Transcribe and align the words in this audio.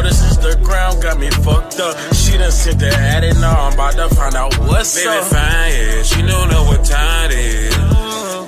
All 0.00 0.06
this 0.06 0.22
Instagram 0.32 1.02
got 1.02 1.20
me 1.20 1.28
fucked 1.28 1.78
up. 1.78 1.94
She 2.14 2.38
done 2.38 2.50
sent 2.50 2.80
the 2.80 2.88
addy, 2.88 3.38
now 3.38 3.66
I'm 3.66 3.74
about 3.74 3.92
to 3.96 4.08
find 4.14 4.34
out 4.34 4.58
what's 4.60 4.96
Baby 4.96 5.10
up. 5.10 5.24
fine, 5.24 5.72
yeah. 5.76 6.02
She 6.04 6.22
don't 6.22 6.48
know 6.48 6.64
what 6.64 6.82
time 6.86 7.30
it 7.30 7.36
is. 7.36 7.74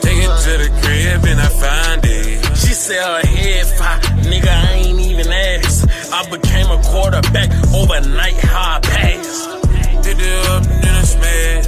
Take 0.00 0.16
it 0.16 0.32
to 0.32 0.52
the 0.64 0.70
crib 0.80 1.24
and 1.28 1.38
I 1.38 1.48
find 1.52 2.00
it. 2.06 2.56
She 2.56 2.72
said 2.72 3.04
her 3.04 3.26
head 3.26 3.66
fine, 3.76 4.00
nigga, 4.32 4.48
I 4.48 4.72
ain't 4.80 4.98
even 4.98 5.30
asked. 5.30 5.90
I 6.10 6.24
became 6.30 6.70
a 6.70 6.80
quarterback 6.84 7.50
overnight, 7.74 8.32
how 8.48 8.76
I 8.76 8.80
passed. 8.80 10.04
Did 10.04 10.16
it 10.20 10.46
up, 10.48 10.62
then 10.64 10.94
I 10.94 11.04
smash. 11.04 11.66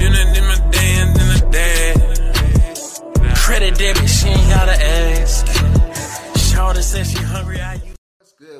Then 0.00 0.12
I 0.16 0.32
did 0.32 0.42
my 0.42 0.56
dance, 0.72 1.18
then 1.18 1.28
I 1.36 1.40
dash. 1.52 3.44
Credit 3.44 3.76
debit, 3.76 4.08
she 4.08 4.28
ain't 4.28 4.48
gotta 4.48 4.82
ask. 4.82 5.46
Shawty 6.48 6.80
said 6.80 7.06
she 7.06 7.22
hungry, 7.22 7.60
I 7.60 7.78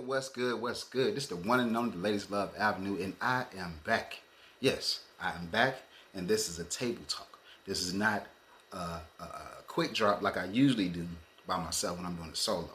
What's 0.06 0.28
good? 0.28 0.60
What's 0.60 0.84
good? 0.84 1.14
This 1.14 1.24
is 1.24 1.28
the 1.30 1.36
one 1.36 1.60
and 1.60 1.74
only 1.74 1.96
Ladies 1.96 2.30
Love 2.30 2.50
Avenue, 2.58 3.02
and 3.02 3.14
I 3.22 3.46
am 3.56 3.72
back. 3.86 4.20
Yes, 4.60 5.00
I 5.18 5.32
am 5.32 5.46
back, 5.46 5.76
and 6.14 6.28
this 6.28 6.50
is 6.50 6.58
a 6.58 6.64
table 6.64 7.00
talk. 7.08 7.38
This 7.64 7.80
is 7.80 7.94
not 7.94 8.26
a, 8.74 8.76
a, 8.76 9.00
a 9.22 9.40
quick 9.66 9.94
drop 9.94 10.20
like 10.20 10.36
I 10.36 10.44
usually 10.44 10.90
do 10.90 11.06
by 11.46 11.56
myself 11.56 11.96
when 11.96 12.04
I'm 12.04 12.16
doing 12.16 12.30
a 12.30 12.36
solo. 12.36 12.68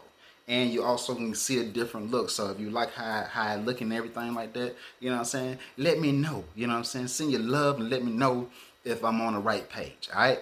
And 0.47 0.71
you 0.71 0.81
also 0.83 1.13
can 1.13 1.35
see 1.35 1.59
a 1.59 1.65
different 1.65 2.09
look. 2.09 2.31
So 2.31 2.49
if 2.49 2.59
you 2.59 2.71
like 2.71 2.93
how, 2.93 3.25
how 3.29 3.43
I 3.43 3.57
look 3.57 3.81
and 3.81 3.93
everything 3.93 4.33
like 4.33 4.53
that, 4.53 4.75
you 4.99 5.11
know 5.11 5.17
what 5.17 5.19
I'm 5.19 5.25
saying? 5.25 5.59
Let 5.77 5.99
me 5.99 6.11
know. 6.11 6.43
You 6.55 6.65
know 6.65 6.73
what 6.73 6.79
I'm 6.79 6.85
saying? 6.85 7.09
Send 7.09 7.31
your 7.31 7.41
love 7.41 7.79
and 7.79 7.91
let 7.91 8.03
me 8.03 8.11
know 8.11 8.49
if 8.83 9.05
I'm 9.05 9.21
on 9.21 9.33
the 9.33 9.39
right 9.39 9.69
page. 9.69 10.09
All 10.11 10.21
right. 10.21 10.39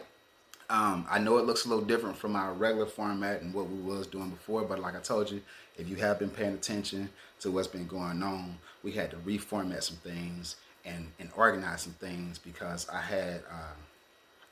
Um, 0.69 1.05
I 1.09 1.19
know 1.19 1.37
it 1.37 1.45
looks 1.45 1.65
a 1.65 1.69
little 1.69 1.83
different 1.83 2.17
from 2.17 2.35
our 2.35 2.53
regular 2.53 2.87
format 2.87 3.41
and 3.41 3.53
what 3.53 3.69
we 3.69 3.77
was 3.81 4.05
doing 4.05 4.29
before, 4.29 4.63
but 4.63 4.79
like 4.79 4.95
I 4.95 4.99
told 4.99 5.31
you, 5.31 5.41
if 5.77 5.87
you 5.89 5.95
have 5.97 6.19
been 6.19 6.29
paying 6.29 6.53
attention 6.53 7.09
to 7.39 7.51
what's 7.51 7.67
been 7.67 7.87
going 7.87 8.23
on, 8.23 8.57
we 8.83 8.91
had 8.91 9.11
to 9.11 9.17
reformat 9.17 9.83
some 9.83 9.97
things 9.97 10.55
and, 10.85 11.11
and 11.19 11.29
organize 11.35 11.81
some 11.81 11.93
things 11.93 12.37
because 12.37 12.87
I 12.89 13.01
had 13.01 13.43
uh, 13.51 13.73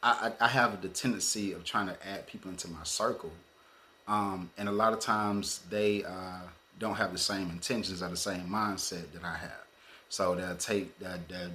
I, 0.04 0.32
I 0.40 0.48
have 0.48 0.82
the 0.84 0.90
tendency 0.90 1.52
of 1.52 1.64
trying 1.64 1.88
to 1.88 1.98
add 2.08 2.28
people 2.28 2.52
into 2.52 2.68
my 2.70 2.84
circle, 2.84 3.32
um, 4.08 4.52
and 4.58 4.70
a 4.70 4.72
lot 4.72 4.94
of 4.94 5.00
times 5.00 5.62
they 5.70 6.04
uh, 6.04 6.42
don't 6.78 6.96
have 6.96 7.12
the 7.12 7.18
same 7.18 7.50
intentions 7.50 8.04
or 8.04 8.10
the 8.10 8.18
same 8.18 8.48
mindset 8.48 9.12
that 9.14 9.24
I 9.24 9.36
have. 9.36 9.66
So 10.10 10.36
they'll 10.36 10.56
take 10.58 11.00
that 11.00 11.28
that 11.30 11.50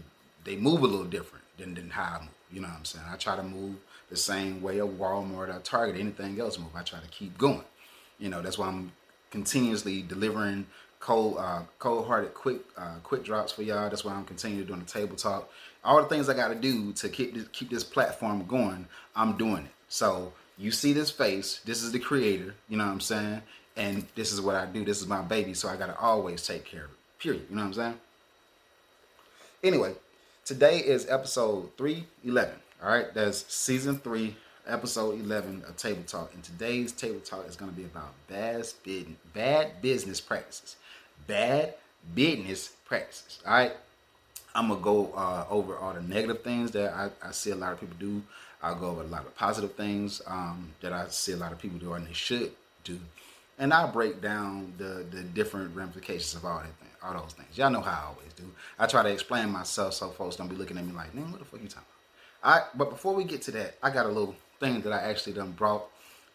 they 0.45 0.57
move 0.57 0.83
a 0.83 0.87
little 0.87 1.05
different 1.05 1.45
than, 1.59 1.75
than 1.75 1.91
how 1.91 2.17
I 2.17 2.21
move. 2.21 2.31
You 2.53 2.61
know 2.63 2.69
what 2.69 2.79
I'm 2.79 2.85
saying? 2.85 3.05
I 3.09 3.17
try 3.17 3.37
to 3.37 3.43
move 3.45 3.77
the 4.09 4.17
same 4.17 4.61
way 4.61 4.81
a 4.81 4.87
Walmart 4.87 5.55
or 5.55 5.61
Target, 5.61 6.01
anything 6.01 6.41
else 6.41 6.59
move. 6.59 6.75
I 6.75 6.83
try 6.83 6.98
to 6.98 7.09
keep 7.09 7.39
going. 7.39 7.63
You 8.19 8.31
know, 8.31 8.43
that's 8.43 8.59
why 8.59 8.67
I'm 8.67 8.91
continuously 9.31 10.03
delivering 10.03 10.67
cold, 10.98 11.36
uh, 11.39 11.62
cold-hearted, 11.78 12.34
quick, 12.34 12.61
uh, 12.77 12.97
quick 13.03 13.25
drops 13.25 13.53
for 13.53 13.62
y'all. 13.62 13.89
That's 13.89 14.05
why 14.05 14.12
I'm 14.12 14.25
continuing 14.25 14.67
doing 14.67 14.81
the 14.81 14.86
table 14.86 15.17
talk. 15.17 15.50
All 15.84 16.03
the 16.03 16.09
things 16.09 16.28
I 16.28 16.34
got 16.34 16.48
to 16.48 16.55
do 16.55 16.92
to 16.95 17.09
keep 17.09 17.34
this, 17.34 17.47
keep 17.53 17.70
this 17.70 17.84
platform 17.84 18.45
going, 18.47 18.86
I'm 19.17 19.36
doing 19.36 19.64
it. 19.64 19.70
So 19.89 20.33
you 20.58 20.70
see 20.70 20.92
this 20.92 21.11
face. 21.11 21.61
This 21.64 21.83
is 21.83 21.92
the 21.92 21.98
creator. 21.98 22.55
You 22.69 22.77
know 22.77 22.84
what 22.84 22.92
I'm 22.92 23.01
saying? 23.01 23.42
And 23.77 24.06
this 24.14 24.33
is 24.33 24.41
what 24.41 24.56
I 24.56 24.67
do. 24.67 24.84
This 24.84 25.01
is 25.01 25.06
my 25.06 25.23
baby. 25.23 25.55
So 25.55 25.69
I 25.69 25.77
got 25.77 25.86
to 25.86 25.98
always 25.98 26.47
take 26.47 26.64
care 26.64 26.84
of 26.84 26.91
it. 26.91 26.97
Period. 27.19 27.47
You 27.48 27.56
know 27.56 27.62
what 27.62 27.69
I'm 27.69 27.75
saying? 27.75 28.01
Anyway, 29.62 29.95
today 30.45 30.78
is 30.78 31.08
episode 31.08 31.70
311. 31.77 32.55
All 32.83 32.89
right, 32.89 33.12
that's 33.12 33.53
season 33.53 33.98
three, 33.98 34.36
episode 34.66 35.20
11 35.20 35.64
of 35.69 35.77
Table 35.77 36.02
Talk. 36.07 36.33
And 36.35 36.42
today's 36.42 36.92
Table 36.92 37.20
Talk 37.20 37.46
is 37.48 37.57
going 37.57 37.70
to 37.70 37.77
be 37.77 37.85
about 37.85 38.12
bad, 38.29 38.67
business 39.83 40.20
practices. 40.20 40.77
Bad 41.27 41.74
business 42.14 42.68
practices. 42.85 43.40
All 43.46 43.52
right, 43.52 43.73
I'm 44.55 44.68
going 44.68 44.80
to 44.80 44.85
go 44.85 45.12
uh, 45.14 45.46
over 45.48 45.77
all 45.77 45.95
the 45.95 46.02
negative 46.02 46.42
things 46.42 46.70
that 46.73 46.92
I, 46.92 47.11
I 47.23 47.30
see 47.33 47.51
a 47.51 47.57
lot 47.57 47.73
of 47.73 47.80
people 47.80 47.96
do. 47.98 48.23
I'll 48.62 48.74
go 48.74 48.89
over 48.89 49.02
a 49.02 49.07
lot 49.07 49.24
of 49.24 49.35
positive 49.36 49.74
things 49.74 50.20
um, 50.27 50.73
that 50.80 50.92
I 50.92 51.08
see 51.08 51.33
a 51.33 51.36
lot 51.36 51.52
of 51.52 51.58
people 51.58 51.79
do 51.79 51.95
and 51.95 52.06
they 52.06 52.12
should 52.12 52.52
do. 52.85 52.98
And 53.58 53.73
I'll 53.73 53.90
break 53.90 54.20
down 54.20 54.73
the, 54.79 55.05
the 55.11 55.23
different 55.23 55.74
ramifications 55.74 56.35
of 56.35 56.45
all 56.45 56.58
that 56.58 56.64
thing, 56.64 56.89
all 57.02 57.14
those 57.14 57.33
things. 57.33 57.56
Y'all 57.56 57.70
know 57.70 57.80
how 57.80 57.90
I 57.90 58.08
always 58.08 58.33
do. 58.35 58.45
I 58.79 58.86
try 58.86 59.02
to 59.02 59.11
explain 59.11 59.51
myself 59.51 59.95
so 59.95 60.08
folks 60.11 60.36
don't 60.36 60.48
be 60.48 60.56
looking 60.56 60.79
at 60.79 60.85
me 60.85 60.92
like, 60.92 61.14
man, 61.14 61.30
what 61.30 61.39
the 61.39 61.45
fuck 61.45 61.62
you 61.62 61.68
talking 61.68 61.85
about? 62.42 62.52
All 62.52 62.58
right, 62.58 62.68
but 62.74 62.90
before 62.90 63.14
we 63.14 63.24
get 63.24 63.42
to 63.42 63.51
that, 63.52 63.77
I 63.83 63.90
got 63.90 64.06
a 64.06 64.08
little 64.08 64.35
thing 64.61 64.83
that 64.83 64.93
I 64.93 65.01
actually 65.01 65.33
done 65.33 65.53
brought 65.53 65.89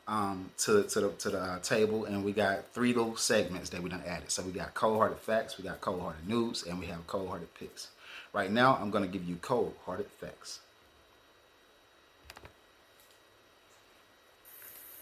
um, 0.08 0.52
to 0.66 0.84
to 0.84 1.00
the 1.00 1.10
to 1.10 1.30
the 1.30 1.40
uh, 1.40 1.60
table, 1.60 2.06
and 2.06 2.26
we 2.26 2.34
got 2.34 2.74
three 2.74 2.94
little 2.94 3.16
segments 3.16 3.70
that 3.70 3.82
we 3.82 3.90
done 3.90 4.04
added. 4.06 4.30
So 4.30 4.44
we 4.44 4.52
got 4.52 4.74
cold-hearted 4.74 5.20
facts, 5.20 5.58
we 5.58 5.64
got 5.64 5.82
cold-hearted 5.82 6.28
news, 6.28 6.64
and 6.66 6.80
we 6.80 6.88
have 6.88 7.08
cold-hearted 7.08 7.54
picks. 7.56 7.90
Right 8.34 8.52
now, 8.52 8.78
I'm 8.82 8.92
gonna 8.92 9.08
give 9.08 9.24
you 9.24 9.38
cold-hearted 9.42 10.08
facts. 10.20 10.60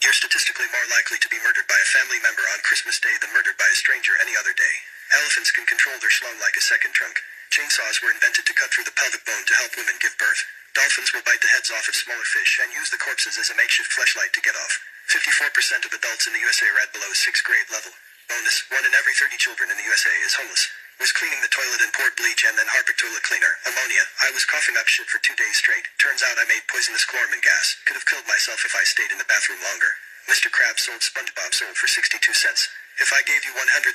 You're 0.03 0.13
statistically 0.13 0.67
more 0.67 0.87
likely 0.91 1.17
to 1.23 1.29
be 1.31 1.39
murdered 1.39 1.67
by 1.71 1.79
a 1.79 1.87
family 1.95 2.19
member 2.19 2.43
on 2.51 2.59
Christmas 2.67 2.99
Day 2.99 3.15
than 3.23 3.31
murdered 3.31 3.55
by 3.55 3.67
a 3.71 3.75
stranger 3.79 4.11
any 4.19 4.35
other 4.35 4.51
day. 4.51 4.75
Elephants 5.15 5.51
can 5.51 5.63
control 5.63 5.95
their 6.03 6.11
schlong 6.11 6.35
like 6.43 6.59
a 6.59 6.63
second 6.63 6.91
trunk. 6.91 7.23
Chainsaws 7.55 8.03
were 8.03 8.11
invented 8.11 8.43
to 8.47 8.53
cut 8.53 8.67
through 8.71 8.83
the 8.83 8.95
pelvic 8.99 9.23
bone 9.23 9.47
to 9.47 9.55
help 9.55 9.71
women 9.79 9.95
give 10.03 10.15
birth. 10.19 10.43
Dolphins 10.73 11.13
will 11.13 11.21
bite 11.21 11.37
the 11.37 11.53
heads 11.53 11.69
off 11.69 11.85
of 11.85 11.93
smaller 11.93 12.25
fish 12.25 12.57
and 12.57 12.73
use 12.73 12.89
the 12.89 12.97
corpses 12.97 13.37
as 13.37 13.53
a 13.53 13.57
makeshift 13.57 13.93
fleshlight 13.93 14.33
to 14.33 14.41
get 14.41 14.57
off. 14.57 14.81
54% 15.13 15.85
of 15.85 15.93
adults 15.93 16.25
in 16.25 16.33
the 16.33 16.41
USA 16.41 16.65
are 16.65 16.81
at 16.81 16.89
below 16.89 17.13
6th 17.13 17.45
grade 17.45 17.69
level. 17.69 17.93
Bonus, 18.25 18.65
1 18.73 18.81
in 18.81 18.97
every 18.97 19.13
30 19.13 19.37
children 19.37 19.69
in 19.69 19.77
the 19.77 19.85
USA 19.85 20.09
is 20.25 20.33
homeless. 20.33 20.65
Was 20.97 21.13
cleaning 21.13 21.41
the 21.45 21.53
toilet 21.53 21.85
and 21.85 21.93
poured 21.93 22.17
bleach 22.17 22.41
and 22.41 22.57
then 22.57 22.65
Harpic 22.73 22.97
toilet 22.97 23.21
cleaner. 23.21 23.53
Ammonia. 23.69 24.01
I 24.25 24.33
was 24.33 24.49
coughing 24.49 24.73
up 24.73 24.89
shit 24.89 25.05
for 25.13 25.21
two 25.21 25.37
days 25.37 25.61
straight. 25.61 25.85
Turns 26.01 26.25
out 26.25 26.41
I 26.41 26.49
made 26.49 26.65
poisonous 26.65 27.05
chloramine 27.05 27.45
gas. 27.45 27.77
Could 27.85 27.97
have 27.97 28.09
killed 28.09 28.25
myself 28.25 28.65
if 28.65 28.73
I 28.73 28.81
stayed 28.81 29.13
in 29.13 29.21
the 29.21 29.29
bathroom 29.29 29.61
longer. 29.61 29.93
Mr. 30.25 30.49
Krabs 30.49 30.89
sold 30.89 31.05
SpongeBob 31.05 31.53
sold 31.53 31.77
for 31.77 31.85
62 31.85 32.17
cents. 32.33 32.65
If 32.97 33.13
I 33.13 33.21
gave 33.29 33.45
you 33.45 33.53
$100,000 33.53 33.93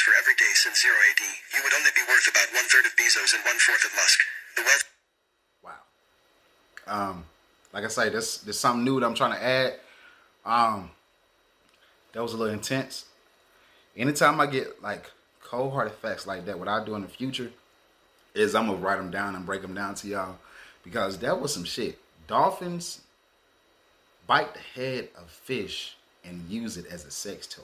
for 0.00 0.12
every 0.16 0.36
day 0.40 0.52
since 0.56 0.80
0 0.80 0.96
AD, 0.96 1.24
you 1.52 1.60
would 1.60 1.76
only 1.76 1.92
be 1.92 2.08
worth 2.08 2.28
about 2.28 2.52
one 2.56 2.68
third 2.72 2.88
of 2.88 2.96
Bezos 2.96 3.36
and 3.36 3.44
one 3.44 3.60
fourth 3.60 3.84
of 3.84 3.92
Musk. 3.92 4.24
The 4.56 4.64
wealth. 4.64 4.95
Um, 6.86 7.24
like 7.72 7.84
I 7.84 7.88
say, 7.88 8.08
this 8.08 8.38
there's 8.38 8.58
something 8.58 8.84
new 8.84 9.00
that 9.00 9.06
I'm 9.06 9.14
trying 9.14 9.32
to 9.32 9.42
add. 9.42 9.74
Um, 10.44 10.90
that 12.12 12.22
was 12.22 12.32
a 12.32 12.36
little 12.36 12.54
intense. 12.54 13.06
Anytime 13.96 14.40
I 14.40 14.46
get 14.46 14.82
like 14.82 15.10
cold-hearted 15.42 15.94
facts 15.94 16.26
like 16.26 16.46
that, 16.46 16.58
what 16.58 16.68
I 16.68 16.84
do 16.84 16.94
in 16.94 17.02
the 17.02 17.08
future 17.08 17.50
is 18.34 18.54
I'm 18.54 18.66
gonna 18.66 18.78
write 18.78 18.96
them 18.96 19.10
down 19.10 19.34
and 19.34 19.44
break 19.44 19.62
them 19.62 19.74
down 19.74 19.94
to 19.96 20.08
y'all 20.08 20.38
because 20.84 21.18
that 21.18 21.40
was 21.40 21.52
some 21.52 21.64
shit. 21.64 21.98
Dolphins 22.26 23.00
bite 24.26 24.54
the 24.54 24.60
head 24.60 25.08
of 25.16 25.30
fish 25.30 25.96
and 26.24 26.48
use 26.48 26.76
it 26.76 26.86
as 26.86 27.04
a 27.04 27.10
sex 27.10 27.46
toy. 27.46 27.62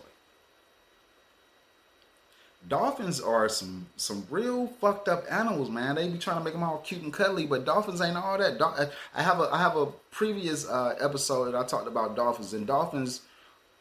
Dolphins 2.69 3.21
are 3.21 3.49
some 3.49 3.87
some 3.97 4.27
real 4.31 4.69
fucked 4.81 5.09
up 5.09 5.25
animals, 5.31 5.69
man. 5.69 5.97
They 5.97 6.09
be 6.09 6.19
trying 6.19 6.39
to 6.39 6.45
make 6.45 6.53
them 6.53 6.62
all 6.62 6.78
cute 6.78 7.03
and 7.03 7.12
cuddly, 7.12 7.47
but 7.47 7.65
dolphins 7.65 8.00
ain't 8.00 8.17
all 8.17 8.39
that. 8.39 8.93
I 9.15 9.23
have 9.23 9.41
a 9.41 9.49
I 9.53 9.59
have 9.59 9.77
a 9.77 9.87
previous 10.11 10.69
uh, 10.69 10.95
episode 11.01 11.47
that 11.47 11.56
I 11.56 11.65
talked 11.65 11.89
about 11.89 12.15
dolphins, 12.15 12.53
and 12.53 12.67
dolphins 12.67 13.22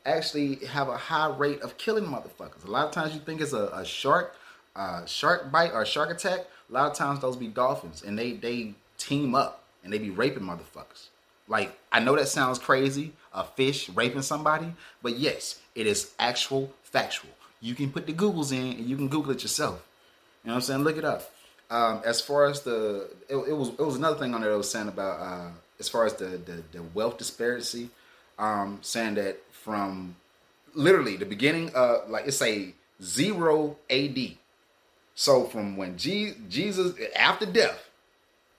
actually 0.05 0.55
have 0.65 0.87
a 0.89 0.97
high 0.97 1.29
rate 1.29 1.61
of 1.61 1.77
killing 1.77 2.05
motherfuckers. 2.05 2.65
A 2.65 2.71
lot 2.71 2.87
of 2.87 2.91
times 2.91 3.13
you 3.13 3.19
think 3.19 3.39
it's 3.39 3.53
a, 3.53 3.67
a 3.67 3.85
shark, 3.85 4.35
uh, 4.75 5.05
shark 5.05 5.51
bite 5.51 5.73
or 5.73 5.85
shark 5.85 6.09
attack. 6.09 6.47
A 6.69 6.73
lot 6.73 6.89
of 6.89 6.97
times 6.97 7.19
those 7.19 7.37
be 7.37 7.47
dolphins, 7.47 8.01
and 8.01 8.17
they 8.17 8.33
they 8.33 8.73
team 8.97 9.35
up 9.35 9.63
and 9.83 9.91
they 9.91 9.99
be 9.99 10.09
raping 10.09 10.43
motherfuckers. 10.43 11.07
Like 11.47 11.77
I 11.91 11.99
know 11.99 12.15
that 12.15 12.27
sounds 12.29 12.59
crazy, 12.59 13.13
a 13.33 13.43
fish 13.43 13.89
raping 13.89 14.21
somebody, 14.21 14.73
but 15.01 15.17
yes, 15.17 15.59
it 15.75 15.85
is 15.85 16.13
actual 16.17 16.71
factual. 16.83 17.31
You 17.61 17.75
can 17.75 17.91
put 17.91 18.07
the 18.07 18.13
Googles 18.13 18.51
in 18.51 18.77
and 18.79 18.85
you 18.89 18.97
can 18.97 19.07
Google 19.07 19.31
it 19.31 19.43
yourself. 19.43 19.81
You 20.43 20.49
know 20.49 20.55
what 20.55 20.57
I'm 20.57 20.61
saying? 20.63 20.83
Look 20.83 20.97
it 20.97 21.05
up. 21.05 21.31
Um, 21.69 22.01
as 22.03 22.19
far 22.19 22.47
as 22.47 22.61
the, 22.61 23.09
it, 23.29 23.35
it 23.35 23.53
was 23.55 23.69
it 23.69 23.79
was 23.79 23.95
another 23.95 24.17
thing 24.17 24.33
on 24.33 24.41
there 24.41 24.51
that 24.51 24.57
was 24.57 24.69
saying 24.69 24.89
about 24.89 25.19
uh, 25.21 25.49
as 25.79 25.87
far 25.87 26.05
as 26.05 26.13
the 26.15 26.25
the, 26.25 26.63
the 26.71 26.83
wealth 26.93 27.17
disparity, 27.17 27.89
um, 28.37 28.79
saying 28.81 29.15
that 29.15 29.39
from 29.51 30.15
literally 30.73 31.15
the 31.15 31.25
beginning, 31.25 31.71
of 31.73 32.09
like 32.09 32.27
it's 32.27 32.41
a 32.41 32.73
zero 33.01 33.77
A.D. 33.89 34.37
So 35.15 35.45
from 35.45 35.77
when 35.77 35.97
Je- 35.97 36.33
Jesus 36.49 36.93
after 37.15 37.45
death 37.45 37.89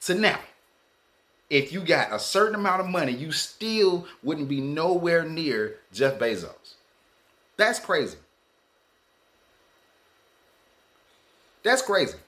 to 0.02 0.14
now, 0.14 0.40
if 1.50 1.70
you 1.70 1.81
got 1.81 2.12
a 2.12 2.19
certain 2.19 2.55
amount 2.55 2.81
of 2.81 2.87
money, 2.88 3.12
you 3.12 3.31
still 3.32 4.06
wouldn't 4.22 4.48
be 4.48 4.60
nowhere 4.60 5.25
near 5.25 5.76
Jeff 5.93 6.19
Bezos. 6.19 6.75
That's 7.58 7.78
crazy. 7.78 8.16
That's 11.62 11.82
crazy. 11.82 12.19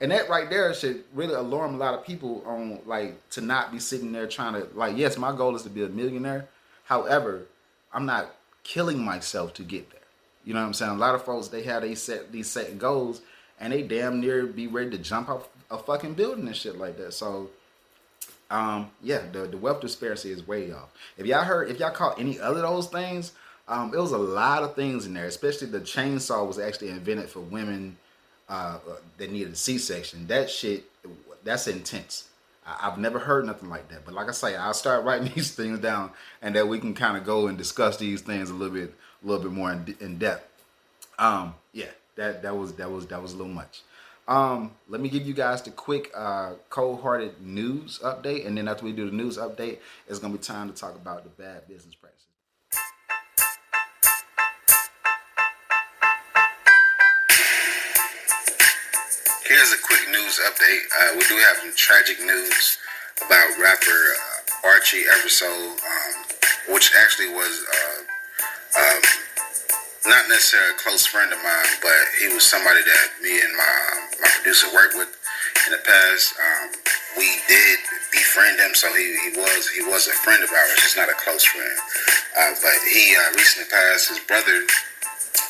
And 0.00 0.12
that 0.12 0.28
right 0.28 0.48
there 0.48 0.72
should 0.74 1.02
really 1.12 1.34
alarm 1.34 1.74
a 1.74 1.78
lot 1.78 1.94
of 1.94 2.04
people 2.04 2.42
on 2.46 2.80
like 2.86 3.28
to 3.30 3.40
not 3.40 3.72
be 3.72 3.80
sitting 3.80 4.12
there 4.12 4.28
trying 4.28 4.54
to 4.54 4.68
like, 4.74 4.96
yes, 4.96 5.18
my 5.18 5.36
goal 5.36 5.56
is 5.56 5.62
to 5.62 5.70
be 5.70 5.82
a 5.82 5.88
millionaire. 5.88 6.48
However, 6.84 7.46
I'm 7.92 8.06
not 8.06 8.34
killing 8.62 9.02
myself 9.02 9.54
to 9.54 9.62
get 9.62 9.90
there. 9.90 10.00
You 10.44 10.54
know 10.54 10.60
what 10.60 10.66
I'm 10.66 10.74
saying? 10.74 10.92
A 10.92 10.96
lot 10.96 11.14
of 11.14 11.24
folks 11.24 11.48
they 11.48 11.62
have 11.64 11.82
these 11.82 12.00
set 12.00 12.30
these 12.30 12.48
set 12.48 12.78
goals 12.78 13.22
and 13.58 13.72
they 13.72 13.82
damn 13.82 14.20
near 14.20 14.46
be 14.46 14.68
ready 14.68 14.90
to 14.90 14.98
jump 14.98 15.28
off 15.28 15.48
a 15.70 15.78
fucking 15.78 16.14
building 16.14 16.46
and 16.46 16.56
shit 16.56 16.78
like 16.78 16.96
that. 16.98 17.12
So 17.12 17.50
um, 18.50 18.90
yeah, 19.02 19.22
the, 19.32 19.40
the 19.40 19.56
wealth 19.56 19.80
disparity 19.80 20.30
is 20.30 20.46
way 20.46 20.72
off. 20.72 20.88
If 21.16 21.26
y'all 21.26 21.44
heard, 21.44 21.70
if 21.70 21.78
y'all 21.78 21.90
caught 21.90 22.18
any 22.18 22.40
other 22.40 22.62
those 22.62 22.86
things, 22.86 23.32
um, 23.68 23.92
it 23.94 23.98
was 23.98 24.12
a 24.12 24.18
lot 24.18 24.62
of 24.62 24.74
things 24.74 25.06
in 25.06 25.14
there. 25.14 25.26
Especially 25.26 25.68
the 25.68 25.80
chainsaw 25.80 26.46
was 26.46 26.58
actually 26.58 26.88
invented 26.88 27.28
for 27.28 27.40
women 27.40 27.96
uh, 28.48 28.78
that 29.18 29.30
needed 29.30 29.52
a 29.52 29.56
C-section. 29.56 30.26
That 30.26 30.50
shit, 30.50 30.84
that's 31.44 31.66
intense. 31.68 32.28
I, 32.66 32.90
have 32.90 32.98
never 32.98 33.18
heard 33.18 33.46
nothing 33.46 33.68
like 33.68 33.88
that. 33.88 34.04
But 34.04 34.14
like 34.14 34.28
I 34.28 34.32
say, 34.32 34.56
I'll 34.56 34.74
start 34.74 35.04
writing 35.06 35.32
these 35.34 35.54
things 35.54 35.78
down, 35.78 36.10
and 36.42 36.56
that 36.56 36.66
we 36.66 36.78
can 36.78 36.94
kind 36.94 37.16
of 37.16 37.24
go 37.24 37.46
and 37.46 37.56
discuss 37.58 37.98
these 37.98 38.22
things 38.22 38.50
a 38.50 38.54
little 38.54 38.74
bit, 38.74 38.94
a 39.22 39.26
little 39.26 39.42
bit 39.42 39.52
more 39.52 39.72
in, 39.72 39.96
in 40.00 40.18
depth. 40.18 40.46
Um, 41.18 41.54
yeah, 41.72 41.86
that 42.16 42.42
that 42.42 42.56
was 42.56 42.74
that 42.74 42.90
was 42.90 43.06
that 43.06 43.20
was 43.20 43.32
a 43.32 43.36
little 43.36 43.52
much. 43.52 43.82
Um, 44.26 44.72
let 44.88 45.00
me 45.00 45.08
give 45.08 45.26
you 45.26 45.32
guys 45.32 45.62
the 45.62 45.70
quick 45.70 46.10
uh, 46.14 46.52
cold-hearted 46.68 47.40
news 47.40 47.98
update, 48.04 48.46
and 48.46 48.58
then 48.58 48.68
after 48.68 48.84
we 48.84 48.92
do 48.92 49.06
the 49.08 49.16
news 49.16 49.38
update, 49.38 49.78
it's 50.06 50.18
gonna 50.18 50.34
be 50.34 50.38
time 50.38 50.70
to 50.70 50.74
talk 50.74 50.94
about 50.96 51.24
the 51.24 51.30
bad 51.42 51.66
business 51.66 51.94
practices. 51.94 52.17
Here's 59.48 59.72
a 59.72 59.80
quick 59.80 60.04
news 60.12 60.36
update. 60.44 60.84
Uh, 60.92 61.16
we 61.16 61.24
do 61.24 61.32
have 61.40 61.56
some 61.64 61.72
tragic 61.72 62.20
news 62.20 62.76
about 63.16 63.48
rapper 63.56 63.88
uh, 63.88 64.68
Archie 64.68 65.08
Eversole, 65.08 65.72
um, 65.72 66.14
which 66.68 66.92
actually 66.92 67.32
was 67.32 67.64
uh, 67.64 67.98
um, 68.76 69.00
not 70.04 70.28
necessarily 70.28 70.76
a 70.76 70.76
close 70.76 71.06
friend 71.06 71.32
of 71.32 71.40
mine, 71.40 71.72
but 71.80 71.96
he 72.20 72.28
was 72.28 72.44
somebody 72.44 72.84
that 72.84 73.06
me 73.24 73.40
and 73.40 73.56
my 73.56 73.76
my 74.20 74.28
producer 74.36 74.68
worked 74.76 75.00
with 75.00 75.08
in 75.64 75.72
the 75.72 75.80
past. 75.80 76.36
Um, 76.36 76.68
we 77.16 77.40
did 77.48 77.78
befriend 78.12 78.60
him, 78.60 78.76
so 78.76 78.92
he, 78.92 79.32
he 79.32 79.40
was 79.40 79.64
he 79.72 79.80
was 79.80 80.08
a 80.08 80.16
friend 80.28 80.44
of 80.44 80.52
ours, 80.52 80.76
just 80.76 81.00
not 81.00 81.08
a 81.08 81.16
close 81.24 81.44
friend. 81.48 81.78
Uh, 82.36 82.52
but 82.60 82.76
he 82.84 83.16
uh, 83.16 83.32
recently 83.32 83.72
passed. 83.72 84.12
His 84.12 84.20
brother 84.28 84.60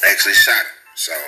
actually 0.06 0.38
shot 0.38 0.62
him, 0.62 0.78
so 0.94 1.18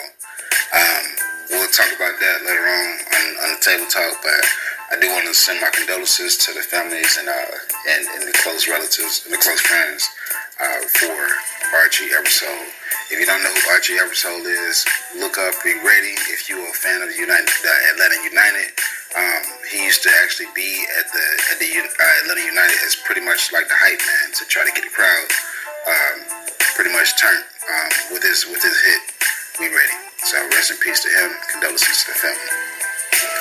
um, 0.79 1.30
we'll 1.51 1.71
talk 1.75 1.91
about 1.95 2.15
that 2.19 2.39
later 2.47 2.67
on 2.67 2.89
on, 3.11 3.27
on 3.45 3.49
the 3.59 3.61
table 3.63 3.87
talk. 3.91 4.23
But 4.23 4.43
I 4.91 4.99
do 4.99 5.11
want 5.11 5.27
to 5.27 5.35
send 5.35 5.61
my 5.61 5.71
condolences 5.71 6.37
to 6.47 6.55
the 6.55 6.63
families 6.63 7.19
and 7.19 7.29
uh, 7.29 7.55
and, 7.91 8.03
and 8.19 8.23
the 8.27 8.37
close 8.43 8.67
relatives 8.67 9.23
and 9.27 9.35
the 9.35 9.39
close 9.39 9.61
friends 9.61 10.09
uh, 10.59 10.83
for 10.99 11.15
Archie 11.79 12.11
Eversole. 12.11 12.67
If 13.11 13.19
you 13.19 13.27
don't 13.27 13.43
know 13.43 13.51
who 13.51 13.71
Archie 13.75 13.99
Eversole 13.99 14.47
is, 14.47 14.87
look 15.19 15.39
up, 15.39 15.55
be 15.63 15.75
ready. 15.83 16.15
If 16.31 16.49
you're 16.49 16.63
a 16.63 16.75
fan 16.79 17.03
of 17.03 17.11
the 17.11 17.19
United, 17.19 17.51
the 17.63 17.75
Atlanta 17.91 18.19
United, 18.23 18.71
um, 19.19 19.43
he 19.67 19.83
used 19.83 20.03
to 20.07 20.11
actually 20.23 20.51
be 20.55 20.87
at 20.99 21.11
the 21.11 21.27
at 21.51 21.59
the 21.59 21.71
uh, 21.71 22.23
Atlanta 22.23 22.47
United 22.47 22.79
as 22.87 22.95
pretty 22.95 23.23
much 23.23 23.53
like 23.53 23.67
the 23.67 23.79
hype 23.79 23.99
man 23.99 24.31
to 24.39 24.45
try 24.47 24.63
to 24.63 24.71
get 24.71 24.87
the 24.87 24.95
crowd 24.95 25.27
um, 25.87 26.17
pretty 26.75 26.93
much 26.93 27.19
turned 27.19 27.45
um, 27.71 27.91
with 28.15 28.23
his 28.23 28.47
with 28.47 28.63
his 28.63 28.79
hit. 28.83 29.03
We 29.59 29.67
ready. 29.75 30.10
So 30.25 30.37
rest 30.51 30.71
in 30.71 30.77
peace 30.79 31.01
to 31.03 31.09
him. 31.09 31.31
Condolences 31.53 32.05
to 32.05 32.13
the 32.13 32.19
family. 32.19 32.53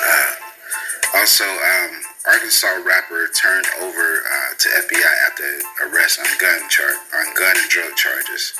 Uh, 0.00 1.20
also, 1.20 1.44
um, 1.44 1.90
Arkansas 2.26 2.80
rapper 2.84 3.28
turned 3.34 3.66
over 3.80 4.22
uh, 4.22 4.50
to 4.58 4.68
FBI 4.68 5.14
after 5.26 5.44
arrest 5.88 6.20
on 6.20 6.26
gun 6.38 6.60
char- 6.68 7.00
on 7.16 7.26
gun 7.34 7.56
and 7.56 7.68
drug 7.68 7.94
charges. 7.96 8.52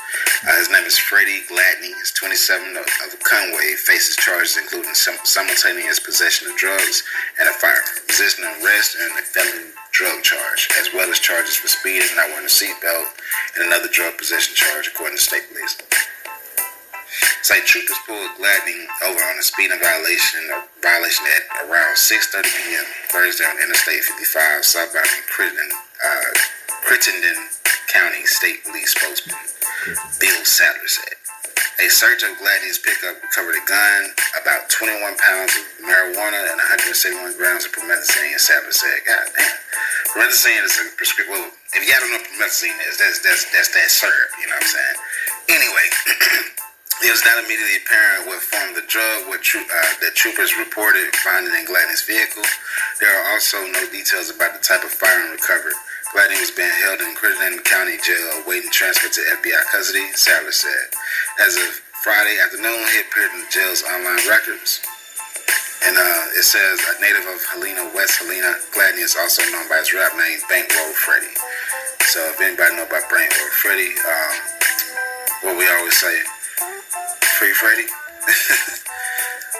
Uh, 0.47 0.57
his 0.57 0.69
name 0.69 0.83
is 0.85 0.97
Freddie 0.97 1.41
Gladney. 1.49 1.93
He's 1.97 2.11
27 2.11 2.77
of, 2.77 2.85
of 3.05 3.19
Conway. 3.23 3.73
Faces 3.77 4.15
charges 4.17 4.57
including 4.57 4.93
sim- 4.93 5.21
simultaneous 5.23 5.99
possession 5.99 6.47
of 6.49 6.55
drugs 6.57 7.03
and 7.39 7.47
a 7.47 7.53
firearm, 7.53 7.85
resisting 8.09 8.45
arrest, 8.45 8.97
and 8.99 9.11
a 9.19 9.21
felony 9.21 9.71
drug 9.91 10.23
charge, 10.23 10.69
as 10.79 10.89
well 10.93 11.09
as 11.09 11.19
charges 11.19 11.55
for 11.55 11.67
speeding, 11.67 12.07
not 12.15 12.27
wearing 12.29 12.45
a 12.45 12.49
seatbelt, 12.49 13.07
and 13.55 13.65
another 13.67 13.87
drug 13.91 14.17
possession 14.17 14.55
charge, 14.55 14.87
according 14.87 15.17
to 15.17 15.23
state 15.23 15.43
police. 15.51 15.77
Site 17.43 17.65
troopers 17.65 17.97
pulled 18.07 18.31
Gladney 18.39 18.87
over 19.03 19.19
on 19.19 19.35
a 19.39 19.43
speeding 19.43 19.79
violation 19.79 20.39
a 20.51 20.63
violation 20.81 21.25
at 21.27 21.67
around 21.67 21.95
6:30 21.95 22.47
p.m. 22.47 22.85
Thursday 23.11 23.45
on 23.45 23.57
Interstate 23.59 24.03
55, 24.03 24.65
southbound 24.65 25.07
in 25.07 25.23
Crittenden, 25.27 25.71
uh, 26.03 26.31
Crittenden 26.87 27.37
County 27.91 28.23
State 28.25 28.63
Police 28.63 28.95
spokesman 28.95 29.39
Bill 30.19 30.41
Sadler 30.45 30.87
said. 30.87 31.17
A 31.81 31.89
search 31.89 32.21
of 32.23 32.37
Gladney's 32.37 32.77
pickup 32.77 33.17
recovered 33.23 33.57
a 33.57 33.65
gun, 33.65 34.13
about 34.39 34.69
21 34.69 35.17
pounds 35.17 35.57
of 35.57 35.65
marijuana, 35.81 36.37
and 36.53 36.61
171 36.61 37.35
grams 37.37 37.65
of 37.65 37.71
promethazine. 37.73 38.37
Sadler 38.39 38.71
said, 38.71 39.01
"God 39.05 39.25
damn, 39.35 39.57
promethazine 40.13 40.63
is 40.63 40.77
a 40.77 40.85
prescription. 40.95 41.33
Well, 41.33 41.51
if 41.73 41.81
you 41.81 41.91
don't 41.91 42.11
know 42.11 42.17
what 42.21 42.27
promethazine 42.29 42.77
is, 42.87 42.97
that's 42.97 43.19
that's 43.25 43.49
that's 43.51 43.69
that 43.73 43.89
syrup. 43.89 44.29
You 44.39 44.47
know 44.47 44.55
what 44.55 44.63
I'm 44.63 44.69
saying? 44.69 44.97
Anyway." 45.49 45.87
It 47.01 47.09
was 47.09 47.25
not 47.25 47.41
immediately 47.41 47.81
apparent 47.81 48.29
what 48.29 48.45
form 48.45 48.77
the 48.77 48.85
drug 48.85 49.25
what 49.25 49.41
tro- 49.41 49.65
uh, 49.65 49.93
that 50.05 50.13
troopers 50.13 50.53
reported 50.53 51.09
finding 51.25 51.49
in 51.57 51.65
Gladney's 51.65 52.05
vehicle. 52.05 52.45
There 53.01 53.09
are 53.09 53.33
also 53.33 53.57
no 53.73 53.81
details 53.89 54.29
about 54.29 54.53
the 54.53 54.61
type 54.61 54.85
of 54.85 54.93
firearm 54.93 55.33
recovered. 55.33 55.73
Gladney 56.13 56.37
was 56.37 56.53
being 56.53 56.69
held 56.85 57.01
in 57.01 57.17
Crittenden 57.17 57.57
County 57.65 57.97
Jail 58.05 58.45
awaiting 58.45 58.69
transfer 58.69 59.09
to 59.09 59.21
FBI 59.41 59.65
custody, 59.73 60.13
Sadler 60.13 60.53
said. 60.53 60.93
As 61.41 61.57
of 61.57 61.81
Friday 62.05 62.37
afternoon, 62.37 62.85
he 62.93 63.01
appeared 63.01 63.33
in 63.33 63.45
the 63.45 63.49
jail's 63.49 63.81
online 63.81 64.21
records. 64.29 64.85
And 65.81 65.97
uh, 65.97 66.37
it 66.37 66.45
says 66.45 66.77
a 66.85 67.01
native 67.01 67.25
of 67.25 67.41
Helena, 67.49 67.89
West 67.97 68.21
Helena, 68.21 68.61
Gladney 68.77 69.01
is 69.01 69.17
also 69.17 69.41
known 69.49 69.65
by 69.73 69.81
his 69.81 69.89
rap 69.97 70.13
name, 70.13 70.37
Bankroll 70.45 70.93
Freddie. 70.93 71.33
So 72.13 72.21
if 72.29 72.37
anybody 72.37 72.77
know 72.77 72.85
about 72.85 73.09
Bankroll 73.09 73.49
Freddie, 73.57 73.97
um, 74.05 74.33
what 75.49 75.57
we 75.57 75.65
always 75.65 75.97
say, 75.97 76.13
Free 77.41 77.57
Freddy. 77.57 77.89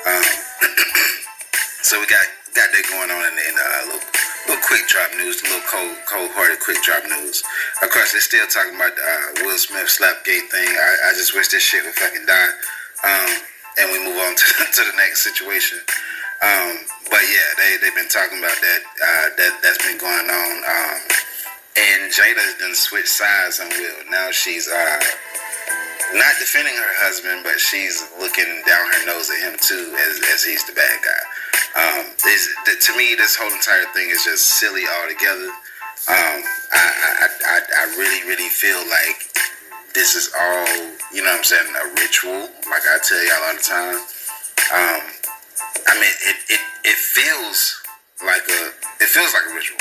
um, 0.05 0.21
so 1.81 1.97
we 1.97 2.05
got 2.05 2.21
got 2.53 2.69
that 2.69 2.85
going 2.93 3.09
on 3.09 3.25
in, 3.25 3.33
in 3.41 3.55
uh, 3.57 3.89
little 3.89 4.05
little 4.45 4.61
quick 4.61 4.85
drop 4.85 5.09
news, 5.17 5.41
a 5.41 5.50
little 5.50 5.65
cold 5.65 5.97
cold 6.05 6.29
hearted 6.38 6.61
quick 6.61 6.77
drop 6.85 7.01
news. 7.09 7.41
Of 7.81 7.89
course, 7.89 8.13
they're 8.13 8.21
still 8.21 8.45
talking 8.53 8.77
about 8.77 8.93
the 8.93 9.01
uh, 9.01 9.50
Will 9.50 9.57
Smith 9.57 9.89
slapgate 9.89 10.45
thing. 10.53 10.69
I, 10.69 11.09
I 11.09 11.17
just 11.17 11.33
wish 11.33 11.50
this 11.50 11.65
shit 11.65 11.81
would 11.81 11.97
fucking 11.97 12.29
die. 12.29 12.53
Um, 13.01 13.33
and 13.81 13.89
we 13.89 13.97
move 14.05 14.21
on 14.29 14.35
to, 14.38 14.45
to 14.45 14.81
the 14.85 14.93
next 15.01 15.25
situation. 15.25 15.81
Um, 16.45 16.85
but 17.09 17.25
yeah, 17.33 17.50
they 17.57 17.81
they've 17.81 17.97
been 17.97 18.13
talking 18.13 18.38
about 18.38 18.61
that 18.61 18.81
uh, 18.85 19.27
that 19.41 19.57
that's 19.65 19.81
been 19.81 19.97
going 19.97 20.29
on. 20.29 20.53
Um, 20.69 21.00
and 21.81 22.13
Jada's 22.13 22.61
done 22.61 22.77
switched 22.77 23.09
sides 23.09 23.57
on 23.57 23.73
Will. 23.73 24.05
Now 24.13 24.29
she's 24.29 24.69
uh, 24.69 25.01
not 26.13 26.34
defending 26.39 26.74
her 26.75 26.93
husband, 27.03 27.41
but 27.43 27.60
she's 27.60 28.03
looking 28.20 28.50
down 28.67 28.84
her 28.91 29.03
nose 29.05 29.29
at 29.29 29.39
him 29.39 29.55
too, 29.60 29.93
as, 29.96 30.22
as 30.34 30.43
he's 30.43 30.63
the 30.65 30.74
bad 30.74 30.98
guy. 31.03 31.24
Um, 31.72 32.05
to 32.17 32.91
me, 32.98 33.15
this 33.15 33.36
whole 33.36 33.51
entire 33.51 33.86
thing 33.93 34.10
is 34.10 34.24
just 34.24 34.60
silly 34.60 34.84
altogether. 35.00 35.48
Um, 36.10 36.39
I, 36.74 36.84
I, 37.22 37.27
I, 37.46 37.58
I 37.62 37.84
really, 37.96 38.27
really 38.27 38.50
feel 38.50 38.79
like 38.89 39.31
this 39.93 40.15
is 40.15 40.31
all, 40.34 40.67
you 41.13 41.24
know 41.24 41.31
what 41.31 41.39
I'm 41.39 41.43
saying, 41.43 41.70
a 41.70 41.88
ritual, 41.96 42.50
like 42.70 42.84
I 42.89 42.98
tell 43.03 43.22
y'all 43.24 43.43
all 43.48 43.55
the 43.55 43.63
time. 43.63 44.00
Um, 44.72 45.01
I 45.88 45.93
mean, 45.96 46.15
it, 46.27 46.38
it, 46.50 46.62
it 46.86 46.98
feels 46.98 47.81
like 48.25 48.43
a, 48.50 48.62
it 49.03 49.10
feels 49.10 49.34
like 49.34 49.43
a 49.51 49.53
ritual, 49.55 49.77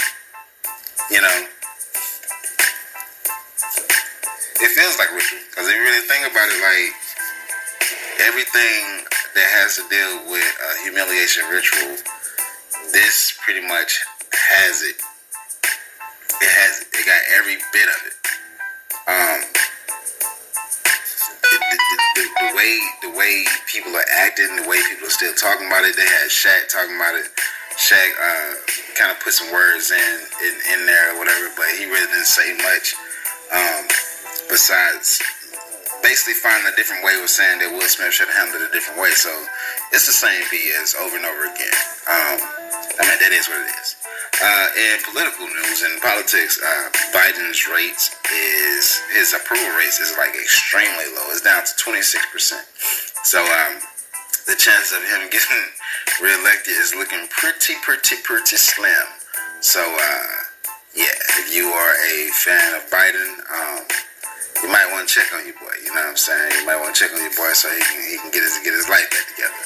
you 1.11 1.21
know? 1.23 1.47
It 4.61 4.71
feels 4.77 4.99
like 4.99 5.09
ritual 5.13 5.41
because 5.49 5.69
if 5.69 5.75
you 5.75 5.81
really 5.81 6.05
think 6.05 6.29
about 6.29 6.45
it, 6.53 6.61
like 6.61 6.93
everything 8.29 9.09
that 9.33 9.49
has 9.57 9.81
to 9.81 9.85
deal 9.89 10.21
with 10.29 10.45
a 10.45 10.71
humiliation 10.85 11.49
ritual, 11.49 11.97
this 12.93 13.33
pretty 13.41 13.65
much 13.65 14.05
has 14.33 14.83
it. 14.85 15.01
It 16.45 16.51
has 16.61 16.85
it. 16.85 16.89
It 16.93 17.05
got 17.09 17.21
every 17.41 17.57
bit 17.73 17.89
of 17.89 18.01
it. 18.05 18.17
Um, 19.09 19.41
the, 21.41 22.25
the, 22.29 22.53
way 22.53 22.73
the 23.01 23.13
way 23.17 23.45
people 23.65 23.97
are 23.97 24.11
acting, 24.21 24.61
the 24.61 24.69
way 24.69 24.77
people 24.93 25.09
are 25.09 25.17
still 25.17 25.35
talking 25.35 25.67
about 25.67 25.89
it. 25.89 25.97
They 25.97 26.05
had 26.05 26.29
Shaq 26.29 26.69
talking 26.69 26.97
about 26.97 27.17
it. 27.17 27.33
Shaq 27.81 28.13
uh, 28.13 28.53
kind 28.93 29.11
of 29.11 29.17
put 29.25 29.33
some 29.33 29.49
words 29.53 29.91
in, 29.91 30.17
in 30.45 30.53
in 30.77 30.87
there 30.87 31.17
or 31.17 31.19
whatever, 31.19 31.49
but 31.57 31.73
he 31.81 31.89
really 31.89 32.07
didn't 32.13 32.29
say 32.29 32.53
much. 32.61 32.93
Um, 33.53 33.89
besides 34.51 35.23
basically 36.03 36.35
finding 36.35 36.67
a 36.67 36.77
different 36.77 37.05
way 37.07 37.15
of 37.23 37.31
saying 37.31 37.63
that 37.63 37.71
Will 37.71 37.87
Smith 37.87 38.13
should 38.13 38.27
have 38.27 38.37
handled 38.37 38.67
it 38.67 38.69
a 38.69 38.73
different 38.75 38.99
way. 39.01 39.15
So 39.15 39.31
it's 39.95 40.11
the 40.11 40.17
same 40.17 40.43
BS 40.51 40.99
over 40.99 41.17
and 41.17 41.25
over 41.25 41.47
again. 41.47 41.79
Um, 42.11 42.37
I 42.99 43.07
mean, 43.07 43.19
that 43.23 43.33
is 43.33 43.47
what 43.49 43.63
it 43.63 43.71
is. 43.71 43.97
Uh, 44.41 44.69
in 44.75 44.97
political 45.05 45.47
news 45.47 45.85
and 45.85 46.01
politics, 46.01 46.59
uh, 46.59 46.89
Biden's 47.13 47.69
rates 47.69 48.17
is 48.33 49.01
his 49.13 49.37
approval 49.37 49.69
rates 49.77 50.01
is 50.01 50.17
like 50.17 50.33
extremely 50.35 51.07
low. 51.13 51.29
It's 51.31 51.45
down 51.45 51.63
to 51.63 51.75
26 51.77 52.27
percent. 52.33 52.67
So 53.23 53.39
um, 53.39 53.79
the 54.49 54.57
chance 54.57 54.93
of 54.97 55.05
him 55.05 55.29
getting 55.35 55.65
reelected 56.25 56.73
is 56.73 56.97
looking 56.97 57.29
pretty, 57.29 57.77
pretty, 57.85 58.17
pretty 58.25 58.57
slim. 58.57 59.07
So 59.61 59.85
uh, 59.85 60.27
yeah, 60.97 61.15
if 61.39 61.53
you 61.55 61.69
are 61.69 61.95
a 62.09 62.33
fan 62.33 62.75
of 62.75 62.89
Biden, 62.89 63.31
um, 63.53 63.85
you 64.63 64.69
might 64.69 64.89
want 64.93 65.07
to 65.07 65.11
check 65.11 65.31
on 65.33 65.47
your 65.47 65.57
boy. 65.57 65.73
You 65.83 65.95
know 65.95 66.03
what 66.05 66.15
I'm 66.15 66.21
saying? 66.21 66.51
You 66.61 66.67
might 66.67 66.79
want 66.81 66.95
to 66.95 66.99
check 66.99 67.15
on 67.15 67.23
your 67.23 67.35
boy 67.39 67.51
so 67.55 67.71
he 67.71 67.81
can 67.81 68.01
he 68.11 68.17
can 68.19 68.31
get 68.31 68.43
his 68.43 68.59
get 68.63 68.75
his 68.75 68.89
life 68.91 69.09
back 69.11 69.27
together. 69.31 69.61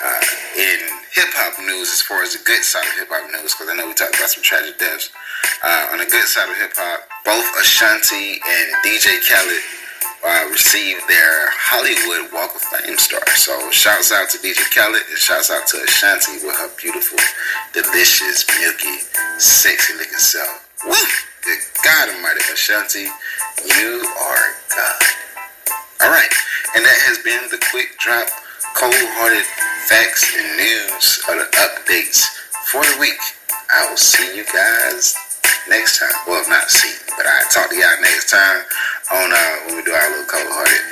Uh, 0.00 0.22
in 0.56 0.78
hip 1.12 1.30
hop 1.36 1.58
news, 1.60 1.92
as 1.92 2.00
far 2.00 2.22
as 2.22 2.32
the 2.32 2.42
good 2.46 2.64
side 2.64 2.86
of 2.86 2.94
hip 2.96 3.10
hop 3.10 3.26
news, 3.30 3.52
because 3.52 3.68
I 3.68 3.76
know 3.76 3.86
we 3.86 3.94
talked 3.94 4.16
about 4.16 4.30
some 4.32 4.42
tragic 4.42 4.78
deaths. 4.78 5.10
Uh, 5.60 5.92
on 5.92 5.98
the 6.00 6.08
good 6.08 6.24
side 6.24 6.48
of 6.48 6.56
hip 6.56 6.72
hop, 6.72 7.04
both 7.24 7.44
Ashanti 7.60 8.40
and 8.40 8.66
DJ 8.80 9.20
Khaled 9.26 9.64
uh, 10.24 10.48
received 10.50 11.00
their 11.08 11.48
Hollywood 11.52 12.32
Walk 12.32 12.54
of 12.54 12.60
Fame 12.60 12.98
star. 12.98 13.24
So 13.36 13.56
shouts 13.70 14.12
out 14.12 14.28
to 14.30 14.38
DJ 14.38 14.64
Khaled 14.72 15.00
and 15.00 15.18
shouts 15.18 15.50
out 15.50 15.66
to 15.68 15.82
Ashanti 15.82 16.44
with 16.44 16.56
her 16.56 16.70
beautiful, 16.76 17.18
delicious, 17.72 18.44
milky, 18.60 19.04
sexy 19.38 19.94
looking 19.94 20.18
self. 20.20 20.68
Woo! 20.84 20.96
Good 21.44 21.58
God 21.82 22.08
Almighty, 22.12 22.40
Ashanti, 22.52 23.08
you 23.64 24.04
are 24.04 24.46
God. 24.74 25.02
All 26.02 26.10
right, 26.10 26.32
and 26.76 26.84
that 26.84 26.98
has 27.06 27.18
been 27.20 27.44
the 27.50 27.60
quick 27.70 27.98
drop, 27.98 28.28
cold-hearted 28.74 29.44
facts 29.90 30.32
and 30.32 30.48
news 30.56 31.20
of 31.28 31.36
the 31.42 31.48
updates 31.60 32.24
for 32.70 32.80
the 32.80 32.96
week. 33.00 33.20
I 33.70 33.88
will 33.90 34.00
see 34.00 34.36
you 34.36 34.44
guys 34.48 35.14
next 35.68 35.98
time. 36.00 36.14
Well, 36.26 36.42
not 36.48 36.70
see, 36.70 36.94
but 37.16 37.26
I 37.26 37.42
talk 37.52 37.70
to 37.70 37.76
y'all 37.76 38.00
next 38.00 38.30
time 38.30 38.64
on 39.12 39.28
uh, 39.32 39.52
when 39.66 39.76
we 39.76 39.82
do 39.84 39.92
our 39.92 40.08
little 40.10 40.26
cold-hearted 40.26 40.84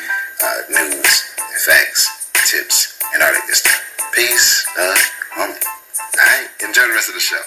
uh, 0.45 0.61
news, 0.71 1.23
facts, 1.65 2.31
tips, 2.51 3.01
and 3.15 3.23
all 3.23 3.33
that 3.33 3.45
good 3.47 3.57
stuff. 3.57 3.81
Peace, 4.15 4.67
love, 4.77 4.99
homie. 5.35 5.57
All 5.57 6.27
right, 6.27 6.49
enjoy 6.63 6.87
the 6.87 6.95
rest 6.95 7.09
of 7.09 7.15
the 7.15 7.21
show. 7.21 7.43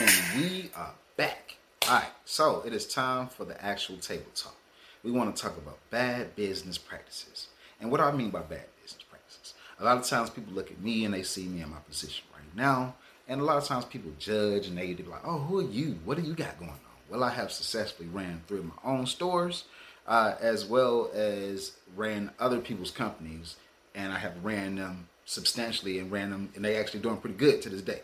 And 0.00 0.10
we 0.36 0.70
are 0.74 0.94
back. 1.16 1.56
All 1.88 1.96
right, 1.96 2.12
so 2.38 2.62
it 2.64 2.72
is 2.72 2.86
time 2.86 3.26
for 3.26 3.44
the 3.44 3.60
actual 3.64 3.96
table 3.96 4.30
talk. 4.32 4.54
We 5.02 5.10
want 5.10 5.34
to 5.34 5.42
talk 5.42 5.56
about 5.56 5.76
bad 5.90 6.36
business 6.36 6.78
practices. 6.78 7.48
And 7.80 7.90
what 7.90 7.96
do 7.96 8.04
I 8.04 8.12
mean 8.12 8.30
by 8.30 8.42
bad 8.42 8.66
business 8.80 9.02
practices? 9.10 9.54
A 9.80 9.84
lot 9.84 9.96
of 9.96 10.06
times 10.06 10.30
people 10.30 10.52
look 10.52 10.70
at 10.70 10.80
me 10.80 11.04
and 11.04 11.12
they 11.12 11.24
see 11.24 11.46
me 11.46 11.62
in 11.62 11.68
my 11.68 11.80
position 11.88 12.24
right 12.32 12.56
now. 12.56 12.94
And 13.26 13.40
a 13.40 13.44
lot 13.44 13.56
of 13.56 13.64
times 13.64 13.86
people 13.86 14.12
judge 14.20 14.68
and 14.68 14.78
they 14.78 14.94
be 14.94 15.02
like, 15.02 15.22
oh, 15.24 15.38
who 15.38 15.58
are 15.58 15.68
you? 15.68 15.98
What 16.04 16.16
do 16.16 16.22
you 16.22 16.32
got 16.32 16.56
going 16.60 16.70
on? 16.70 16.78
Well, 17.10 17.24
I 17.24 17.30
have 17.30 17.50
successfully 17.50 18.08
ran 18.08 18.42
through 18.46 18.62
my 18.62 18.88
own 18.88 19.06
stores 19.06 19.64
uh, 20.06 20.36
as 20.40 20.64
well 20.64 21.10
as 21.12 21.72
ran 21.96 22.30
other 22.38 22.60
people's 22.60 22.92
companies. 22.92 23.56
And 23.96 24.12
I 24.12 24.18
have 24.20 24.44
ran 24.44 24.76
them 24.76 25.08
substantially 25.24 25.98
and 25.98 26.12
ran 26.12 26.30
them, 26.30 26.50
and 26.54 26.64
they 26.64 26.76
actually 26.76 27.00
doing 27.00 27.16
pretty 27.16 27.36
good 27.36 27.62
to 27.62 27.68
this 27.68 27.82
day. 27.82 28.02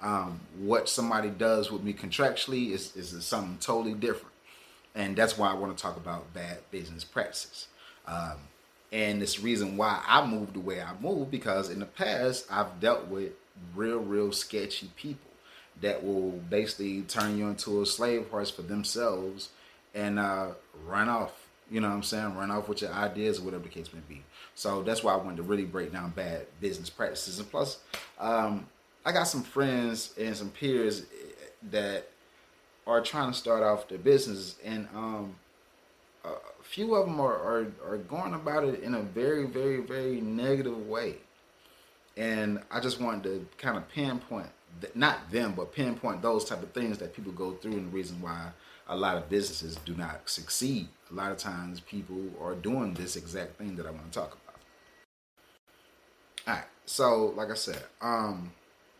Um, 0.00 0.40
what 0.58 0.88
somebody 0.88 1.30
does 1.30 1.70
with 1.70 1.82
me 1.82 1.94
contractually 1.94 2.72
is, 2.72 2.94
is 2.96 3.24
something 3.24 3.58
totally 3.60 3.94
different. 3.94 4.34
And 4.94 5.16
that's 5.16 5.36
why 5.36 5.50
I 5.50 5.54
want 5.54 5.76
to 5.76 5.82
talk 5.82 5.96
about 5.96 6.32
bad 6.34 6.58
business 6.70 7.04
practices. 7.04 7.68
Um, 8.06 8.36
and 8.92 9.22
it's 9.22 9.40
reason 9.40 9.76
why 9.76 10.02
I 10.06 10.26
moved 10.26 10.54
the 10.54 10.60
way 10.60 10.80
I 10.80 10.92
moved 11.00 11.30
because 11.30 11.70
in 11.70 11.80
the 11.80 11.86
past 11.86 12.46
I've 12.50 12.80
dealt 12.80 13.08
with 13.08 13.32
real, 13.74 13.98
real 13.98 14.32
sketchy 14.32 14.90
people 14.96 15.30
that 15.80 16.02
will 16.02 16.30
basically 16.50 17.02
turn 17.02 17.36
you 17.36 17.48
into 17.48 17.82
a 17.82 17.86
slave 17.86 18.28
horse 18.28 18.50
for 18.50 18.62
themselves 18.62 19.50
and 19.94 20.18
uh, 20.18 20.48
run 20.86 21.08
off. 21.08 21.32
You 21.70 21.80
know 21.80 21.88
what 21.88 21.96
I'm 21.96 22.02
saying? 22.02 22.34
Run 22.36 22.50
off 22.50 22.68
with 22.68 22.82
your 22.82 22.92
ideas 22.92 23.40
or 23.40 23.42
whatever 23.42 23.64
the 23.64 23.68
case 23.68 23.92
may 23.92 24.00
be. 24.08 24.22
So 24.54 24.82
that's 24.82 25.02
why 25.02 25.12
I 25.12 25.16
wanted 25.16 25.38
to 25.38 25.42
really 25.42 25.64
break 25.64 25.92
down 25.92 26.10
bad 26.10 26.46
business 26.60 26.88
practices. 26.88 27.38
And 27.38 27.50
plus, 27.50 27.78
um, 28.18 28.66
I 29.06 29.12
got 29.12 29.28
some 29.28 29.44
friends 29.44 30.12
and 30.18 30.36
some 30.36 30.50
peers 30.50 31.06
that 31.70 32.08
are 32.88 33.00
trying 33.00 33.30
to 33.30 33.38
start 33.38 33.62
off 33.62 33.88
their 33.88 33.98
business, 33.98 34.56
and 34.64 34.88
um, 34.96 35.36
a 36.24 36.34
few 36.64 36.96
of 36.96 37.06
them 37.06 37.20
are, 37.20 37.34
are, 37.34 37.66
are 37.88 37.98
going 37.98 38.34
about 38.34 38.64
it 38.64 38.82
in 38.82 38.94
a 38.94 39.02
very, 39.02 39.46
very, 39.46 39.80
very 39.80 40.20
negative 40.20 40.88
way. 40.88 41.14
And 42.16 42.60
I 42.68 42.80
just 42.80 43.00
wanted 43.00 43.22
to 43.24 43.46
kind 43.58 43.76
of 43.76 43.88
pinpoint, 43.88 44.48
not 44.96 45.30
them, 45.30 45.54
but 45.56 45.72
pinpoint 45.72 46.20
those 46.20 46.44
type 46.44 46.64
of 46.64 46.72
things 46.72 46.98
that 46.98 47.14
people 47.14 47.30
go 47.30 47.52
through, 47.52 47.74
and 47.74 47.92
the 47.92 47.96
reason 47.96 48.20
why 48.20 48.48
a 48.88 48.96
lot 48.96 49.16
of 49.16 49.28
businesses 49.28 49.76
do 49.84 49.94
not 49.94 50.28
succeed. 50.28 50.88
A 51.12 51.14
lot 51.14 51.30
of 51.30 51.38
times, 51.38 51.78
people 51.78 52.18
are 52.42 52.56
doing 52.56 52.94
this 52.94 53.14
exact 53.14 53.56
thing 53.56 53.76
that 53.76 53.86
I 53.86 53.92
want 53.92 54.10
to 54.12 54.18
talk 54.18 54.36
about. 54.42 54.56
All 56.48 56.54
right, 56.54 56.64
so 56.86 57.32
like 57.36 57.52
I 57.52 57.54
said, 57.54 57.84
um, 58.00 58.50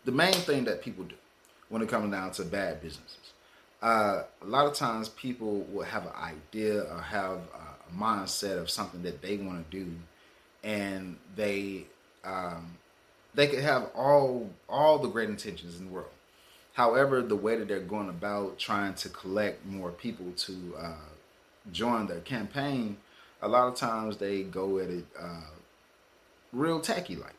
the 0.07 0.13
main 0.13 0.33
thing 0.33 0.65
that 0.65 0.81
people 0.81 1.05
do 1.05 1.17
when 1.69 1.83
it 1.83 1.89
comes 1.89 2.11
down 2.11 2.31
to 2.31 2.45
bad 2.45 2.81
businesses. 2.81 3.33
Uh, 3.83 4.23
a 4.41 4.47
lot 4.47 4.67
of 4.67 4.73
times 4.73 5.11
people 5.11 5.67
will 5.71 5.85
have 5.85 6.07
an 6.07 6.13
idea 6.17 6.81
or 6.83 7.01
have 7.01 7.39
a 7.39 7.95
mindset 7.95 8.59
of 8.59 8.71
something 8.71 9.03
that 9.03 9.21
they 9.21 9.37
want 9.37 9.71
to 9.71 9.77
do, 9.85 9.93
and 10.65 11.17
they 11.35 11.85
um, 12.25 12.79
they 13.35 13.47
could 13.49 13.59
have 13.59 13.91
all 13.95 14.49
all 14.69 14.99
the 14.99 15.09
great 15.09 15.29
intentions 15.29 15.79
in 15.79 15.87
the 15.87 15.93
world. 15.93 16.09
However, 16.73 17.21
the 17.21 17.37
way 17.37 17.57
that 17.57 17.69
they're 17.69 17.81
going 17.81 18.09
about 18.09 18.59
trying 18.59 18.95
to 18.95 19.09
collect 19.09 19.67
more 19.67 19.91
people 19.91 20.33
to 20.37 20.75
uh, 20.79 21.73
join 21.73 22.07
their 22.07 22.21
campaign, 22.21 22.97
a 23.43 23.49
lot 23.49 23.69
of 23.69 23.75
times 23.75 24.17
they 24.17 24.43
go 24.43 24.79
at 24.79 24.89
it 24.89 25.05
uh, 25.21 25.51
real 26.53 26.81
tacky 26.81 27.17
like. 27.17 27.35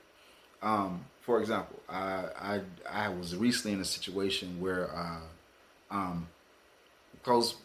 Um, 0.62 1.06
for 1.28 1.42
example, 1.42 1.78
I, 1.90 2.24
I 2.40 2.62
I 2.90 3.10
was 3.10 3.36
recently 3.36 3.74
in 3.74 3.82
a 3.82 3.86
situation 3.86 4.62
where 4.62 4.90
uh, 4.96 5.20
um, 5.92 6.28
close 7.22 7.56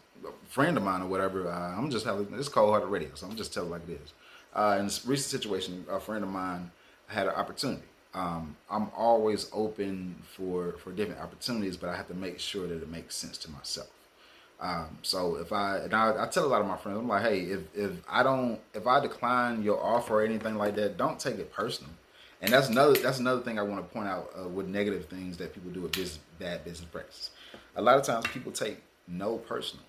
friend 0.49 0.77
of 0.77 0.83
mine 0.83 1.01
or 1.01 1.07
whatever. 1.07 1.49
Uh, 1.49 1.79
I'm 1.79 1.89
just 1.89 2.05
having 2.05 2.27
this 2.37 2.49
cold 2.49 2.71
hearted 2.71 2.89
radio, 2.89 3.11
so 3.15 3.29
I'm 3.29 3.37
just 3.37 3.55
telling 3.55 3.71
like 3.71 3.89
it 3.89 4.01
is. 4.03 4.13
Uh, 4.53 4.77
in 4.81 4.87
this 4.87 5.07
recent 5.07 5.31
situation, 5.31 5.87
a 5.89 6.01
friend 6.01 6.25
of 6.25 6.31
mine 6.31 6.73
had 7.07 7.29
an 7.29 7.35
opportunity. 7.35 7.85
Um, 8.15 8.57
I'm 8.69 8.91
always 8.97 9.49
open 9.53 10.17
for 10.37 10.73
for 10.83 10.91
different 10.91 11.21
opportunities, 11.21 11.77
but 11.77 11.89
I 11.89 11.97
have 11.97 12.09
to 12.09 12.15
make 12.15 12.41
sure 12.41 12.67
that 12.67 12.83
it 12.83 12.91
makes 12.91 13.15
sense 13.15 13.39
to 13.39 13.51
myself. 13.51 13.91
Um, 14.61 14.99
so 15.03 15.37
if 15.37 15.53
I 15.53 15.79
and 15.79 15.95
I, 15.95 16.25
I, 16.25 16.27
tell 16.27 16.45
a 16.45 16.51
lot 16.55 16.63
of 16.63 16.67
my 16.67 16.77
friends, 16.77 16.99
I'm 16.99 17.07
like, 17.07 17.23
hey, 17.23 17.43
if 17.43 17.61
if 17.77 17.93
I 18.09 18.25
don't 18.25 18.59
if 18.75 18.89
I 18.89 18.99
decline 18.99 19.63
your 19.63 19.81
offer 19.81 20.15
or 20.21 20.25
anything 20.25 20.57
like 20.57 20.75
that, 20.75 20.97
don't 20.97 21.21
take 21.21 21.39
it 21.39 21.53
personal. 21.53 21.93
And 22.43 22.53
that's 22.53 22.69
another 22.69 22.95
that's 22.95 23.21
another 23.21 23.41
thing 23.41 23.59
I 23.59 23.63
want 23.63 23.87
to 23.87 23.95
point 23.95 24.09
out 24.09 24.31
uh, 24.39 24.49
with 24.49 24.67
negative 24.67 25.07
things 25.07 25.37
that 25.37 25.55
people 25.55 25.71
do 25.71 25.81
with 25.81 25.93
business, 25.93 26.19
bad 26.41 26.65
business 26.65 26.89
practices. 26.91 27.31
A 27.77 27.83
lot 27.83 27.97
of 27.97 28.03
times 28.03 28.27
people 28.27 28.51
take 28.51 28.83
no 29.07 29.37
personal. 29.39 29.85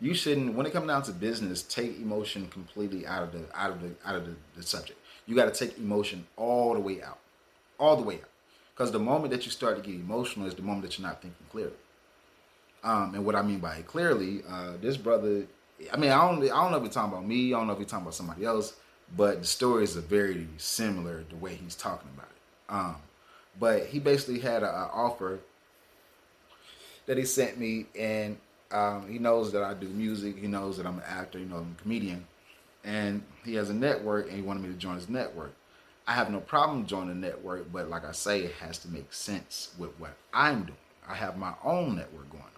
You 0.00 0.14
shouldn't 0.14 0.54
when 0.54 0.64
it 0.64 0.72
comes 0.72 0.86
down 0.86 1.02
to 1.02 1.12
business, 1.12 1.62
take 1.64 1.98
emotion 1.98 2.46
completely 2.46 3.04
out 3.04 3.24
of 3.24 3.32
the 3.32 3.44
out 3.54 3.72
of 3.72 3.82
the 3.82 3.90
out 4.06 4.14
of 4.14 4.26
the, 4.26 4.34
the 4.54 4.62
subject. 4.62 4.98
You 5.26 5.34
got 5.34 5.52
to 5.52 5.66
take 5.66 5.76
emotion 5.76 6.24
all 6.36 6.74
the 6.74 6.80
way 6.80 7.02
out, 7.02 7.18
all 7.78 7.96
the 7.96 8.02
way 8.02 8.16
out. 8.16 8.28
Because 8.74 8.92
the 8.92 9.00
moment 9.00 9.32
that 9.32 9.44
you 9.44 9.50
start 9.50 9.76
to 9.76 9.82
get 9.82 9.98
emotional 9.98 10.46
is 10.46 10.54
the 10.54 10.62
moment 10.62 10.82
that 10.82 10.98
you're 10.98 11.06
not 11.06 11.20
thinking 11.20 11.46
clearly. 11.50 11.74
Um, 12.82 13.14
and 13.14 13.24
what 13.24 13.34
I 13.36 13.42
mean 13.42 13.58
by 13.58 13.76
it 13.76 13.86
clearly, 13.86 14.42
uh, 14.48 14.72
this 14.80 14.96
brother, 14.96 15.44
I 15.92 15.96
mean, 15.96 16.10
I 16.10 16.26
don't, 16.26 16.42
I 16.42 16.48
don't 16.48 16.72
know 16.72 16.78
if 16.78 16.82
you're 16.82 16.92
talking 16.92 17.12
about 17.12 17.26
me. 17.26 17.54
I 17.54 17.58
don't 17.58 17.68
know 17.68 17.74
if 17.74 17.78
you're 17.78 17.88
talking 17.88 18.04
about 18.04 18.14
somebody 18.14 18.44
else 18.44 18.74
but 19.16 19.40
the 19.40 19.46
stories 19.46 19.96
are 19.96 20.02
very 20.02 20.48
similar 20.56 21.24
the 21.28 21.36
way 21.36 21.54
he's 21.54 21.74
talking 21.74 22.08
about 22.16 22.28
it. 22.28 22.72
Um, 22.72 22.96
but 23.58 23.86
he 23.86 23.98
basically 23.98 24.38
had 24.38 24.62
an 24.62 24.70
offer 24.70 25.38
that 27.06 27.18
he 27.18 27.24
sent 27.24 27.58
me, 27.58 27.86
and 27.98 28.38
um, 28.70 29.06
he 29.08 29.18
knows 29.18 29.52
that 29.52 29.62
I 29.62 29.74
do 29.74 29.88
music. 29.88 30.38
He 30.38 30.46
knows 30.46 30.76
that 30.78 30.86
I'm 30.86 30.98
an 30.98 31.04
actor. 31.06 31.38
You 31.38 31.46
know, 31.46 31.56
I'm 31.56 31.76
a 31.78 31.82
comedian, 31.82 32.26
and 32.84 33.22
he 33.44 33.54
has 33.56 33.68
a 33.68 33.74
network, 33.74 34.28
and 34.28 34.36
he 34.36 34.42
wanted 34.42 34.62
me 34.62 34.68
to 34.68 34.74
join 34.74 34.94
his 34.96 35.08
network. 35.08 35.52
I 36.06 36.14
have 36.14 36.30
no 36.30 36.40
problem 36.40 36.86
joining 36.86 37.20
the 37.20 37.26
network, 37.26 37.70
but 37.72 37.88
like 37.88 38.04
I 38.04 38.12
say, 38.12 38.40
it 38.40 38.52
has 38.54 38.78
to 38.78 38.88
make 38.88 39.12
sense 39.12 39.72
with 39.78 39.90
what 40.00 40.14
I'm 40.32 40.64
doing. 40.64 40.78
I 41.08 41.14
have 41.14 41.36
my 41.36 41.54
own 41.62 41.96
network 41.96 42.30
going 42.30 42.42
on, 42.42 42.50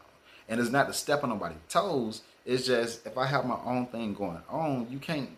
and 0.48 0.60
it's 0.60 0.70
not 0.70 0.86
to 0.86 0.92
step 0.92 1.24
on 1.24 1.30
nobody's 1.30 1.58
toes. 1.68 2.22
It's 2.46 2.66
just 2.66 3.06
if 3.06 3.18
I 3.18 3.26
have 3.26 3.46
my 3.46 3.58
own 3.64 3.86
thing 3.86 4.14
going 4.14 4.40
on, 4.48 4.86
you 4.90 4.98
can't 4.98 5.30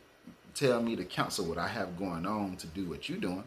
tell 0.56 0.82
me 0.82 0.96
to 0.96 1.04
cancel 1.04 1.44
what 1.44 1.58
I 1.58 1.68
have 1.68 1.98
going 1.98 2.26
on 2.26 2.56
to 2.56 2.66
do 2.66 2.88
what 2.88 3.08
you're 3.08 3.18
doing. 3.18 3.44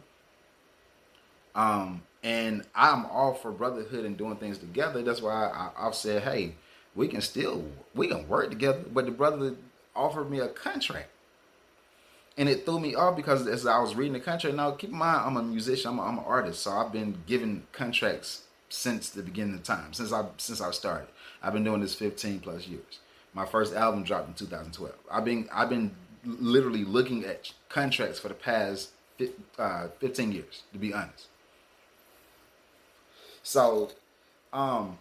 Um, 1.55 2.03
and 2.23 2.63
I'm 2.75 3.05
all 3.07 3.33
for 3.33 3.51
brotherhood 3.51 4.05
and 4.05 4.17
doing 4.17 4.37
things 4.37 4.57
together. 4.57 5.01
That's 5.01 5.21
why 5.21 5.47
I, 5.47 5.87
I've 5.87 5.95
said, 5.95 6.23
hey, 6.23 6.55
we 6.95 7.07
can 7.07 7.21
still 7.21 7.65
we 7.95 8.07
can 8.07 8.27
work 8.27 8.49
together. 8.49 8.83
But 8.93 9.05
the 9.05 9.11
brother 9.11 9.55
offered 9.95 10.29
me 10.29 10.39
a 10.39 10.47
contract, 10.47 11.09
and 12.37 12.47
it 12.47 12.65
threw 12.65 12.79
me 12.79 12.95
off 12.95 13.15
because 13.15 13.47
as 13.47 13.65
I 13.65 13.79
was 13.79 13.95
reading 13.95 14.13
the 14.13 14.19
contract. 14.19 14.55
Now, 14.55 14.71
keep 14.71 14.91
in 14.91 14.97
mind, 14.97 15.21
I'm 15.25 15.37
a 15.37 15.43
musician. 15.43 15.91
I'm, 15.91 15.99
a, 15.99 16.03
I'm 16.03 16.17
an 16.19 16.25
artist, 16.25 16.61
so 16.61 16.71
I've 16.71 16.91
been 16.91 17.17
given 17.25 17.63
contracts 17.71 18.43
since 18.69 19.09
the 19.09 19.23
beginning 19.23 19.55
of 19.55 19.63
time, 19.63 19.93
since 19.93 20.13
I 20.13 20.25
since 20.37 20.61
I 20.61 20.71
started. 20.71 21.07
I've 21.41 21.53
been 21.53 21.63
doing 21.63 21.81
this 21.81 21.95
15 21.95 22.39
plus 22.41 22.67
years. 22.67 22.99
My 23.33 23.45
first 23.45 23.73
album 23.73 24.03
dropped 24.03 24.27
in 24.27 24.33
2012. 24.33 24.93
I've 25.11 25.25
been 25.25 25.47
I've 25.53 25.69
been 25.69 25.91
literally 26.39 26.83
looking 26.83 27.25
at 27.25 27.51
contracts 27.69 28.19
for 28.19 28.27
the 28.27 28.33
past 28.33 28.91
uh, 29.57 29.87
15 29.99 30.31
years, 30.31 30.63
to 30.73 30.79
be 30.79 30.93
honest. 30.93 31.27
So, 33.43 33.91
um, 34.53 34.97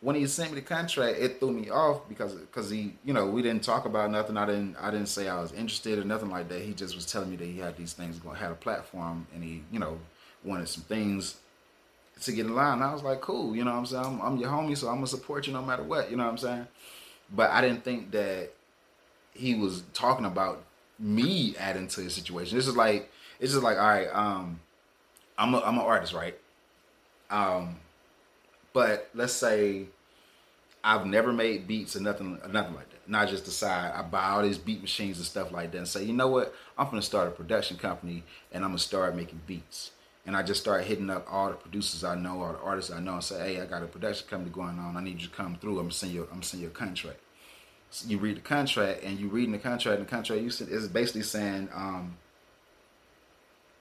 when 0.00 0.16
he 0.16 0.26
sent 0.26 0.52
me 0.52 0.60
the 0.60 0.66
contract, 0.66 1.18
it 1.18 1.40
threw 1.40 1.52
me 1.52 1.70
off 1.70 2.08
because 2.08 2.34
because 2.34 2.70
he, 2.70 2.94
you 3.04 3.12
know, 3.12 3.26
we 3.26 3.42
didn't 3.42 3.64
talk 3.64 3.86
about 3.86 4.10
nothing. 4.10 4.36
I 4.36 4.46
didn't 4.46 4.76
I 4.80 4.90
didn't 4.90 5.08
say 5.08 5.28
I 5.28 5.40
was 5.40 5.52
interested 5.52 5.98
or 5.98 6.04
nothing 6.04 6.30
like 6.30 6.48
that. 6.48 6.62
He 6.62 6.72
just 6.74 6.94
was 6.94 7.06
telling 7.06 7.30
me 7.30 7.36
that 7.36 7.46
he 7.46 7.58
had 7.58 7.76
these 7.76 7.92
things 7.92 8.18
going, 8.18 8.36
had 8.36 8.50
a 8.50 8.54
platform, 8.54 9.26
and 9.34 9.42
he, 9.42 9.62
you 9.72 9.78
know, 9.78 9.98
wanted 10.44 10.68
some 10.68 10.84
things 10.84 11.36
to 12.22 12.32
get 12.32 12.46
in 12.46 12.54
line. 12.54 12.82
I 12.82 12.92
was 12.92 13.02
like, 13.02 13.20
cool, 13.20 13.54
you 13.56 13.64
know 13.64 13.72
what 13.72 13.78
I'm 13.78 13.86
saying? 13.86 14.04
I'm, 14.04 14.20
I'm 14.22 14.36
your 14.36 14.50
homie, 14.50 14.76
so 14.76 14.88
I'm 14.88 14.96
gonna 14.96 15.06
support 15.06 15.46
you 15.46 15.52
no 15.52 15.62
matter 15.62 15.82
what, 15.82 16.10
you 16.10 16.16
know 16.16 16.24
what 16.24 16.30
I'm 16.30 16.38
saying? 16.38 16.66
But 17.34 17.50
I 17.50 17.60
didn't 17.60 17.84
think 17.84 18.10
that 18.12 18.52
he 19.36 19.54
was 19.54 19.82
talking 19.92 20.24
about 20.24 20.64
me 20.98 21.54
adding 21.58 21.88
to 21.88 22.00
his 22.00 22.14
situation. 22.14 22.56
This 22.56 22.66
is 22.66 22.76
like 22.76 23.10
it's 23.38 23.52
just 23.52 23.62
like, 23.62 23.78
all 23.78 23.86
right, 23.86 24.08
um, 24.12 24.60
I'm 25.36 25.54
a, 25.54 25.60
I'm 25.60 25.74
an 25.74 25.84
artist, 25.84 26.12
right? 26.12 26.36
Um, 27.30 27.76
but 28.72 29.10
let's 29.14 29.32
say 29.32 29.86
I've 30.82 31.06
never 31.06 31.32
made 31.32 31.66
beats 31.66 31.96
or 31.96 32.00
nothing, 32.00 32.38
or 32.42 32.48
nothing 32.48 32.74
like 32.74 32.88
that. 32.90 33.08
Not 33.08 33.28
just 33.28 33.44
decide 33.44 33.92
I 33.92 34.02
buy 34.02 34.30
all 34.30 34.42
these 34.42 34.58
beat 34.58 34.80
machines 34.80 35.18
and 35.18 35.26
stuff 35.26 35.52
like 35.52 35.72
that, 35.72 35.78
and 35.78 35.88
say, 35.88 36.04
you 36.04 36.12
know 36.12 36.28
what, 36.28 36.54
I'm 36.78 36.86
gonna 36.86 37.02
start 37.02 37.28
a 37.28 37.32
production 37.32 37.76
company 37.76 38.22
and 38.52 38.64
I'm 38.64 38.70
gonna 38.70 38.78
start 38.78 39.16
making 39.16 39.42
beats. 39.46 39.90
And 40.26 40.36
I 40.36 40.42
just 40.42 40.60
start 40.60 40.84
hitting 40.84 41.08
up 41.08 41.26
all 41.30 41.50
the 41.50 41.54
producers 41.54 42.02
I 42.02 42.16
know, 42.16 42.42
all 42.42 42.52
the 42.52 42.58
artists 42.58 42.90
I 42.90 43.00
know, 43.00 43.14
and 43.14 43.24
say, 43.24 43.54
hey, 43.54 43.60
I 43.60 43.66
got 43.66 43.82
a 43.82 43.86
production 43.86 44.26
company 44.28 44.50
going 44.50 44.78
on. 44.78 44.96
I 44.96 45.02
need 45.02 45.20
you 45.20 45.28
to 45.28 45.34
come 45.34 45.56
through. 45.56 45.78
I'm 45.78 45.84
gonna 45.84 45.92
send 45.92 46.12
you, 46.12 46.26
I'm 46.32 46.42
send 46.42 46.62
you 46.62 46.68
a 46.68 46.72
contract. 46.72 47.18
You 48.06 48.18
read 48.18 48.36
the 48.36 48.40
contract, 48.40 49.02
and 49.02 49.18
you 49.18 49.28
reading 49.28 49.52
the 49.52 49.58
contract, 49.58 49.98
and 49.98 50.06
the 50.06 50.10
contract 50.10 50.42
you 50.42 50.50
said 50.50 50.68
is 50.68 50.88
basically 50.88 51.22
saying, 51.22 51.68
um, 51.74 52.16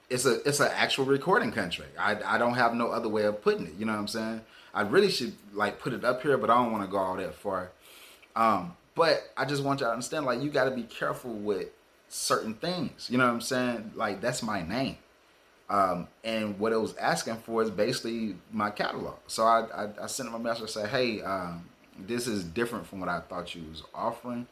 it's 0.09 0.25
a 0.25 0.47
it's 0.47 0.59
an 0.59 0.69
actual 0.73 1.05
recording 1.05 1.51
contract. 1.51 1.91
I 1.99 2.17
I 2.23 2.37
don't 2.37 2.53
have 2.53 2.75
no 2.75 2.89
other 2.89 3.09
way 3.09 3.23
of 3.23 3.41
putting 3.41 3.67
it. 3.67 3.73
You 3.77 3.85
know 3.85 3.93
what 3.93 3.99
I'm 3.99 4.07
saying? 4.07 4.41
I 4.73 4.81
really 4.81 5.09
should 5.09 5.33
like 5.53 5.79
put 5.79 5.93
it 5.93 6.03
up 6.05 6.21
here, 6.21 6.37
but 6.37 6.49
I 6.49 6.55
don't 6.55 6.71
want 6.71 6.83
to 6.83 6.89
go 6.89 6.97
all 6.97 7.15
that 7.17 7.33
far. 7.33 7.71
Um, 8.35 8.75
but 8.93 9.31
I 9.35 9.45
just 9.45 9.63
want 9.63 9.79
y'all 9.79 9.89
to 9.89 9.93
understand, 9.93 10.25
like, 10.25 10.41
you 10.41 10.49
got 10.49 10.65
to 10.65 10.71
be 10.71 10.83
careful 10.83 11.31
with 11.31 11.67
certain 12.09 12.53
things. 12.53 13.09
You 13.09 13.17
know 13.17 13.25
what 13.25 13.33
I'm 13.33 13.41
saying? 13.41 13.91
Like, 13.95 14.21
that's 14.21 14.43
my 14.43 14.61
name. 14.61 14.97
Um, 15.69 16.07
and 16.23 16.59
what 16.59 16.71
it 16.71 16.79
was 16.79 16.95
asking 16.97 17.37
for 17.37 17.63
is 17.63 17.71
basically 17.71 18.35
my 18.51 18.69
catalog. 18.69 19.15
So 19.27 19.45
I, 19.45 19.65
I, 19.73 19.89
I 20.03 20.07
sent 20.07 20.29
him 20.29 20.35
a 20.35 20.39
message 20.39 20.61
and 20.61 20.69
said, 20.69 20.89
hey, 20.89 21.21
um, 21.21 21.67
this 21.97 22.27
is 22.27 22.43
different 22.43 22.87
from 22.87 22.99
what 22.99 23.09
I 23.09 23.19
thought 23.21 23.55
you 23.55 23.63
was 23.69 23.83
offering. 23.93 24.47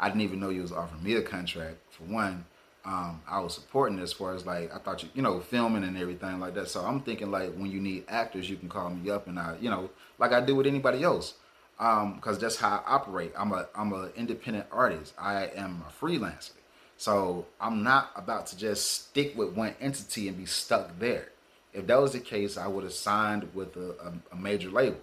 I 0.00 0.08
didn't 0.08 0.22
even 0.22 0.40
know 0.40 0.50
you 0.50 0.62
was 0.62 0.72
offering 0.72 1.02
me 1.02 1.14
a 1.14 1.22
contract 1.22 1.76
for 1.90 2.04
one 2.04 2.44
um, 2.88 3.20
I 3.28 3.40
was 3.40 3.54
supporting 3.54 3.98
as 3.98 4.12
far 4.12 4.34
as 4.34 4.46
like 4.46 4.74
I 4.74 4.78
thought 4.78 5.02
you 5.02 5.10
you 5.14 5.22
know 5.22 5.40
filming 5.40 5.84
and 5.84 5.96
everything 5.96 6.40
like 6.40 6.54
that. 6.54 6.68
So 6.68 6.80
I'm 6.80 7.00
thinking 7.00 7.30
like 7.30 7.52
when 7.54 7.70
you 7.70 7.80
need 7.80 8.04
actors, 8.08 8.48
you 8.48 8.56
can 8.56 8.68
call 8.68 8.88
me 8.90 9.10
up 9.10 9.26
and 9.26 9.38
I 9.38 9.56
you 9.60 9.68
know 9.68 9.90
like 10.18 10.32
I 10.32 10.40
do 10.40 10.54
with 10.54 10.66
anybody 10.66 11.02
else 11.02 11.34
because 11.76 12.36
um, 12.36 12.38
that's 12.40 12.56
how 12.56 12.82
I 12.86 12.94
operate. 12.94 13.32
I'm 13.36 13.52
a 13.52 13.68
I'm 13.74 13.92
an 13.92 14.10
independent 14.16 14.66
artist. 14.72 15.12
I 15.18 15.48
am 15.54 15.84
a 15.86 16.04
freelancer. 16.04 16.52
So 16.96 17.46
I'm 17.60 17.82
not 17.82 18.10
about 18.16 18.46
to 18.48 18.58
just 18.58 18.90
stick 18.90 19.36
with 19.36 19.52
one 19.52 19.74
entity 19.80 20.26
and 20.26 20.36
be 20.36 20.46
stuck 20.46 20.98
there. 20.98 21.28
If 21.72 21.86
that 21.86 22.00
was 22.00 22.12
the 22.12 22.20
case, 22.20 22.56
I 22.56 22.66
would 22.66 22.82
have 22.82 22.92
signed 22.92 23.48
with 23.54 23.76
a, 23.76 23.90
a, 24.02 24.12
a 24.32 24.36
major 24.36 24.70
label. 24.70 24.98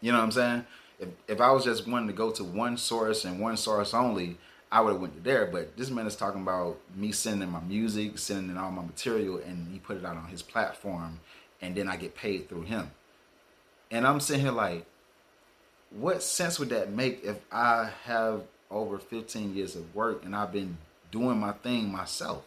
You 0.00 0.12
know 0.12 0.18
what 0.18 0.24
I'm 0.24 0.32
saying? 0.32 0.66
If 0.98 1.08
if 1.28 1.40
I 1.40 1.50
was 1.52 1.64
just 1.64 1.86
wanting 1.86 2.08
to 2.08 2.14
go 2.14 2.30
to 2.32 2.44
one 2.44 2.76
source 2.76 3.24
and 3.24 3.40
one 3.40 3.56
source 3.56 3.94
only, 3.94 4.36
I 4.70 4.80
would 4.80 4.92
have 4.92 5.00
went 5.00 5.14
to 5.16 5.20
there. 5.20 5.46
But 5.46 5.76
this 5.76 5.90
man 5.90 6.06
is 6.06 6.16
talking 6.16 6.42
about 6.42 6.78
me 6.94 7.12
sending 7.12 7.50
my 7.50 7.60
music, 7.60 8.18
sending 8.18 8.56
all 8.56 8.70
my 8.70 8.82
material, 8.82 9.38
and 9.38 9.68
he 9.72 9.78
put 9.78 9.96
it 9.96 10.04
out 10.04 10.16
on 10.16 10.26
his 10.26 10.42
platform, 10.42 11.20
and 11.60 11.74
then 11.74 11.88
I 11.88 11.96
get 11.96 12.14
paid 12.14 12.48
through 12.48 12.62
him. 12.62 12.90
And 13.90 14.06
I'm 14.06 14.20
sitting 14.20 14.42
here 14.42 14.52
like, 14.52 14.84
what 15.90 16.22
sense 16.22 16.58
would 16.58 16.68
that 16.70 16.92
make 16.92 17.24
if 17.24 17.38
I 17.50 17.90
have 18.04 18.42
over 18.70 18.98
15 18.98 19.54
years 19.54 19.74
of 19.74 19.94
work 19.94 20.24
and 20.24 20.36
I've 20.36 20.52
been 20.52 20.76
doing 21.10 21.38
my 21.38 21.52
thing 21.52 21.90
myself? 21.90 22.44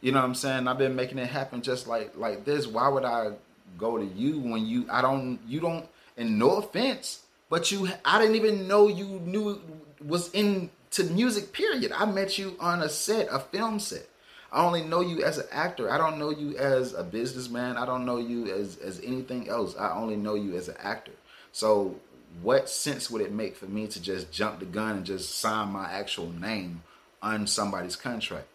You 0.00 0.12
know 0.12 0.20
what 0.20 0.26
I'm 0.26 0.34
saying? 0.34 0.66
I've 0.66 0.78
been 0.78 0.96
making 0.96 1.18
it 1.18 1.28
happen 1.28 1.62
just 1.62 1.86
like 1.86 2.16
like 2.16 2.44
this. 2.44 2.66
Why 2.66 2.88
would 2.88 3.04
I 3.04 3.32
go 3.78 3.98
to 3.98 4.04
you 4.04 4.40
when 4.40 4.66
you 4.66 4.86
I 4.90 5.00
don't 5.00 5.38
you 5.46 5.60
don't 5.60 5.86
and 6.16 6.38
no 6.38 6.56
offense, 6.56 7.21
but 7.52 7.70
you 7.70 7.86
I 8.02 8.18
didn't 8.18 8.36
even 8.36 8.66
know 8.66 8.88
you 8.88 9.04
knew 9.04 9.60
was 10.02 10.32
into 10.32 11.04
music, 11.10 11.52
period. 11.52 11.92
I 11.92 12.06
met 12.06 12.38
you 12.38 12.56
on 12.58 12.80
a 12.80 12.88
set, 12.88 13.28
a 13.30 13.40
film 13.40 13.78
set. 13.78 14.08
I 14.50 14.64
only 14.64 14.82
know 14.82 15.02
you 15.02 15.22
as 15.22 15.36
an 15.36 15.48
actor. 15.52 15.90
I 15.90 15.98
don't 15.98 16.18
know 16.18 16.30
you 16.30 16.56
as 16.56 16.94
a 16.94 17.04
businessman. 17.04 17.76
I 17.76 17.84
don't 17.84 18.06
know 18.06 18.16
you 18.16 18.50
as, 18.50 18.78
as 18.78 19.00
anything 19.00 19.50
else. 19.50 19.76
I 19.76 19.92
only 19.92 20.16
know 20.16 20.32
you 20.32 20.56
as 20.56 20.68
an 20.68 20.76
actor. 20.82 21.12
So, 21.52 21.96
what 22.40 22.70
sense 22.70 23.10
would 23.10 23.20
it 23.20 23.32
make 23.32 23.54
for 23.54 23.66
me 23.66 23.86
to 23.86 24.00
just 24.00 24.32
jump 24.32 24.60
the 24.60 24.64
gun 24.64 24.96
and 24.96 25.04
just 25.04 25.38
sign 25.38 25.68
my 25.72 25.92
actual 25.92 26.30
name 26.30 26.82
on 27.20 27.46
somebody's 27.46 27.96
contract? 27.96 28.46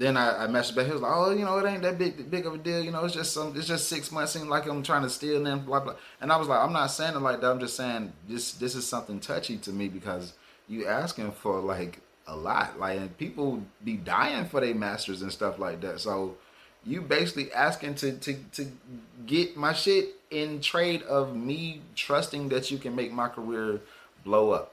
Then 0.00 0.16
I, 0.16 0.44
I 0.44 0.46
messaged 0.46 0.76
back. 0.76 0.86
He 0.86 0.92
was 0.92 1.02
like, 1.02 1.12
"Oh, 1.14 1.30
you 1.30 1.44
know, 1.44 1.58
it 1.58 1.66
ain't 1.68 1.82
that 1.82 1.98
big 1.98 2.30
big 2.30 2.46
of 2.46 2.54
a 2.54 2.58
deal. 2.58 2.82
You 2.82 2.90
know, 2.90 3.04
it's 3.04 3.12
just 3.12 3.34
some. 3.34 3.54
It's 3.54 3.66
just 3.66 3.86
six 3.86 4.10
months. 4.10 4.32
Seems 4.32 4.46
like 4.46 4.66
I'm 4.66 4.82
trying 4.82 5.02
to 5.02 5.10
steal 5.10 5.44
them. 5.44 5.60
Blah 5.60 5.80
blah." 5.80 5.94
And 6.22 6.32
I 6.32 6.38
was 6.38 6.48
like, 6.48 6.58
"I'm 6.58 6.72
not 6.72 6.86
saying 6.86 7.14
it 7.14 7.20
like 7.20 7.42
that. 7.42 7.50
I'm 7.50 7.60
just 7.60 7.76
saying 7.76 8.10
this. 8.26 8.52
This 8.52 8.74
is 8.74 8.86
something 8.86 9.20
touchy 9.20 9.58
to 9.58 9.70
me 9.70 9.88
because 9.88 10.32
you 10.68 10.86
asking 10.86 11.32
for 11.32 11.60
like 11.60 12.00
a 12.26 12.34
lot. 12.34 12.78
Like 12.80 13.18
people 13.18 13.62
be 13.84 13.96
dying 13.96 14.46
for 14.46 14.62
their 14.62 14.74
masters 14.74 15.20
and 15.20 15.30
stuff 15.30 15.58
like 15.58 15.82
that. 15.82 16.00
So 16.00 16.38
you 16.86 17.02
basically 17.02 17.52
asking 17.52 17.96
to 17.96 18.12
to 18.12 18.32
to 18.52 18.66
get 19.26 19.54
my 19.54 19.74
shit 19.74 20.14
in 20.30 20.62
trade 20.62 21.02
of 21.02 21.36
me 21.36 21.82
trusting 21.94 22.48
that 22.48 22.70
you 22.70 22.78
can 22.78 22.96
make 22.96 23.12
my 23.12 23.28
career 23.28 23.82
blow 24.24 24.52
up 24.52 24.72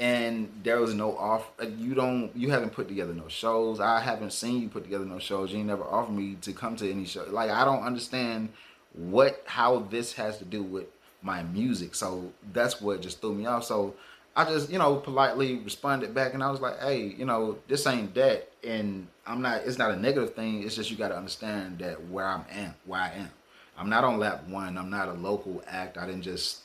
and 0.00 0.50
there 0.62 0.80
was 0.80 0.94
no 0.94 1.16
off 1.16 1.50
uh, 1.62 1.66
you 1.66 1.94
don't 1.94 2.30
you 2.36 2.50
haven't 2.50 2.70
put 2.70 2.88
together 2.88 3.14
no 3.14 3.28
shows. 3.28 3.80
I 3.80 4.00
haven't 4.00 4.32
seen 4.32 4.62
you 4.62 4.68
put 4.68 4.84
together 4.84 5.04
no 5.04 5.18
shows. 5.18 5.52
You 5.52 5.62
never 5.62 5.84
offered 5.84 6.14
me 6.14 6.36
to 6.42 6.52
come 6.52 6.76
to 6.76 6.90
any 6.90 7.04
show. 7.04 7.24
Like 7.30 7.50
i 7.50 7.64
don't 7.64 7.82
understand 7.82 8.48
what 8.94 9.42
how 9.46 9.80
this 9.90 10.12
has 10.14 10.38
to 10.38 10.44
do 10.44 10.62
with 10.62 10.86
my 11.22 11.42
music. 11.42 11.94
So 11.94 12.32
that's 12.52 12.80
what 12.80 13.00
just 13.02 13.20
threw 13.20 13.34
me 13.34 13.46
off. 13.46 13.64
So 13.64 13.94
i 14.36 14.44
just 14.44 14.70
you 14.70 14.78
know 14.78 14.96
politely 14.96 15.58
responded 15.58 16.12
back 16.12 16.34
and 16.34 16.42
i 16.42 16.50
was 16.50 16.60
like 16.60 16.80
hey 16.80 17.14
you 17.16 17.24
know 17.24 17.56
this 17.68 17.86
ain't 17.86 18.14
that. 18.14 18.50
And 18.64 19.06
i'm 19.26 19.42
not 19.42 19.62
it's 19.64 19.78
not 19.78 19.92
a 19.92 19.96
negative 19.96 20.34
thing. 20.34 20.64
It's 20.64 20.74
just 20.74 20.90
you 20.90 20.96
got 20.96 21.08
to 21.08 21.16
understand 21.16 21.78
that 21.78 22.08
where 22.08 22.26
i'm 22.26 22.44
at 22.50 22.74
where 22.84 23.00
i 23.00 23.10
am. 23.10 23.30
I'm 23.76 23.88
not 23.88 24.04
on 24.04 24.18
lap 24.18 24.46
one. 24.48 24.76
I'm 24.78 24.90
not 24.90 25.08
a 25.08 25.12
local 25.12 25.62
act. 25.66 25.98
I 25.98 26.06
didn't 26.06 26.22
just 26.22 26.63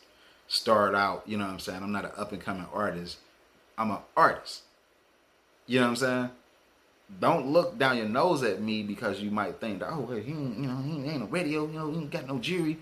start 0.50 0.94
out, 0.96 1.24
you 1.26 1.38
know 1.38 1.46
what 1.46 1.54
I'm 1.54 1.60
saying? 1.60 1.82
I'm 1.82 1.94
not 1.94 2.04
an 2.06 2.12
up 2.18 2.34
and 2.34 2.42
coming 2.42 2.66
artist. 2.74 3.20
I'm 3.78 3.92
an 3.92 4.00
artist. 4.18 4.64
You 5.68 5.80
know 5.80 5.86
what 5.86 5.92
I'm 5.92 5.96
saying? 5.96 6.30
Don't 7.22 7.48
look 7.48 7.80
down 7.80 7.98
your 7.98 8.10
nose 8.10 8.44
at 8.44 8.62
me 8.62 8.84
because 8.84 9.22
you 9.22 9.32
might 9.32 9.62
think 9.62 9.80
that, 9.80 9.90
oh, 9.92 10.08
he, 10.08 10.32
you 10.32 10.36
know, 10.36 10.78
he 10.82 11.10
ain't 11.10 11.24
a 11.24 11.28
radio, 11.28 11.66
you 11.66 11.74
know, 11.74 11.90
he 11.92 12.00
ain't 12.00 12.12
got 12.12 12.28
no 12.28 12.40
jury. 12.40 12.78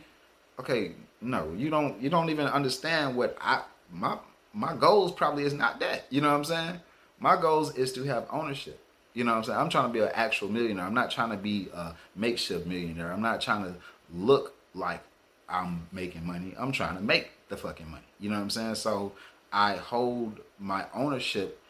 Okay, 0.60 0.94
no, 1.22 1.54
you 1.56 1.70
don't. 1.70 2.02
You 2.02 2.10
don't 2.10 2.30
even 2.30 2.48
understand 2.48 3.16
what 3.16 3.38
I 3.40 3.62
my 3.92 4.18
my 4.54 4.76
goals 4.76 5.12
probably 5.12 5.44
is 5.44 5.54
not 5.54 5.80
that. 5.80 6.06
You 6.10 6.22
know 6.22 6.30
what 6.30 6.38
I'm 6.38 6.46
saying? 6.46 6.80
My 7.20 7.40
goals 7.40 7.76
is 7.76 7.94
to 7.94 8.04
have 8.04 8.26
ownership. 8.32 8.80
You 9.14 9.24
know 9.24 9.32
what 9.32 9.38
I'm 9.40 9.44
saying? 9.46 9.60
I'm 9.60 9.70
trying 9.70 9.88
to 9.88 9.94
be 9.94 10.00
an 10.00 10.12
actual 10.14 10.50
millionaire. 10.50 10.86
I'm 10.86 10.94
not 10.94 11.12
trying 11.12 11.32
to 11.32 11.38
be 11.38 11.70
a 11.74 11.96
makeshift 12.16 12.66
millionaire. 12.66 13.12
I'm 13.12 13.22
not 13.22 13.42
trying 13.42 13.64
to 13.64 13.76
look 14.14 14.56
like 14.74 15.02
I'm 15.50 15.88
making 15.92 16.26
money. 16.26 16.54
I'm 16.58 16.72
trying 16.72 16.96
to 16.96 17.02
make 17.02 17.32
the 17.50 17.58
fucking 17.58 17.90
money. 17.90 18.04
You 18.20 18.30
know 18.30 18.36
what 18.36 18.44
I'm 18.44 18.50
saying? 18.50 18.76
So 18.76 19.14
I 19.52 19.76
hold 19.76 20.40
my 20.60 20.86
ownership 20.94 21.62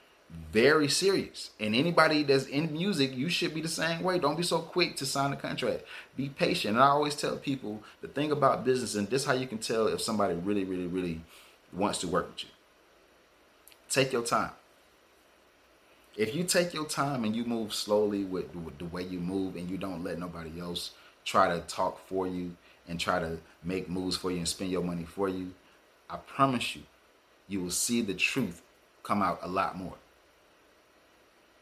very 0.51 0.89
serious. 0.89 1.51
And 1.59 1.73
anybody 1.73 2.23
that's 2.23 2.45
in 2.45 2.73
music, 2.73 3.15
you 3.15 3.29
should 3.29 3.53
be 3.53 3.61
the 3.61 3.67
same 3.67 4.03
way. 4.03 4.19
Don't 4.19 4.35
be 4.35 4.43
so 4.43 4.59
quick 4.59 4.95
to 4.97 5.05
sign 5.05 5.31
a 5.33 5.37
contract. 5.37 5.83
Be 6.15 6.29
patient. 6.29 6.75
And 6.75 6.83
I 6.83 6.87
always 6.87 7.15
tell 7.15 7.37
people 7.37 7.83
the 8.01 8.07
thing 8.07 8.31
about 8.31 8.65
business, 8.65 8.95
and 8.95 9.09
this 9.09 9.25
how 9.25 9.33
you 9.33 9.47
can 9.47 9.57
tell 9.57 9.87
if 9.87 10.01
somebody 10.01 10.35
really, 10.35 10.65
really, 10.65 10.87
really 10.87 11.21
wants 11.71 11.99
to 11.99 12.07
work 12.07 12.27
with 12.27 12.43
you. 12.43 12.49
Take 13.89 14.11
your 14.11 14.23
time. 14.23 14.51
If 16.17 16.33
you 16.35 16.43
take 16.43 16.73
your 16.73 16.85
time 16.85 17.23
and 17.23 17.35
you 17.35 17.45
move 17.45 17.73
slowly 17.73 18.23
with, 18.23 18.53
with 18.55 18.79
the 18.79 18.85
way 18.85 19.03
you 19.03 19.19
move 19.19 19.55
and 19.55 19.69
you 19.69 19.77
don't 19.77 20.03
let 20.03 20.17
nobody 20.17 20.59
else 20.59 20.91
try 21.23 21.47
to 21.47 21.59
talk 21.67 22.05
for 22.07 22.27
you 22.27 22.55
and 22.87 22.99
try 22.99 23.19
to 23.19 23.37
make 23.63 23.87
moves 23.87 24.17
for 24.17 24.31
you 24.31 24.37
and 24.37 24.47
spend 24.47 24.71
your 24.71 24.83
money 24.83 25.03
for 25.03 25.29
you, 25.29 25.53
I 26.09 26.17
promise 26.17 26.75
you, 26.75 26.83
you 27.47 27.61
will 27.61 27.71
see 27.71 28.01
the 28.01 28.13
truth 28.13 28.61
come 29.03 29.21
out 29.21 29.39
a 29.41 29.47
lot 29.47 29.77
more. 29.77 29.95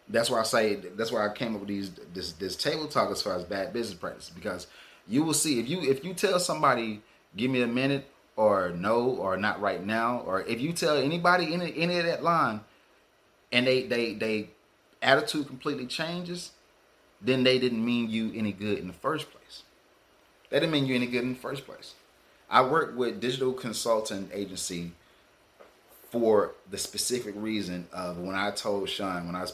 That's 0.07 0.29
why 0.29 0.39
I 0.39 0.43
say 0.43 0.75
that's 0.75 1.11
why 1.11 1.25
I 1.25 1.33
came 1.33 1.55
up 1.55 1.61
with 1.61 1.69
these 1.69 1.91
this 2.13 2.33
this 2.33 2.55
table 2.55 2.87
talk 2.87 3.09
as 3.09 3.21
far 3.21 3.35
as 3.35 3.43
bad 3.43 3.73
business 3.73 3.97
practice 3.97 4.29
because 4.29 4.67
you 5.07 5.23
will 5.23 5.33
see 5.33 5.59
if 5.59 5.67
you 5.67 5.81
if 5.81 6.03
you 6.03 6.13
tell 6.13 6.39
somebody 6.39 7.01
give 7.35 7.49
me 7.49 7.61
a 7.63 7.67
minute 7.67 8.05
or 8.35 8.69
no 8.69 9.09
or 9.09 9.35
not 9.35 9.59
right 9.59 9.83
now 9.83 10.19
or 10.19 10.41
if 10.43 10.61
you 10.61 10.73
tell 10.73 10.97
anybody 10.97 11.53
any 11.53 11.73
any 11.75 11.97
of 11.97 12.05
that 12.05 12.23
line 12.23 12.59
and 13.51 13.65
they 13.65 13.83
they 13.87 14.13
they 14.13 14.49
attitude 15.01 15.47
completely 15.47 15.87
changes 15.87 16.51
then 17.19 17.43
they 17.43 17.57
didn't 17.57 17.83
mean 17.83 18.09
you 18.09 18.31
any 18.35 18.51
good 18.51 18.77
in 18.77 18.87
the 18.87 18.93
first 18.93 19.31
place 19.31 19.63
they 20.51 20.59
didn't 20.59 20.71
mean 20.71 20.85
you 20.85 20.95
any 20.95 21.07
good 21.07 21.23
in 21.23 21.33
the 21.33 21.39
first 21.39 21.65
place 21.65 21.95
i 22.49 22.61
work 22.61 22.97
with 22.97 23.19
digital 23.19 23.53
consulting 23.53 24.29
agency 24.33 24.91
for 26.09 26.53
the 26.71 26.77
specific 26.77 27.33
reason 27.37 27.87
of 27.91 28.17
when 28.17 28.35
i 28.35 28.51
told 28.51 28.87
sean 28.89 29.25
when 29.27 29.35
i 29.35 29.45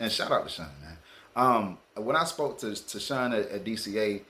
and 0.00 0.12
shout 0.12 0.30
out 0.30 0.46
to 0.46 0.50
sean 0.50 0.68
man 0.82 0.96
um 1.36 1.78
when 1.96 2.16
i 2.16 2.24
spoke 2.24 2.58
to, 2.58 2.74
to 2.74 3.00
sean 3.00 3.32
at, 3.32 3.48
at 3.50 3.64
dca 3.64 4.20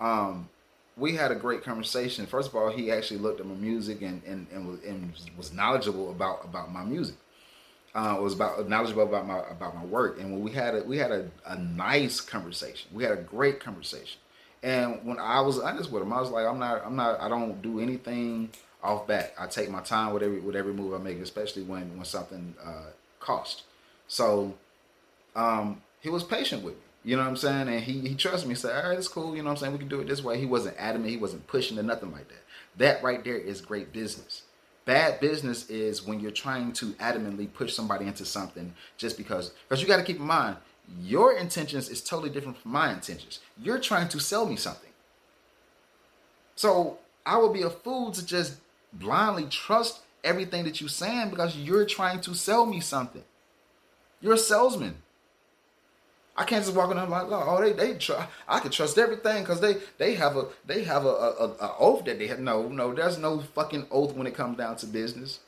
um 0.00 0.48
we 0.96 1.16
had 1.16 1.30
a 1.32 1.34
great 1.34 1.64
conversation. 1.64 2.26
First 2.26 2.48
of 2.48 2.54
all, 2.54 2.70
he 2.70 2.90
actually 2.90 3.18
looked 3.18 3.40
at 3.40 3.46
my 3.46 3.54
music 3.54 4.02
and 4.02 4.22
and, 4.24 4.46
and, 4.52 4.68
was, 4.68 4.80
and 4.84 5.12
was 5.36 5.52
knowledgeable 5.52 6.10
about 6.10 6.44
about 6.44 6.72
my 6.72 6.84
music. 6.84 7.16
Uh, 7.94 8.18
was 8.20 8.34
about 8.34 8.68
knowledgeable 8.68 9.04
about 9.04 9.26
my 9.26 9.38
about 9.50 9.74
my 9.74 9.84
work. 9.84 10.20
And 10.20 10.32
when 10.32 10.42
we 10.42 10.52
had 10.52 10.74
a 10.74 10.82
we 10.82 10.98
had 10.98 11.10
a, 11.10 11.30
a 11.46 11.58
nice 11.58 12.20
conversation. 12.20 12.90
We 12.92 13.04
had 13.04 13.12
a 13.12 13.22
great 13.22 13.60
conversation. 13.60 14.20
And 14.64 15.04
when 15.04 15.18
I 15.18 15.42
was 15.42 15.58
honest 15.58 15.92
with 15.92 16.02
him, 16.02 16.12
I 16.12 16.20
was 16.20 16.30
like, 16.30 16.46
I'm 16.46 16.58
not 16.58 16.82
I'm 16.86 16.96
not 16.96 17.20
I 17.20 17.28
don't 17.28 17.60
do 17.60 17.80
anything 17.80 18.48
off 18.82 19.06
bat. 19.06 19.34
I 19.38 19.46
take 19.46 19.70
my 19.70 19.80
time 19.82 20.14
with 20.14 20.22
every 20.22 20.40
with 20.40 20.56
every 20.56 20.72
move 20.72 20.94
I 20.94 20.98
make, 20.98 21.18
especially 21.18 21.62
when 21.62 21.96
when 21.96 22.04
something 22.06 22.54
uh, 22.64 22.86
costs. 23.20 23.64
So 24.08 24.54
um, 25.36 25.82
he 26.00 26.08
was 26.08 26.24
patient 26.24 26.64
with 26.64 26.74
me. 26.74 26.80
You 27.04 27.16
know 27.16 27.22
what 27.22 27.28
I'm 27.28 27.36
saying? 27.36 27.68
And 27.68 27.80
he 27.80 28.00
he 28.08 28.14
trusted 28.14 28.48
me. 28.48 28.54
He 28.54 28.58
said, 28.60 28.82
all 28.82 28.88
right, 28.88 28.98
it's 28.98 29.06
cool. 29.06 29.36
You 29.36 29.42
know 29.42 29.50
what 29.50 29.56
I'm 29.56 29.56
saying? 29.58 29.72
We 29.74 29.78
can 29.78 29.88
do 29.88 30.00
it 30.00 30.08
this 30.08 30.24
way. 30.24 30.38
He 30.38 30.46
wasn't 30.46 30.76
adamant. 30.78 31.10
He 31.10 31.18
wasn't 31.18 31.46
pushing 31.46 31.78
or 31.78 31.82
nothing 31.82 32.10
like 32.10 32.28
that. 32.28 32.42
That 32.76 33.02
right 33.02 33.22
there 33.22 33.36
is 33.36 33.60
great 33.60 33.92
business. 33.92 34.44
Bad 34.86 35.20
business 35.20 35.68
is 35.68 36.06
when 36.06 36.20
you're 36.20 36.30
trying 36.30 36.72
to 36.74 36.86
adamantly 36.94 37.52
push 37.52 37.74
somebody 37.74 38.06
into 38.06 38.24
something 38.24 38.74
just 38.96 39.18
because. 39.18 39.52
Because 39.68 39.82
you 39.82 39.88
got 39.88 39.98
to 39.98 40.02
keep 40.02 40.18
in 40.18 40.26
mind, 40.26 40.56
your 41.00 41.36
intentions 41.36 41.88
is 41.88 42.02
totally 42.02 42.30
different 42.30 42.58
from 42.58 42.72
my 42.72 42.92
intentions. 42.92 43.40
You're 43.60 43.78
trying 43.78 44.08
to 44.08 44.20
sell 44.20 44.46
me 44.46 44.56
something. 44.56 44.90
So 46.56 46.98
I 47.26 47.38
would 47.38 47.52
be 47.52 47.62
a 47.62 47.70
fool 47.70 48.12
to 48.12 48.24
just 48.24 48.56
blindly 48.92 49.46
trust 49.46 50.00
everything 50.22 50.64
that 50.64 50.80
you're 50.80 50.88
saying 50.88 51.30
because 51.30 51.56
you're 51.56 51.84
trying 51.84 52.20
to 52.22 52.34
sell 52.34 52.66
me 52.66 52.80
something. 52.80 53.24
You're 54.20 54.34
a 54.34 54.38
salesman. 54.38 54.96
I 56.36 56.44
can't 56.44 56.64
just 56.64 56.76
walk 56.76 56.90
in 56.90 56.96
there 56.96 57.06
like, 57.06 57.26
oh, 57.30 57.60
they 57.60 57.72
they 57.72 57.94
try. 57.96 58.26
I 58.48 58.58
can 58.58 58.70
trust 58.72 58.98
everything 58.98 59.42
because 59.42 59.60
they 59.60 59.76
they 59.98 60.14
have 60.14 60.36
a 60.36 60.46
they 60.66 60.82
have 60.82 61.04
a, 61.04 61.08
a, 61.08 61.48
a 61.60 61.76
oath 61.78 62.04
that 62.06 62.18
they 62.18 62.26
have. 62.26 62.40
No, 62.40 62.68
no, 62.68 62.92
there's 62.92 63.18
no 63.18 63.38
fucking 63.40 63.86
oath 63.90 64.14
when 64.14 64.26
it 64.26 64.34
comes 64.34 64.58
down 64.58 64.76
to 64.76 64.86
business. 64.86 65.38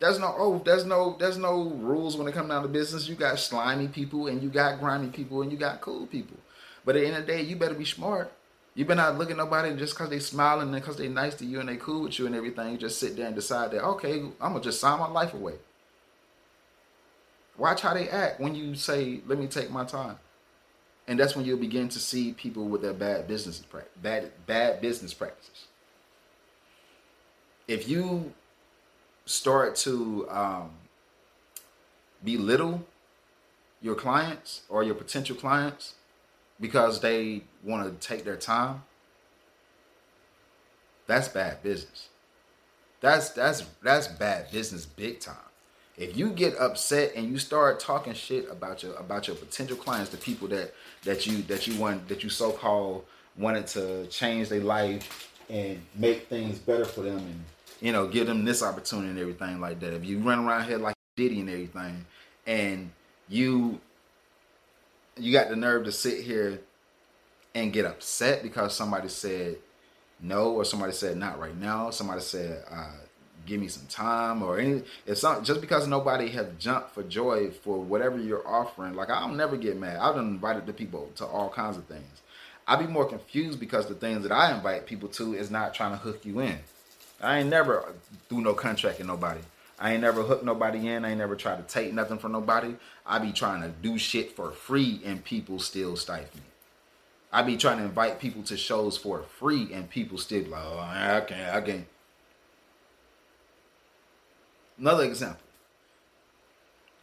There's 0.00 0.18
no 0.18 0.34
oath. 0.36 0.64
There's 0.64 0.84
no 0.84 1.16
there's 1.18 1.38
no 1.38 1.64
rules 1.64 2.16
when 2.16 2.28
it 2.28 2.34
comes 2.34 2.48
down 2.48 2.62
to 2.62 2.68
business. 2.68 3.08
You 3.08 3.16
got 3.16 3.38
slimy 3.38 3.88
people 3.88 4.28
and 4.28 4.42
you 4.42 4.48
got 4.48 4.78
grimy 4.78 5.08
people 5.08 5.42
and 5.42 5.50
you 5.50 5.58
got 5.58 5.80
cool 5.80 6.06
people. 6.06 6.36
But 6.84 6.96
at 6.96 7.00
the 7.00 7.08
end 7.08 7.16
of 7.16 7.26
the 7.26 7.32
day, 7.32 7.42
you 7.42 7.56
better 7.56 7.74
be 7.74 7.84
smart. 7.84 8.32
You 8.74 8.84
better 8.84 9.02
not 9.02 9.18
look 9.18 9.30
at 9.30 9.36
nobody 9.36 9.74
just 9.76 9.94
because 9.94 10.08
they 10.10 10.20
smiling 10.20 10.72
and 10.72 10.74
because 10.74 10.96
they 10.96 11.08
nice 11.08 11.34
to 11.36 11.44
you 11.44 11.58
and 11.58 11.68
they 11.68 11.76
cool 11.76 12.04
with 12.04 12.18
you 12.18 12.26
and 12.26 12.34
everything. 12.34 12.70
You 12.72 12.78
just 12.78 13.00
sit 13.00 13.16
there 13.16 13.26
and 13.26 13.34
decide 13.34 13.72
that 13.72 13.84
okay, 13.84 14.20
I'm 14.40 14.52
gonna 14.52 14.60
just 14.60 14.80
sign 14.80 15.00
my 15.00 15.08
life 15.08 15.34
away. 15.34 15.54
Watch 17.56 17.80
how 17.80 17.92
they 17.92 18.08
act 18.08 18.38
when 18.38 18.54
you 18.54 18.76
say, 18.76 19.20
"Let 19.26 19.36
me 19.36 19.48
take 19.48 19.68
my 19.68 19.84
time," 19.84 20.20
and 21.08 21.18
that's 21.18 21.34
when 21.34 21.44
you'll 21.44 21.58
begin 21.58 21.88
to 21.88 21.98
see 21.98 22.32
people 22.32 22.66
with 22.66 22.82
their 22.82 22.92
bad 22.92 23.26
business 23.26 23.60
bad 24.00 24.30
bad 24.46 24.80
business 24.80 25.12
practices. 25.12 25.66
If 27.66 27.88
you 27.88 28.32
start 29.28 29.76
to 29.76 30.26
um, 30.30 30.70
belittle 32.24 32.82
your 33.82 33.94
clients 33.94 34.62
or 34.70 34.82
your 34.82 34.94
potential 34.94 35.36
clients 35.36 35.94
because 36.58 37.00
they 37.00 37.42
want 37.62 38.00
to 38.00 38.08
take 38.08 38.24
their 38.24 38.36
time, 38.36 38.82
that's 41.06 41.28
bad 41.28 41.62
business. 41.62 42.08
That's 43.00 43.30
that's 43.30 43.64
that's 43.82 44.08
bad 44.08 44.50
business 44.50 44.86
big 44.86 45.20
time. 45.20 45.36
If 45.98 46.16
you 46.16 46.30
get 46.30 46.56
upset 46.58 47.12
and 47.14 47.28
you 47.28 47.38
start 47.38 47.80
talking 47.80 48.14
shit 48.14 48.50
about 48.50 48.82
your 48.82 48.94
about 48.94 49.28
your 49.28 49.36
potential 49.36 49.76
clients, 49.76 50.10
the 50.10 50.16
people 50.16 50.48
that 50.48 50.74
that 51.04 51.26
you 51.26 51.42
that 51.42 51.66
you 51.66 51.78
want 51.78 52.08
that 52.08 52.24
you 52.24 52.30
so 52.30 52.50
called 52.50 53.04
wanted 53.36 53.66
to 53.68 54.06
change 54.06 54.48
their 54.48 54.60
life 54.60 55.32
and 55.50 55.80
make 55.94 56.28
things 56.28 56.58
better 56.58 56.84
for 56.84 57.02
them 57.02 57.18
and 57.18 57.44
you 57.80 57.92
know 57.92 58.06
give 58.06 58.26
them 58.26 58.44
this 58.44 58.62
opportunity 58.62 59.08
and 59.08 59.18
everything 59.18 59.60
like 59.60 59.80
that. 59.80 59.94
If 59.94 60.04
you 60.04 60.18
run 60.18 60.44
around 60.44 60.68
here 60.68 60.78
like 60.78 60.96
Diddy 61.16 61.40
and 61.40 61.50
everything, 61.50 62.04
and 62.46 62.90
you 63.28 63.80
you 65.16 65.32
got 65.32 65.48
the 65.48 65.56
nerve 65.56 65.84
to 65.84 65.92
sit 65.92 66.24
here 66.24 66.60
and 67.54 67.72
get 67.72 67.84
upset 67.84 68.42
because 68.42 68.74
somebody 68.74 69.08
said 69.08 69.56
no 70.20 70.52
or 70.52 70.64
somebody 70.64 70.92
said 70.92 71.16
not 71.16 71.38
right 71.38 71.56
now, 71.56 71.90
somebody 71.90 72.20
said 72.20 72.64
uh, 72.70 72.92
give 73.46 73.60
me 73.60 73.68
some 73.68 73.86
time 73.86 74.42
or 74.42 74.58
any 74.58 74.82
if 75.06 75.18
some 75.18 75.42
just 75.42 75.60
because 75.60 75.86
nobody 75.86 76.28
have 76.28 76.58
jumped 76.58 76.90
for 76.90 77.02
joy 77.02 77.50
for 77.50 77.80
whatever 77.80 78.18
you're 78.18 78.46
offering 78.46 78.94
like 78.94 79.10
i'll 79.10 79.28
never 79.28 79.56
get 79.56 79.76
mad. 79.78 79.96
I've 79.96 80.16
invited 80.16 80.66
the 80.66 80.72
people 80.72 81.10
to 81.16 81.24
all 81.24 81.48
kinds 81.48 81.76
of 81.76 81.84
things. 81.84 82.22
I'd 82.66 82.80
be 82.80 82.86
more 82.86 83.06
confused 83.06 83.58
because 83.58 83.86
the 83.86 83.94
things 83.94 84.22
that 84.24 84.32
i 84.32 84.54
invite 84.54 84.86
people 84.86 85.08
to 85.10 85.34
is 85.34 85.50
not 85.50 85.74
trying 85.74 85.92
to 85.92 85.98
hook 85.98 86.24
you 86.24 86.40
in 86.40 86.58
i 87.20 87.38
ain't 87.38 87.48
never 87.48 87.94
do 88.28 88.40
no 88.40 88.54
contract 88.54 88.98
with 88.98 89.06
nobody 89.06 89.40
I 89.78 89.92
ain't 89.92 90.02
never 90.02 90.22
hooked 90.22 90.44
nobody 90.44 90.88
in. 90.88 91.04
I 91.04 91.10
ain't 91.10 91.18
never 91.18 91.36
tried 91.36 91.56
to 91.56 91.72
take 91.72 91.92
nothing 91.92 92.18
from 92.18 92.32
nobody. 92.32 92.74
I 93.06 93.18
be 93.18 93.32
trying 93.32 93.62
to 93.62 93.68
do 93.68 93.96
shit 93.96 94.34
for 94.34 94.50
free 94.50 95.00
and 95.04 95.24
people 95.24 95.60
still 95.60 95.96
stifle 95.96 96.40
me. 96.40 96.42
I 97.32 97.42
be 97.42 97.56
trying 97.56 97.78
to 97.78 97.84
invite 97.84 98.18
people 98.18 98.42
to 98.44 98.56
shows 98.56 98.96
for 98.96 99.22
free 99.22 99.72
and 99.72 99.88
people 99.88 100.18
still 100.18 100.44
like, 100.48 100.62
oh, 100.64 100.78
I 100.78 101.20
can't, 101.20 101.54
I 101.54 101.60
can't. 101.60 101.86
Another 104.78 105.04
example 105.04 105.42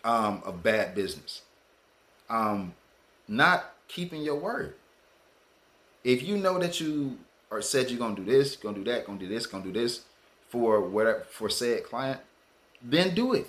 um, 0.04 0.42
of 0.46 0.64
bad 0.64 0.96
business. 0.96 1.42
Um, 2.30 2.74
not 3.28 3.74
keeping 3.88 4.22
your 4.22 4.36
word. 4.36 4.76
If 6.04 6.24
you 6.24 6.38
know 6.38 6.60
that 6.60 6.82
you 6.82 7.18
or 7.50 7.62
said 7.62 7.90
you're 7.90 8.00
gonna 8.00 8.16
do 8.16 8.26
this, 8.26 8.56
gonna 8.56 8.78
do 8.78 8.84
that, 8.86 9.06
gonna 9.06 9.20
do 9.20 9.28
this, 9.28 9.46
gonna 9.46 9.64
do 9.64 9.72
this 9.72 10.02
for 10.50 10.82
whatever 10.82 11.26
for 11.30 11.50
said 11.50 11.84
client, 11.84 12.20
then 12.82 13.14
do 13.16 13.34
it. 13.34 13.48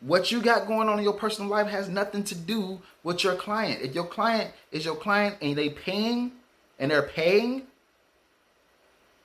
What 0.00 0.30
you 0.30 0.40
got 0.40 0.66
going 0.66 0.88
on 0.88 0.98
in 0.98 1.04
your 1.04 1.12
personal 1.12 1.50
life 1.50 1.68
has 1.68 1.88
nothing 1.88 2.24
to 2.24 2.34
do 2.34 2.80
with 3.02 3.22
your 3.22 3.34
client. 3.34 3.82
If 3.82 3.94
your 3.94 4.06
client 4.06 4.52
is 4.72 4.84
your 4.84 4.96
client 4.96 5.36
and 5.42 5.56
they 5.56 5.68
paying 5.68 6.32
and 6.78 6.90
they're 6.90 7.02
paying 7.02 7.66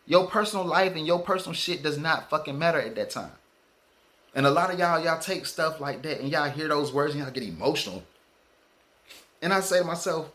your 0.06 0.28
personal 0.28 0.66
life 0.66 0.96
and 0.96 1.08
your 1.08 1.20
personal 1.20 1.54
shit 1.54 1.82
does 1.82 1.98
not 1.98 2.30
fucking 2.30 2.60
matter 2.60 2.80
at 2.80 2.96
that 2.96 3.10
time. 3.10 3.32
And 4.36 4.46
a 4.46 4.52
lot 4.52 4.72
of 4.72 4.78
y'all, 4.78 5.02
y'all 5.02 5.20
take 5.20 5.46
stuff 5.46 5.80
like 5.80 6.02
that 6.04 6.20
and 6.20 6.30
y'all 6.30 6.50
hear 6.50 6.68
those 6.68 6.92
words 6.92 7.16
and 7.16 7.24
y'all 7.24 7.32
get 7.32 7.44
emotional. 7.44 8.04
And 9.42 9.54
I 9.54 9.62
say 9.62 9.80
to 9.80 9.86
myself, 9.86 10.30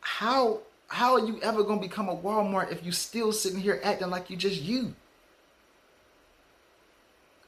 how 0.00 0.60
how 0.92 1.14
are 1.14 1.26
you 1.26 1.40
ever 1.40 1.64
gonna 1.64 1.80
become 1.80 2.10
a 2.10 2.14
Walmart 2.14 2.70
if 2.70 2.84
you 2.84 2.92
still 2.92 3.32
sitting 3.32 3.58
here 3.58 3.80
acting 3.82 4.10
like 4.10 4.28
you 4.28 4.36
just 4.36 4.60
you? 4.60 4.94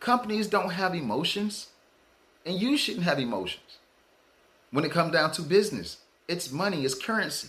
Companies 0.00 0.46
don't 0.46 0.70
have 0.70 0.94
emotions, 0.94 1.66
and 2.46 2.58
you 2.58 2.78
shouldn't 2.78 3.04
have 3.04 3.18
emotions. 3.18 3.78
When 4.70 4.86
it 4.86 4.92
comes 4.92 5.12
down 5.12 5.32
to 5.32 5.42
business, 5.42 5.98
it's 6.26 6.50
money, 6.50 6.86
it's 6.86 6.94
currency. 6.94 7.48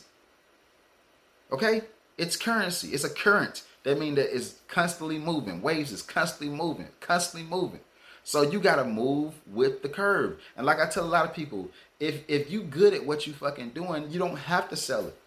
Okay? 1.50 1.84
It's 2.18 2.36
currency. 2.36 2.90
It's 2.90 3.06
a 3.06 3.10
current. 3.10 3.64
That 3.84 3.98
means 3.98 4.18
that 4.18 4.36
it's 4.36 4.56
constantly 4.68 5.18
moving. 5.18 5.62
Waves 5.62 5.94
is 5.94 6.02
constantly 6.02 6.54
moving, 6.54 6.90
constantly 7.00 7.50
moving. 7.50 7.80
So 8.26 8.42
you 8.42 8.60
gotta 8.60 8.84
move 8.84 9.34
with 9.48 9.82
the 9.82 9.88
curve. 9.88 10.42
And 10.58 10.66
like 10.66 10.82
I 10.82 10.90
tell 10.90 11.06
a 11.06 11.08
lot 11.08 11.24
of 11.24 11.34
people, 11.34 11.72
if 12.02 12.24
if 12.28 12.52
you 12.52 12.64
good 12.64 12.94
at 12.94 13.06
what 13.06 13.26
you 13.26 13.32
fucking 13.32 13.70
doing, 13.70 14.12
you 14.12 14.20
don't 14.20 14.36
have 14.36 14.68
to 14.70 14.76
sell 14.76 15.08
it. 15.08 15.18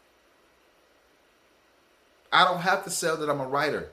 I 2.32 2.44
don't 2.44 2.60
have 2.60 2.84
to 2.84 2.90
sell 2.90 3.16
that 3.16 3.30
I'm 3.30 3.40
a 3.40 3.46
writer. 3.46 3.90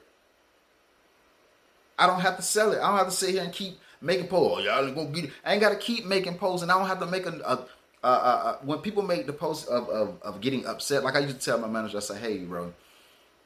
I 1.98 2.06
don't 2.06 2.20
have 2.20 2.36
to 2.36 2.42
sell 2.42 2.72
it. 2.72 2.78
I 2.78 2.88
don't 2.88 2.98
have 2.98 3.08
to 3.08 3.12
sit 3.12 3.30
here 3.30 3.42
and 3.42 3.52
keep 3.52 3.78
making 4.00 4.28
posts. 4.28 4.58
Oh, 4.58 4.62
y'all 4.62 4.92
gonna. 4.92 5.28
I 5.44 5.52
ain't 5.52 5.60
gotta 5.60 5.76
keep 5.76 6.04
making 6.04 6.36
posts, 6.36 6.62
and 6.62 6.70
I 6.70 6.78
don't 6.78 6.88
have 6.88 7.00
to 7.00 7.06
make 7.06 7.26
a, 7.26 7.66
a 8.02 8.58
when 8.62 8.78
people 8.80 9.02
make 9.02 9.26
the 9.26 9.32
post 9.32 9.68
of, 9.68 9.88
of 9.88 10.22
of 10.22 10.40
getting 10.40 10.66
upset. 10.66 11.04
Like 11.04 11.16
I 11.16 11.20
used 11.20 11.40
to 11.40 11.44
tell 11.44 11.58
my 11.58 11.68
manager, 11.68 11.96
I 11.96 12.00
say, 12.00 12.18
"Hey, 12.18 12.38
bro, 12.38 12.74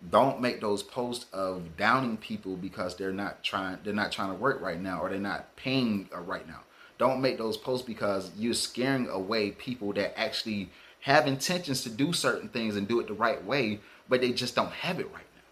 don't 0.08 0.40
make 0.40 0.60
those 0.60 0.82
posts 0.82 1.26
of 1.32 1.76
downing 1.76 2.16
people 2.16 2.56
because 2.56 2.96
they're 2.96 3.12
not 3.12 3.42
trying 3.42 3.78
they're 3.84 3.92
not 3.92 4.10
trying 4.10 4.30
to 4.30 4.36
work 4.36 4.60
right 4.60 4.80
now 4.80 5.00
or 5.00 5.10
they're 5.10 5.18
not 5.18 5.54
paying 5.56 6.08
uh, 6.14 6.20
right 6.20 6.46
now 6.48 6.60
don't 6.98 7.20
make 7.20 7.38
those 7.38 7.56
posts 7.56 7.86
because 7.86 8.30
you're 8.36 8.54
scaring 8.54 9.08
away 9.08 9.50
people 9.50 9.92
that 9.92 10.18
actually 10.18 10.70
have 11.00 11.26
intentions 11.26 11.82
to 11.82 11.90
do 11.90 12.12
certain 12.12 12.48
things 12.48 12.76
and 12.76 12.88
do 12.88 13.00
it 13.00 13.06
the 13.06 13.14
right 13.14 13.44
way 13.44 13.80
but 14.10 14.20
they 14.20 14.32
just 14.32 14.54
don't 14.54 14.72
have 14.72 15.00
it 15.00 15.06
right 15.06 15.24
now. 15.34 15.42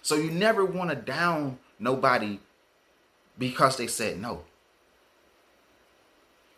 So 0.00 0.14
you 0.14 0.30
never 0.30 0.64
want 0.64 0.88
to 0.88 0.96
down 0.96 1.58
nobody 1.78 2.40
because 3.38 3.76
they 3.76 3.88
said 3.88 4.18
no 4.18 4.44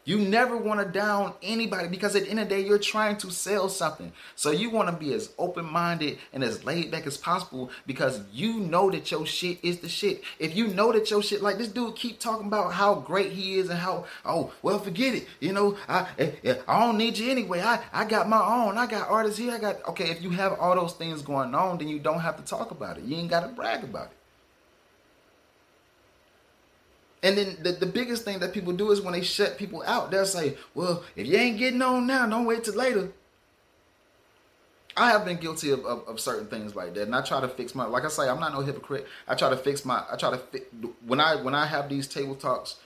you 0.06 0.18
never 0.18 0.56
want 0.56 0.80
to 0.80 0.86
down 0.86 1.34
anybody 1.42 1.88
because 1.88 2.14
at 2.14 2.22
the 2.22 2.30
end 2.30 2.38
of 2.38 2.48
the 2.48 2.54
day, 2.54 2.64
you're 2.64 2.78
trying 2.78 3.16
to 3.18 3.30
sell 3.30 3.68
something. 3.68 4.12
So 4.36 4.52
you 4.52 4.70
want 4.70 4.88
to 4.88 4.94
be 4.94 5.12
as 5.12 5.30
open 5.36 5.64
minded 5.66 6.18
and 6.32 6.44
as 6.44 6.64
laid 6.64 6.92
back 6.92 7.08
as 7.08 7.16
possible 7.16 7.70
because 7.86 8.20
you 8.32 8.60
know 8.60 8.88
that 8.88 9.10
your 9.10 9.26
shit 9.26 9.58
is 9.64 9.80
the 9.80 9.88
shit. 9.88 10.22
If 10.38 10.56
you 10.56 10.68
know 10.68 10.92
that 10.92 11.10
your 11.10 11.22
shit, 11.24 11.42
like 11.42 11.58
this 11.58 11.68
dude 11.68 11.96
keep 11.96 12.20
talking 12.20 12.46
about 12.46 12.72
how 12.72 12.94
great 12.94 13.32
he 13.32 13.56
is 13.58 13.68
and 13.68 13.80
how, 13.80 14.06
oh, 14.24 14.52
well, 14.62 14.78
forget 14.78 15.16
it. 15.16 15.26
You 15.40 15.52
know, 15.52 15.76
I, 15.88 16.06
eh, 16.20 16.30
eh, 16.44 16.54
I 16.68 16.86
don't 16.86 16.98
need 16.98 17.18
you 17.18 17.28
anyway. 17.28 17.60
I, 17.60 17.82
I 17.92 18.04
got 18.04 18.28
my 18.28 18.40
own. 18.40 18.78
I 18.78 18.86
got 18.86 19.10
artists 19.10 19.38
here. 19.38 19.52
I 19.52 19.58
got, 19.58 19.88
okay, 19.88 20.10
if 20.10 20.22
you 20.22 20.30
have 20.30 20.52
all 20.60 20.76
those 20.76 20.92
things 20.92 21.20
going 21.20 21.52
on, 21.52 21.78
then 21.78 21.88
you 21.88 21.98
don't 21.98 22.20
have 22.20 22.36
to 22.36 22.44
talk 22.44 22.70
about 22.70 22.96
it. 22.96 23.04
You 23.04 23.16
ain't 23.16 23.30
got 23.30 23.40
to 23.40 23.48
brag 23.48 23.82
about 23.82 24.06
it. 24.12 24.15
And 27.22 27.36
then 27.36 27.56
the, 27.62 27.72
the 27.72 27.86
biggest 27.86 28.24
thing 28.24 28.38
that 28.40 28.52
people 28.52 28.72
do 28.72 28.90
is 28.90 29.00
when 29.00 29.12
they 29.12 29.22
shut 29.22 29.58
people 29.58 29.82
out, 29.86 30.10
they'll 30.10 30.26
say, 30.26 30.56
well, 30.74 31.02
if 31.16 31.26
you 31.26 31.36
ain't 31.36 31.58
getting 31.58 31.82
on 31.82 32.06
now, 32.06 32.26
don't 32.26 32.44
wait 32.44 32.64
till 32.64 32.74
later. 32.74 33.10
I 34.96 35.10
have 35.10 35.24
been 35.24 35.36
guilty 35.36 35.70
of, 35.70 35.84
of, 35.84 36.08
of, 36.08 36.20
certain 36.20 36.46
things 36.46 36.74
like 36.74 36.94
that, 36.94 37.02
and 37.02 37.14
I 37.14 37.20
try 37.20 37.40
to 37.40 37.48
fix 37.48 37.74
my. 37.74 37.84
Like 37.84 38.06
I 38.06 38.08
say, 38.08 38.28
I'm 38.28 38.40
not 38.40 38.54
no 38.54 38.60
hypocrite. 38.60 39.06
I 39.28 39.34
try 39.34 39.50
to 39.50 39.56
fix 39.56 39.84
my. 39.84 40.02
I 40.10 40.16
try 40.16 40.30
to 40.30 40.38
fi- 40.38 40.64
when 41.04 41.20
I 41.20 41.36
when 41.36 41.54
I 41.54 41.66
have 41.66 41.90
these 41.90 42.06
table 42.06 42.34
talks. 42.34 42.76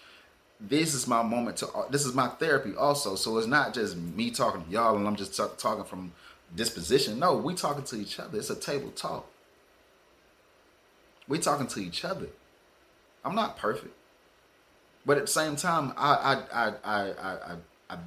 This 0.63 0.93
is 0.93 1.07
my 1.07 1.23
moment 1.23 1.59
to. 1.59 1.69
This 1.89 2.05
is 2.05 2.13
my 2.13 2.27
therapy 2.27 2.75
also. 2.75 3.15
So 3.15 3.39
it's 3.39 3.47
not 3.47 3.73
just 3.73 3.97
me 3.97 4.31
talking 4.33 4.65
to 4.65 4.71
y'all, 4.71 4.97
and 4.97 5.07
I'm 5.07 5.17
just 5.17 5.37
t- 5.37 5.45
talking 5.57 5.85
from 5.85 6.13
disposition. 6.55 7.19
No, 7.19 7.37
we 7.37 7.55
talking 7.55 7.85
to 7.85 7.97
each 7.97 8.19
other. 8.19 8.39
It's 8.39 8.51
a 8.51 8.57
table 8.57 8.91
talk. 8.91 9.27
We 11.29 11.39
talking 11.39 11.69
to 11.69 11.81
each 11.81 12.05
other. 12.05 12.27
I'm 13.25 13.37
not 13.37 13.57
perfect. 13.57 13.95
But 15.07 15.17
at 15.17 15.27
the 15.27 15.33
same 15.33 15.57
time, 15.57 15.93
I 15.97 16.13
I 16.13 16.67
I 16.67 16.73
I 16.85 17.13
I, 17.21 17.57
I 17.91 17.99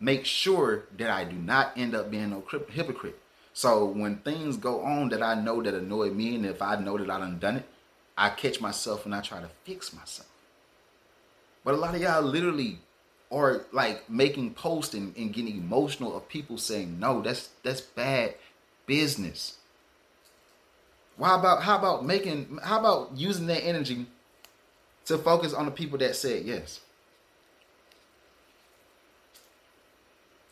make 0.00 0.24
sure 0.24 0.84
that 0.98 1.10
I 1.10 1.24
do 1.24 1.36
not 1.36 1.72
end 1.76 1.94
up 1.94 2.10
being 2.10 2.30
no 2.30 2.44
hypocrite. 2.68 3.18
So 3.54 3.86
when 3.86 4.16
things 4.18 4.56
go 4.56 4.80
on 4.80 5.10
that 5.10 5.22
I 5.22 5.34
know 5.34 5.62
that 5.62 5.74
annoy 5.74 6.10
me, 6.10 6.34
and 6.34 6.46
if 6.46 6.62
I 6.62 6.76
know 6.76 6.98
that 6.98 7.10
I 7.10 7.18
done 7.18 7.38
done 7.38 7.56
it, 7.58 7.66
I 8.16 8.30
catch 8.30 8.60
myself 8.60 9.04
and 9.04 9.14
I 9.14 9.20
try 9.20 9.40
to 9.40 9.50
fix 9.64 9.92
myself. 9.92 10.28
But 11.64 11.74
a 11.74 11.76
lot 11.76 11.94
of 11.94 12.00
y'all 12.00 12.22
literally 12.22 12.78
are 13.30 13.62
like 13.72 14.08
making 14.10 14.54
posts 14.54 14.94
and, 14.94 15.16
and 15.16 15.32
getting 15.32 15.56
emotional 15.56 16.16
of 16.16 16.28
people 16.28 16.58
saying 16.58 16.98
no, 16.98 17.22
that's 17.22 17.50
that's 17.62 17.80
bad 17.80 18.34
business. 18.86 19.58
Why 21.16 21.38
about 21.38 21.62
how 21.62 21.78
about 21.78 22.04
making 22.04 22.58
how 22.62 22.80
about 22.80 23.12
using 23.16 23.46
that 23.46 23.64
energy 23.64 24.06
to 25.06 25.18
focus 25.18 25.52
on 25.52 25.66
the 25.66 25.70
people 25.70 25.98
that 25.98 26.16
said 26.16 26.44
yes. 26.44 26.80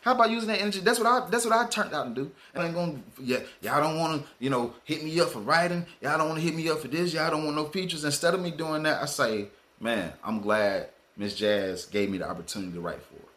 How 0.03 0.15
about 0.15 0.31
using 0.31 0.49
that 0.49 0.61
energy? 0.61 0.81
That's 0.81 0.99
what 0.99 1.07
I 1.07 1.29
that's 1.29 1.45
what 1.45 1.55
I 1.55 1.69
turned 1.69 1.95
out 1.95 2.15
to 2.15 2.23
do. 2.23 2.31
And 2.55 2.65
I'm 2.65 2.73
going, 2.73 3.03
yeah, 3.23 3.41
y'all 3.61 3.83
don't 3.83 3.99
want 3.99 4.23
to, 4.23 4.29
you 4.39 4.49
know, 4.49 4.73
hit 4.85 5.05
me 5.05 5.21
up 5.21 5.29
for 5.29 5.41
writing. 5.41 5.85
Y'all 6.01 6.17
don't 6.17 6.29
want 6.29 6.41
to 6.41 6.45
hit 6.45 6.55
me 6.55 6.69
up 6.71 6.81
for 6.81 6.89
this. 6.89 7.13
Y'all 7.13 7.31
don't 7.31 7.45
want 7.45 7.57
no 7.57 7.67
features. 7.67 8.05
Instead 8.05 8.33
of 8.33 8.41
me 8.41 8.51
doing 8.51 8.83
that, 8.85 9.03
I 9.03 9.07
say, 9.07 9.49
man, 9.79 10.13
I'm 10.25 10.41
glad 10.41 10.89
Miss 11.19 11.35
Jazz 11.35 11.85
gave 11.85 12.09
me 12.09 12.17
the 12.17 12.29
opportunity 12.29 12.73
to 12.73 12.81
write 12.81 13.03
for 13.03 13.17
her. 13.17 13.29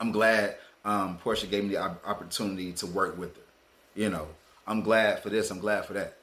I'm 0.00 0.10
glad 0.10 0.56
um, 0.86 1.18
Portia 1.18 1.46
gave 1.46 1.64
me 1.64 1.70
the 1.70 1.82
opportunity 1.82 2.72
to 2.72 2.86
work 2.86 3.18
with 3.18 3.36
her. 3.36 3.42
You 3.94 4.08
know, 4.08 4.28
I'm 4.66 4.80
glad 4.80 5.22
for 5.22 5.28
this. 5.28 5.50
I'm 5.50 5.58
glad 5.60 5.84
for 5.84 5.92
that. 5.92 6.16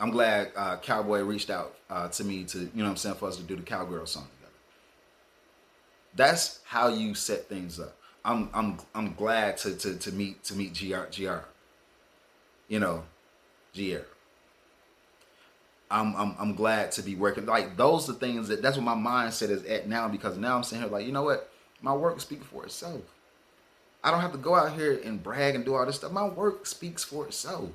I'm 0.00 0.10
glad 0.10 0.50
uh, 0.56 0.78
Cowboy 0.78 1.20
reached 1.20 1.50
out 1.50 1.74
uh, 1.90 2.08
to 2.08 2.24
me 2.24 2.44
to, 2.44 2.58
you 2.74 2.82
know 2.82 2.88
I'm 2.88 2.96
saying, 2.96 3.16
for 3.16 3.28
us 3.28 3.36
to 3.36 3.42
do 3.42 3.54
the 3.54 3.62
Cowgirl 3.62 4.06
song 4.06 4.26
together. 4.36 4.54
That's 6.16 6.60
how 6.64 6.88
you 6.88 7.14
set 7.14 7.48
things 7.48 7.78
up. 7.78 7.94
I'm 8.24 8.48
I'm 8.54 8.78
I'm 8.94 9.14
glad 9.14 9.58
to 9.58 9.74
to, 9.76 9.96
to 9.96 10.12
meet 10.12 10.42
to 10.44 10.54
meet 10.54 10.74
GR 10.74 11.04
GR. 11.14 11.40
You 12.68 12.80
know, 12.80 13.04
GR. 13.74 14.06
I'm, 15.92 16.14
I'm 16.14 16.36
I'm 16.38 16.54
glad 16.54 16.92
to 16.92 17.02
be 17.02 17.14
working. 17.14 17.46
Like 17.46 17.76
those 17.76 18.08
are 18.08 18.14
things 18.14 18.48
that 18.48 18.62
that's 18.62 18.78
what 18.78 18.84
my 18.84 18.94
mindset 18.94 19.50
is 19.50 19.64
at 19.64 19.88
now 19.88 20.08
because 20.08 20.38
now 20.38 20.56
I'm 20.56 20.62
sitting 20.62 20.82
here 20.82 20.90
like, 20.90 21.04
you 21.06 21.12
know 21.12 21.24
what? 21.24 21.50
My 21.82 21.92
work 21.94 22.20
speaks 22.20 22.46
for 22.46 22.64
itself. 22.64 23.02
I 24.02 24.10
don't 24.10 24.20
have 24.20 24.32
to 24.32 24.38
go 24.38 24.54
out 24.54 24.72
here 24.72 24.98
and 25.04 25.22
brag 25.22 25.54
and 25.54 25.64
do 25.64 25.74
all 25.74 25.84
this 25.84 25.96
stuff. 25.96 26.12
My 26.12 26.26
work 26.26 26.66
speaks 26.66 27.04
for 27.04 27.26
itself 27.26 27.70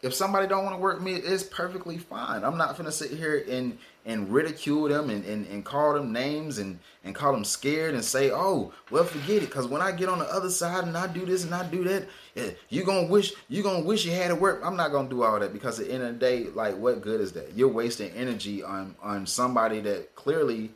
if 0.00 0.14
somebody 0.14 0.46
don't 0.46 0.64
want 0.64 0.76
to 0.76 0.80
work 0.80 0.96
with 0.96 1.04
me, 1.04 1.14
it's 1.14 1.42
perfectly 1.42 1.98
fine. 1.98 2.44
I'm 2.44 2.56
not 2.56 2.76
gonna 2.76 2.92
sit 2.92 3.10
here 3.10 3.44
and 3.48 3.76
and 4.06 4.32
ridicule 4.32 4.88
them 4.88 5.10
and, 5.10 5.24
and, 5.26 5.46
and 5.48 5.64
call 5.64 5.92
them 5.92 6.12
names 6.12 6.56
and, 6.56 6.78
and 7.04 7.14
call 7.14 7.30
them 7.30 7.44
scared 7.44 7.92
and 7.92 8.02
say, 8.02 8.30
oh, 8.30 8.72
well, 8.90 9.04
forget 9.04 9.42
it. 9.42 9.50
Cause 9.50 9.66
when 9.66 9.82
I 9.82 9.92
get 9.92 10.08
on 10.08 10.18
the 10.18 10.24
other 10.24 10.48
side 10.48 10.84
and 10.84 10.96
I 10.96 11.08
do 11.08 11.26
this 11.26 11.44
and 11.44 11.54
I 11.54 11.68
do 11.68 11.84
that, 11.84 12.08
yeah, 12.34 12.50
you 12.70 12.84
gonna 12.84 13.08
wish 13.08 13.32
you 13.48 13.62
gonna 13.62 13.84
wish 13.84 14.06
you 14.06 14.12
had 14.12 14.28
to 14.28 14.36
work. 14.36 14.60
I'm 14.64 14.76
not 14.76 14.92
gonna 14.92 15.08
do 15.08 15.22
all 15.22 15.38
that 15.38 15.52
because 15.52 15.80
at 15.80 15.88
the 15.88 15.92
end 15.92 16.04
of 16.04 16.14
the 16.14 16.18
day, 16.18 16.44
like 16.54 16.76
what 16.76 17.02
good 17.02 17.20
is 17.20 17.32
that? 17.32 17.52
You're 17.54 17.68
wasting 17.68 18.10
energy 18.12 18.62
on 18.62 18.94
on 19.02 19.26
somebody 19.26 19.80
that 19.80 20.14
clearly 20.14 20.70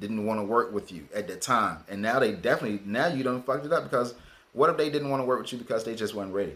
didn't 0.00 0.24
want 0.24 0.38
to 0.38 0.44
work 0.44 0.72
with 0.72 0.92
you 0.92 1.08
at 1.14 1.26
that 1.26 1.40
time. 1.40 1.78
And 1.88 2.00
now 2.00 2.20
they 2.20 2.32
definitely 2.32 2.80
now 2.84 3.08
you 3.08 3.24
don't 3.24 3.44
fucked 3.44 3.66
it 3.66 3.72
up 3.72 3.84
because 3.84 4.14
what 4.52 4.70
if 4.70 4.76
they 4.76 4.88
didn't 4.88 5.10
want 5.10 5.20
to 5.20 5.26
work 5.26 5.40
with 5.40 5.52
you 5.52 5.58
because 5.58 5.84
they 5.84 5.94
just 5.94 6.14
weren't 6.14 6.32
ready? 6.32 6.54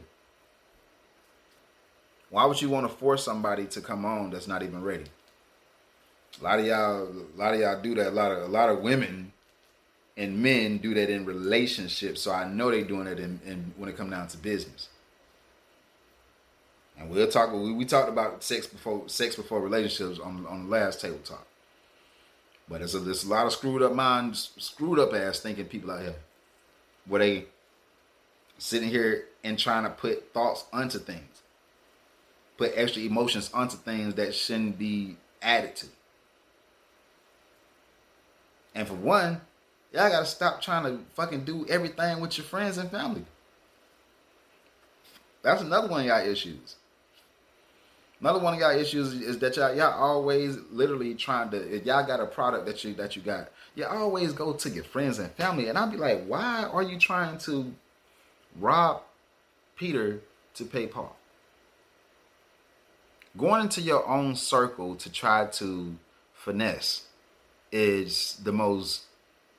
Why 2.32 2.46
would 2.46 2.62
you 2.62 2.70
want 2.70 2.90
to 2.90 2.96
force 2.96 3.22
somebody 3.22 3.66
to 3.66 3.82
come 3.82 4.06
on 4.06 4.30
that's 4.30 4.48
not 4.48 4.62
even 4.62 4.82
ready? 4.82 5.04
A 6.40 6.44
lot 6.44 6.60
of 6.60 6.64
y'all, 6.64 7.06
a 7.06 7.36
lot 7.38 7.52
of 7.52 7.60
y'all 7.60 7.82
do 7.82 7.94
that. 7.96 8.06
A 8.06 8.10
lot 8.10 8.32
of 8.32 8.44
a 8.44 8.46
lot 8.46 8.70
of 8.70 8.80
women 8.80 9.34
and 10.16 10.42
men 10.42 10.78
do 10.78 10.94
that 10.94 11.10
in 11.10 11.26
relationships. 11.26 12.22
So 12.22 12.32
I 12.32 12.48
know 12.48 12.70
they're 12.70 12.84
doing 12.84 13.06
it 13.06 13.20
in, 13.20 13.38
in 13.44 13.74
when 13.76 13.90
it 13.90 13.98
comes 13.98 14.12
down 14.12 14.28
to 14.28 14.38
business. 14.38 14.88
And 16.98 17.10
we'll 17.10 17.28
talk. 17.28 17.52
We, 17.52 17.70
we 17.70 17.84
talked 17.84 18.08
about 18.08 18.42
sex 18.42 18.66
before 18.66 19.06
sex 19.10 19.36
before 19.36 19.60
relationships 19.60 20.18
on 20.18 20.46
on 20.46 20.64
the 20.64 20.70
last 20.70 21.02
table 21.02 21.20
talk. 21.22 21.46
But 22.66 22.78
there's 22.78 22.94
a, 22.94 23.00
there's 23.00 23.24
a 23.24 23.28
lot 23.28 23.44
of 23.44 23.52
screwed 23.52 23.82
up 23.82 23.92
minds, 23.92 24.52
screwed 24.56 24.98
up 24.98 25.12
ass 25.12 25.40
thinking 25.40 25.66
people 25.66 25.90
out 25.90 26.00
here, 26.00 26.14
where 27.06 27.18
they 27.18 27.44
sitting 28.56 28.88
here 28.88 29.26
and 29.44 29.58
trying 29.58 29.84
to 29.84 29.90
put 29.90 30.32
thoughts 30.32 30.64
onto 30.72 30.98
things 30.98 31.31
put 32.56 32.72
extra 32.74 33.02
emotions 33.02 33.50
onto 33.52 33.76
things 33.76 34.14
that 34.14 34.34
shouldn't 34.34 34.78
be 34.78 35.16
added 35.40 35.76
to. 35.76 35.86
And 38.74 38.88
for 38.88 38.94
one, 38.94 39.40
y'all 39.92 40.08
gotta 40.10 40.26
stop 40.26 40.62
trying 40.62 40.84
to 40.84 41.02
fucking 41.14 41.44
do 41.44 41.66
everything 41.68 42.20
with 42.20 42.38
your 42.38 42.44
friends 42.44 42.78
and 42.78 42.90
family. 42.90 43.24
That's 45.42 45.62
another 45.62 45.88
one 45.88 46.00
of 46.00 46.06
y'all 46.06 46.26
issues. 46.26 46.76
Another 48.20 48.38
one 48.38 48.54
of 48.54 48.60
y'all 48.60 48.70
issues 48.70 49.14
is 49.14 49.38
that 49.40 49.56
y'all 49.56 49.74
y'all 49.74 50.00
always 50.00 50.56
literally 50.70 51.14
trying 51.14 51.50
to 51.50 51.74
if 51.74 51.84
y'all 51.84 52.06
got 52.06 52.20
a 52.20 52.26
product 52.26 52.66
that 52.66 52.84
you 52.84 52.94
that 52.94 53.16
you 53.16 53.22
got, 53.22 53.50
you 53.74 53.84
always 53.84 54.32
go 54.32 54.52
to 54.52 54.70
your 54.70 54.84
friends 54.84 55.18
and 55.18 55.30
family. 55.32 55.68
And 55.68 55.76
I'll 55.76 55.90
be 55.90 55.96
like, 55.96 56.24
why 56.26 56.62
are 56.62 56.82
you 56.82 56.98
trying 56.98 57.38
to 57.38 57.74
rob 58.60 59.02
Peter 59.76 60.20
to 60.54 60.64
pay 60.64 60.86
Paul? 60.86 61.16
Going 63.36 63.62
into 63.62 63.80
your 63.80 64.06
own 64.06 64.36
circle 64.36 64.94
to 64.96 65.10
try 65.10 65.46
to 65.46 65.96
finesse 66.34 67.06
is 67.70 68.40
the 68.42 68.52
most 68.52 69.02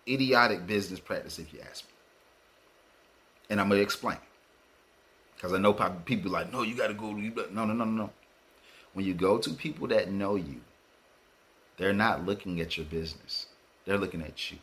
idiotic 0.07 0.67
business 0.67 0.99
practice 0.99 1.39
if 1.39 1.53
you 1.53 1.59
ask 1.61 1.85
me. 1.85 1.91
And 3.49 3.59
I'm 3.59 3.69
gonna 3.69 3.81
explain. 3.81 4.17
Because 5.35 5.53
I 5.53 5.57
know 5.57 5.73
people 5.73 6.31
like, 6.31 6.51
no, 6.51 6.61
you 6.61 6.75
gotta 6.75 6.93
go. 6.93 7.13
To. 7.13 7.21
No, 7.51 7.65
no, 7.65 7.73
no, 7.73 7.85
no, 7.85 7.85
no. 7.85 8.09
When 8.93 9.05
you 9.05 9.13
go 9.13 9.37
to 9.39 9.49
people 9.51 9.87
that 9.87 10.11
know 10.11 10.35
you, 10.35 10.61
they're 11.77 11.93
not 11.93 12.25
looking 12.25 12.61
at 12.61 12.77
your 12.77 12.85
business. 12.85 13.47
They're 13.85 13.97
looking 13.97 14.21
at 14.21 14.51
you. 14.51 14.57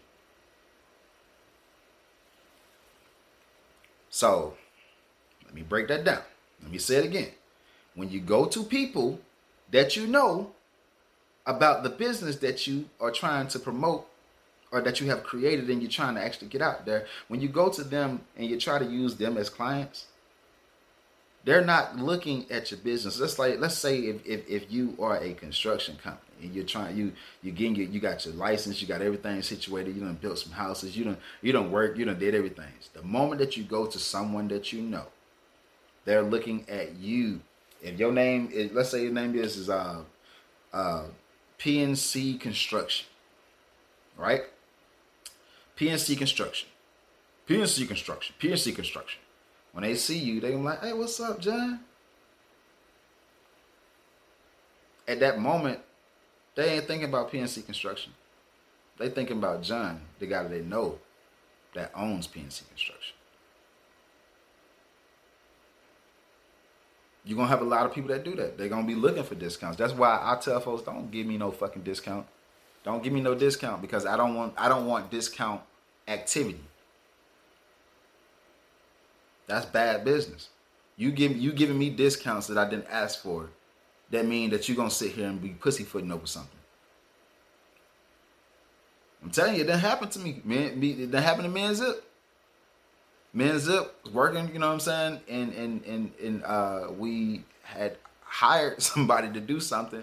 So, 4.08 4.54
let 5.44 5.54
me 5.54 5.62
break 5.62 5.88
that 5.88 6.04
down. 6.04 6.22
Let 6.62 6.70
me 6.70 6.78
say 6.78 6.96
it 6.96 7.04
again 7.04 7.32
when 8.00 8.08
you 8.08 8.18
go 8.18 8.46
to 8.46 8.64
people 8.64 9.20
that 9.70 9.94
you 9.94 10.06
know 10.06 10.52
about 11.44 11.82
the 11.82 11.90
business 11.90 12.36
that 12.36 12.66
you 12.66 12.86
are 12.98 13.10
trying 13.10 13.46
to 13.48 13.58
promote 13.58 14.06
or 14.72 14.80
that 14.80 15.00
you 15.02 15.10
have 15.10 15.22
created 15.22 15.68
and 15.68 15.82
you're 15.82 15.90
trying 15.90 16.14
to 16.14 16.22
actually 16.22 16.48
get 16.48 16.62
out 16.62 16.86
there, 16.86 17.06
when 17.28 17.42
you 17.42 17.48
go 17.48 17.68
to 17.68 17.84
them 17.84 18.22
and 18.38 18.48
you 18.48 18.58
try 18.58 18.78
to 18.78 18.86
use 18.86 19.16
them 19.16 19.36
as 19.36 19.50
clients, 19.50 20.06
they're 21.44 21.64
not 21.64 21.98
looking 21.98 22.50
at 22.50 22.70
your 22.70 22.80
business. 22.80 23.20
Let's 23.20 23.38
like 23.38 23.60
let's 23.60 23.76
say 23.76 23.98
if, 23.98 24.26
if, 24.26 24.48
if 24.48 24.72
you 24.72 24.96
are 24.98 25.18
a 25.18 25.34
construction 25.34 25.96
company 26.02 26.42
and 26.42 26.54
you're 26.54 26.64
trying 26.64 26.96
you 26.96 27.12
you 27.42 27.52
getting 27.52 27.76
your, 27.76 27.86
you 27.88 28.00
got 28.00 28.24
your 28.24 28.34
license, 28.34 28.80
you 28.80 28.88
got 28.88 29.02
everything 29.02 29.42
situated, 29.42 29.94
you 29.94 30.00
done 30.00 30.14
built 30.14 30.38
some 30.38 30.52
houses, 30.52 30.96
you 30.96 31.04
don't 31.04 31.18
you 31.42 31.52
don't 31.52 31.70
work, 31.70 31.98
you 31.98 32.06
done 32.06 32.18
did 32.18 32.34
everything. 32.34 32.72
The 32.94 33.02
moment 33.02 33.40
that 33.40 33.58
you 33.58 33.64
go 33.64 33.84
to 33.86 33.98
someone 33.98 34.48
that 34.48 34.72
you 34.72 34.80
know, 34.80 35.06
they're 36.06 36.22
looking 36.22 36.64
at 36.66 36.96
you. 36.96 37.40
If 37.82 37.98
your 37.98 38.12
name 38.12 38.50
is 38.52 38.72
let's 38.72 38.90
say 38.90 39.02
your 39.02 39.12
name 39.12 39.34
is 39.34 39.56
is 39.56 39.70
uh 39.70 40.02
uh 40.72 41.04
PNC 41.58 42.40
Construction, 42.40 43.06
right? 44.16 44.42
PNC 45.76 46.16
Construction. 46.16 46.68
PNC 47.48 47.88
Construction. 47.88 48.34
PNC 48.40 48.74
Construction. 48.74 49.20
When 49.72 49.82
they 49.82 49.94
see 49.94 50.18
you, 50.18 50.40
they 50.40 50.54
like, 50.54 50.80
hey, 50.80 50.92
what's 50.92 51.20
up, 51.20 51.40
John? 51.40 51.80
At 55.06 55.20
that 55.20 55.38
moment, 55.38 55.80
they 56.54 56.74
ain't 56.74 56.86
thinking 56.86 57.08
about 57.08 57.32
PNC 57.32 57.64
Construction. 57.64 58.12
They 58.98 59.08
thinking 59.08 59.38
about 59.38 59.62
John, 59.62 60.00
the 60.18 60.26
guy 60.26 60.42
that 60.42 60.50
they 60.50 60.60
know 60.60 60.98
that 61.74 61.90
owns 61.94 62.26
PNC 62.26 62.68
Construction. 62.68 63.16
You're 67.30 67.36
gonna 67.36 67.48
have 67.48 67.62
a 67.62 67.64
lot 67.64 67.86
of 67.86 67.94
people 67.94 68.08
that 68.08 68.24
do 68.24 68.34
that. 68.34 68.58
They're 68.58 68.68
gonna 68.68 68.88
be 68.88 68.96
looking 68.96 69.22
for 69.22 69.36
discounts. 69.36 69.76
That's 69.76 69.92
why 69.92 70.18
I 70.20 70.34
tell 70.40 70.58
folks, 70.58 70.82
don't 70.82 71.12
give 71.12 71.28
me 71.28 71.38
no 71.38 71.52
fucking 71.52 71.82
discount. 71.82 72.26
Don't 72.82 73.04
give 73.04 73.12
me 73.12 73.20
no 73.20 73.36
discount 73.36 73.80
because 73.80 74.04
I 74.04 74.16
don't 74.16 74.34
want 74.34 74.54
I 74.56 74.68
don't 74.68 74.84
want 74.84 75.12
discount 75.12 75.60
activity. 76.08 76.58
That's 79.46 79.64
bad 79.64 80.04
business. 80.04 80.48
You 80.96 81.12
give 81.12 81.36
you 81.36 81.52
giving 81.52 81.78
me 81.78 81.88
discounts 81.90 82.48
that 82.48 82.58
I 82.58 82.68
didn't 82.68 82.88
ask 82.90 83.22
for. 83.22 83.50
That 84.10 84.26
mean 84.26 84.50
that 84.50 84.68
you're 84.68 84.76
gonna 84.76 84.90
sit 84.90 85.12
here 85.12 85.28
and 85.28 85.40
be 85.40 85.50
pussyfooting 85.50 86.10
over 86.10 86.26
something. 86.26 86.58
I'm 89.22 89.30
telling 89.30 89.54
you, 89.54 89.60
it 89.60 89.66
didn't 89.66 89.82
happen 89.82 90.08
to 90.08 90.18
me. 90.18 90.42
Man, 90.42 90.62
it 90.62 90.80
didn't 90.80 91.22
happen 91.22 91.44
to 91.44 91.48
me 91.48 91.60
and 91.60 91.76
Zip. 91.76 92.09
Me 93.32 93.48
and 93.48 93.60
Zip 93.60 93.94
working, 94.12 94.50
you 94.52 94.58
know 94.58 94.66
what 94.66 94.74
I'm 94.74 94.80
saying? 94.80 95.20
And 95.28 95.54
and 95.54 95.84
and 95.84 96.12
and 96.22 96.44
uh, 96.44 96.88
we 96.96 97.44
had 97.62 97.96
hired 98.22 98.82
somebody 98.90 99.30
to 99.32 99.40
do 99.40 99.60
something, 99.60 100.02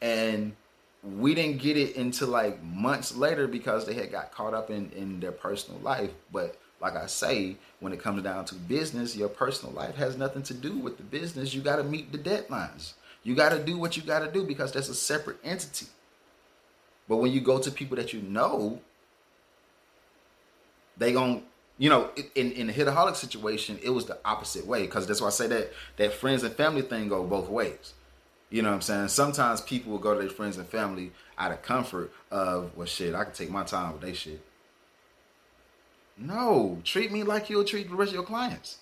and 0.00 0.54
we 1.02 1.34
didn't 1.34 1.58
get 1.58 1.76
it 1.76 1.96
until 1.96 2.28
like 2.28 2.62
months 2.62 3.14
later 3.14 3.46
because 3.46 3.86
they 3.86 3.94
had 3.94 4.10
got 4.10 4.32
caught 4.32 4.54
up 4.54 4.70
in 4.70 4.90
in 4.92 5.20
their 5.20 5.32
personal 5.32 5.80
life. 5.80 6.10
But 6.32 6.56
like 6.80 6.96
I 6.96 7.06
say, 7.06 7.56
when 7.80 7.92
it 7.92 8.02
comes 8.02 8.22
down 8.22 8.44
to 8.46 8.54
business, 8.54 9.16
your 9.16 9.28
personal 9.28 9.74
life 9.74 9.96
has 9.96 10.16
nothing 10.16 10.42
to 10.44 10.54
do 10.54 10.78
with 10.78 10.96
the 10.96 11.02
business. 11.02 11.54
You 11.54 11.60
got 11.60 11.76
to 11.76 11.84
meet 11.84 12.12
the 12.12 12.18
deadlines. 12.18 12.92
You 13.22 13.34
got 13.34 13.50
to 13.50 13.58
do 13.58 13.76
what 13.76 13.96
you 13.96 14.02
got 14.02 14.20
to 14.20 14.30
do 14.30 14.44
because 14.44 14.72
that's 14.72 14.88
a 14.88 14.94
separate 14.94 15.38
entity. 15.42 15.86
But 17.08 17.16
when 17.16 17.32
you 17.32 17.40
go 17.40 17.58
to 17.58 17.70
people 17.70 17.96
that 17.96 18.12
you 18.12 18.22
know, 18.22 18.80
they 20.96 21.12
gon' 21.12 21.42
you 21.78 21.90
know 21.90 22.10
in 22.34 22.52
in 22.52 22.66
the 22.68 22.72
hitaholic 22.72 23.16
situation, 23.16 23.78
it 23.82 23.90
was 23.90 24.06
the 24.06 24.18
opposite 24.24 24.66
way 24.66 24.82
because 24.82 25.06
that's 25.06 25.20
why 25.20 25.28
I 25.28 25.30
say 25.30 25.46
that 25.48 25.72
that 25.96 26.12
friends 26.12 26.42
and 26.42 26.54
family 26.54 26.82
thing 26.82 27.08
go 27.08 27.24
both 27.24 27.48
ways. 27.48 27.94
You 28.48 28.62
know 28.62 28.68
what 28.68 28.76
I'm 28.76 28.80
saying? 28.82 29.08
Sometimes 29.08 29.60
people 29.60 29.92
will 29.92 29.98
go 29.98 30.14
to 30.14 30.20
their 30.20 30.30
friends 30.30 30.56
and 30.56 30.68
family 30.68 31.12
out 31.36 31.52
of 31.52 31.62
comfort 31.62 32.12
of 32.30 32.76
well 32.76 32.86
shit, 32.86 33.14
I 33.14 33.24
can 33.24 33.32
take 33.32 33.50
my 33.50 33.64
time 33.64 33.92
with 33.92 34.02
they 34.02 34.12
shit. 34.12 34.40
No, 36.18 36.80
treat 36.82 37.12
me 37.12 37.22
like 37.22 37.50
you'll 37.50 37.64
treat 37.64 37.90
the 37.90 37.94
rest 37.94 38.10
of 38.10 38.14
your 38.14 38.24
clients. 38.24 38.78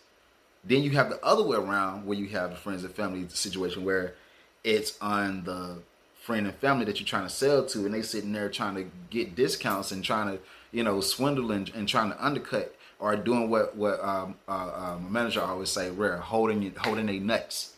Then 0.62 0.83
you 0.83 0.90
have 0.90 1.11
the 1.11 1.22
other 1.24 1.42
way 1.42 1.57
around 1.57 2.07
where 2.07 2.16
you 2.16 2.28
have 2.28 2.50
the 2.50 2.57
friends 2.57 2.85
and 2.85 2.94
family 2.94 3.26
situation 3.28 3.85
where 3.85 4.14
it's 4.62 4.96
on 5.00 5.44
the 5.44 5.78
friend 6.14 6.46
and 6.46 6.57
family 6.57 6.87
that 6.87 6.98
you're 6.98 7.07
trying 7.07 7.26
to 7.26 7.33
sell 7.33 7.66
to, 7.66 7.85
and 7.85 7.92
they 7.92 8.00
sitting 8.02 8.33
there 8.33 8.48
trying 8.48 8.74
to 8.74 8.87
get 9.11 9.35
discounts 9.35 9.92
and 9.92 10.02
trying 10.02 10.35
to, 10.35 10.42
you 10.72 10.83
know, 10.83 11.00
swindle 11.00 11.52
and, 11.52 11.70
and 11.74 11.87
trying 11.87 12.11
to 12.11 12.24
undercut 12.24 12.74
or 12.98 13.16
doing 13.16 13.50
what 13.50 13.76
what 13.76 14.02
um, 14.02 14.37
uh, 14.48 14.96
um, 14.96 15.12
manager 15.12 15.42
always 15.42 15.70
say, 15.70 15.90
where 15.90 16.18
holding 16.18 16.74
holding 16.76 17.07
their 17.07 17.20
nuts. 17.20 17.74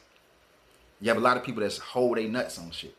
You 1.00 1.08
have 1.08 1.18
a 1.18 1.20
lot 1.20 1.36
of 1.36 1.44
people 1.44 1.62
that 1.62 1.76
hold 1.76 2.16
their 2.16 2.28
nuts 2.28 2.58
on 2.58 2.70
shit. 2.70 2.96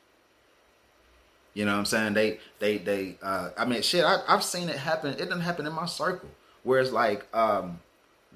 You 1.53 1.65
know 1.65 1.71
what 1.71 1.79
I'm 1.79 1.85
saying? 1.85 2.13
They 2.13 2.39
they 2.59 2.77
they. 2.77 3.17
Uh, 3.21 3.49
I 3.57 3.65
mean, 3.65 3.81
shit. 3.81 4.03
I, 4.05 4.21
I've 4.27 4.43
seen 4.43 4.69
it 4.69 4.77
happen. 4.77 5.13
It 5.13 5.25
doesn't 5.25 5.41
happen 5.41 5.65
in 5.65 5.73
my 5.73 5.87
circle. 5.87 6.29
Where 6.63 6.79
it's 6.79 6.91
like 6.91 7.25
um, 7.35 7.79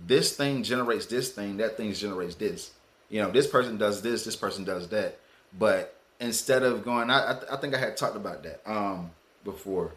this 0.07 0.35
thing 0.35 0.63
generates 0.63 1.05
this 1.05 1.29
thing, 1.31 1.57
that 1.57 1.77
thing 1.77 1.93
generates 1.93 2.35
this. 2.35 2.71
You 3.09 3.21
know, 3.21 3.31
this 3.31 3.47
person 3.47 3.77
does 3.77 4.01
this, 4.01 4.23
this 4.23 4.35
person 4.35 4.63
does 4.63 4.87
that. 4.89 5.19
But 5.57 5.95
instead 6.19 6.63
of 6.63 6.83
going, 6.83 7.09
I, 7.09 7.33
I, 7.33 7.53
I 7.53 7.57
think 7.57 7.75
I 7.75 7.77
had 7.77 7.97
talked 7.97 8.15
about 8.15 8.43
that 8.43 8.61
um, 8.65 9.11
before, 9.43 9.91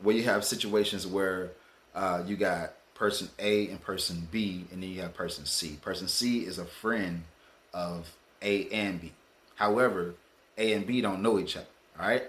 where 0.00 0.16
you 0.16 0.22
have 0.24 0.44
situations 0.44 1.06
where 1.06 1.50
uh, 1.94 2.22
you 2.26 2.36
got 2.36 2.72
person 2.96 3.28
A 3.38 3.68
and 3.68 3.80
person 3.80 4.28
B, 4.30 4.66
and 4.72 4.82
then 4.82 4.90
you 4.90 5.02
have 5.02 5.14
person 5.14 5.46
C. 5.46 5.78
Person 5.80 6.08
C 6.08 6.40
is 6.40 6.58
a 6.58 6.64
friend 6.64 7.24
of 7.72 8.16
A 8.42 8.68
and 8.70 9.00
B. 9.00 9.12
However, 9.56 10.14
A 10.58 10.72
and 10.72 10.86
B 10.86 11.00
don't 11.00 11.22
know 11.22 11.38
each 11.38 11.56
other. 11.56 11.66
All 11.98 12.08
right. 12.08 12.24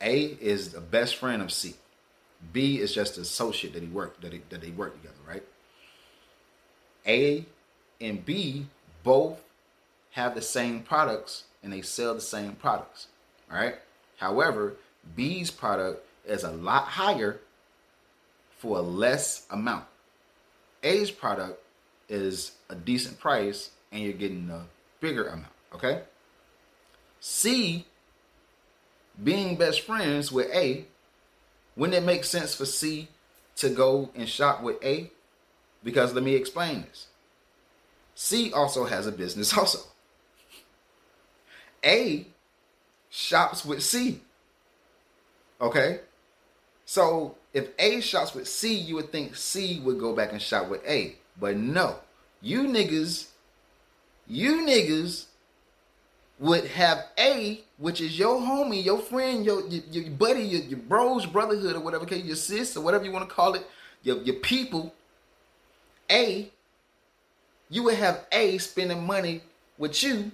A 0.00 0.22
is 0.22 0.70
the 0.70 0.80
best 0.80 1.16
friend 1.16 1.42
of 1.42 1.52
C. 1.52 1.74
B 2.52 2.78
is 2.78 2.94
just 2.94 3.16
an 3.16 3.22
associate 3.22 3.74
that 3.74 3.82
he 3.82 3.88
worked 3.88 4.22
that, 4.22 4.32
that 4.50 4.60
they 4.60 4.70
work 4.70 4.96
together, 4.96 5.18
right? 5.28 5.44
A 7.06 7.44
and 8.00 8.24
B 8.24 8.66
both 9.02 9.40
have 10.12 10.34
the 10.34 10.42
same 10.42 10.82
products 10.82 11.44
and 11.62 11.72
they 11.72 11.82
sell 11.82 12.14
the 12.14 12.20
same 12.20 12.52
products, 12.52 13.08
right? 13.50 13.76
However, 14.16 14.76
B's 15.14 15.50
product 15.50 16.06
is 16.26 16.44
a 16.44 16.50
lot 16.50 16.84
higher 16.84 17.40
for 18.60 18.78
a 18.78 18.82
less 18.82 19.46
amount. 19.50 19.86
A's 20.82 21.10
product 21.10 21.60
is 22.08 22.52
a 22.68 22.74
decent 22.74 23.18
price 23.18 23.70
and 23.90 24.02
you're 24.02 24.12
getting 24.12 24.48
a 24.50 24.66
bigger 25.00 25.26
amount, 25.26 25.52
okay? 25.74 26.02
C 27.20 27.86
being 29.22 29.56
best 29.56 29.80
friends 29.80 30.30
with 30.30 30.46
A 30.54 30.84
wouldn't 31.76 31.96
it 31.96 32.04
make 32.04 32.24
sense 32.24 32.54
for 32.54 32.66
C 32.66 33.08
to 33.56 33.70
go 33.70 34.10
and 34.14 34.28
shop 34.28 34.62
with 34.62 34.84
A? 34.84 35.10
Because 35.82 36.12
let 36.12 36.22
me 36.22 36.34
explain 36.34 36.82
this. 36.82 37.06
C 38.14 38.52
also 38.52 38.84
has 38.84 39.06
a 39.06 39.12
business 39.12 39.56
also. 39.58 39.78
A 41.82 42.26
shops 43.08 43.64
with 43.64 43.82
C. 43.82 44.20
Okay? 45.58 46.00
So 46.84 47.36
if 47.52 47.68
A 47.78 48.00
shots 48.00 48.34
with 48.34 48.48
C, 48.48 48.74
you 48.74 48.96
would 48.96 49.10
think 49.10 49.36
C 49.36 49.80
would 49.80 49.98
go 49.98 50.14
back 50.14 50.32
and 50.32 50.40
shot 50.40 50.68
with 50.68 50.86
A. 50.86 51.16
But 51.38 51.56
no. 51.56 51.96
You 52.40 52.62
niggas, 52.62 53.28
you 54.26 54.62
niggas 54.66 55.26
would 56.38 56.64
have 56.66 57.06
A, 57.18 57.62
which 57.78 58.00
is 58.00 58.18
your 58.18 58.40
homie, 58.40 58.84
your 58.84 58.98
friend, 58.98 59.44
your 59.44 59.66
your, 59.68 59.82
your 59.90 60.10
buddy, 60.12 60.42
your, 60.42 60.62
your 60.62 60.78
bros, 60.78 61.26
brotherhood, 61.26 61.76
or 61.76 61.80
whatever, 61.80 62.06
your 62.14 62.36
sis, 62.36 62.76
or 62.76 62.82
whatever 62.82 63.04
you 63.04 63.12
want 63.12 63.28
to 63.28 63.34
call 63.34 63.54
it, 63.54 63.66
your, 64.02 64.22
your 64.22 64.36
people. 64.36 64.94
A, 66.10 66.50
you 67.68 67.82
would 67.84 67.94
have 67.94 68.26
A 68.32 68.58
spending 68.58 69.06
money 69.06 69.42
with 69.76 70.02
you 70.02 70.30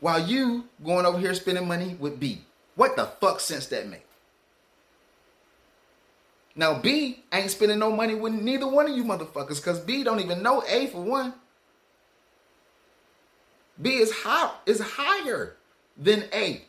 while 0.00 0.20
you 0.20 0.64
going 0.84 1.06
over 1.06 1.18
here 1.18 1.34
spending 1.34 1.68
money 1.68 1.96
with 2.00 2.18
B. 2.18 2.42
What 2.74 2.96
the 2.96 3.06
fuck 3.06 3.40
sense 3.40 3.66
that 3.66 3.88
make? 3.88 4.07
Now 6.58 6.76
B 6.76 7.22
ain't 7.32 7.52
spending 7.52 7.78
no 7.78 7.92
money 7.92 8.16
with 8.16 8.32
neither 8.32 8.66
one 8.66 8.90
of 8.90 8.96
you 8.96 9.04
motherfuckers 9.04 9.58
because 9.58 9.78
B 9.78 10.02
don't 10.02 10.18
even 10.18 10.42
know 10.42 10.64
A 10.68 10.88
for 10.88 11.00
one. 11.00 11.32
B 13.80 13.90
is 13.90 14.10
high 14.10 14.50
is 14.66 14.80
higher 14.80 15.54
than 15.96 16.24
A. 16.32 16.64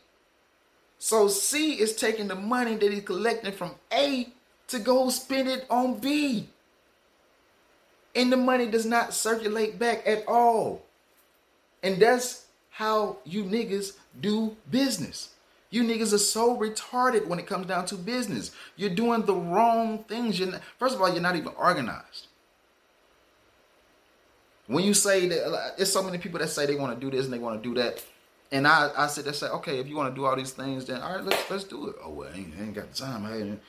So 1.00 1.28
C 1.28 1.80
is 1.80 1.96
taking 1.96 2.28
the 2.28 2.36
money 2.36 2.76
that 2.76 2.94
he's 2.94 3.02
collecting 3.02 3.52
from 3.52 3.72
A 3.92 4.30
to 4.68 4.78
go 4.78 5.10
spend 5.10 5.50
it 5.50 5.66
on 5.72 5.98
B. 5.98 6.48
And 8.14 8.32
the 8.32 8.38
money 8.38 8.68
does 8.68 8.86
not 8.86 9.16
circulate 9.16 9.80
back 9.80 10.04
at 10.06 10.24
all. 10.28 10.84
And 11.82 12.00
that's 12.00 12.46
how 12.70 13.18
you 13.26 13.44
niggas 13.44 13.94
do 14.22 14.56
business. 14.70 15.30
You 15.70 15.84
niggas 15.84 16.14
are 16.14 16.20
so 16.20 16.58
retarded 16.58 17.28
when 17.28 17.40
it 17.40 17.46
comes 17.46 17.68
down 17.68 17.86
to 17.88 17.96
business. 17.96 18.52
You're 18.76 18.90
doing 18.90 19.24
the 19.24 19.36
wrong 19.36 20.04
things. 20.06 20.40
You're 20.40 20.52
not, 20.52 20.62
first 20.78 20.96
of 20.96 21.02
all, 21.02 21.10
you're 21.10 21.22
not 21.22 21.36
even 21.36 21.54
organized. 21.58 22.28
When 24.68 24.84
you 24.84 24.94
say 24.94 25.28
that, 25.28 25.78
there's 25.78 25.92
so 25.92 26.04
many 26.04 26.18
people 26.18 26.40
that 26.40 26.50
say 26.50 26.66
they 26.66 26.76
want 26.76 27.00
to 27.00 27.00
do 27.00 27.16
this 27.16 27.26
and 27.26 27.34
they 27.34 27.40
want 27.40 27.62
to 27.62 27.70
do 27.70 27.80
that, 27.82 28.06
and 28.52 28.68
I, 28.68 28.92
I 28.96 29.08
sit 29.08 29.26
there 29.26 29.34
say, 29.34 29.48
okay, 29.48 29.80
if 29.80 29.88
you 29.88 29.96
want 29.96 30.14
to 30.14 30.20
do 30.20 30.26
all 30.26 30.36
these 30.36 30.52
things, 30.52 30.86
then 30.86 31.02
all 31.02 31.16
right, 31.16 31.24
let's 31.24 31.50
let's 31.50 31.64
do 31.64 31.88
it. 31.90 31.96
Oh 32.04 32.12
well, 32.12 32.30
I 32.32 32.38
ain't, 32.38 32.54
I 32.56 32.64
ain't 32.64 32.76
got 32.76 32.92
the 32.92 32.98
time. 32.98 33.60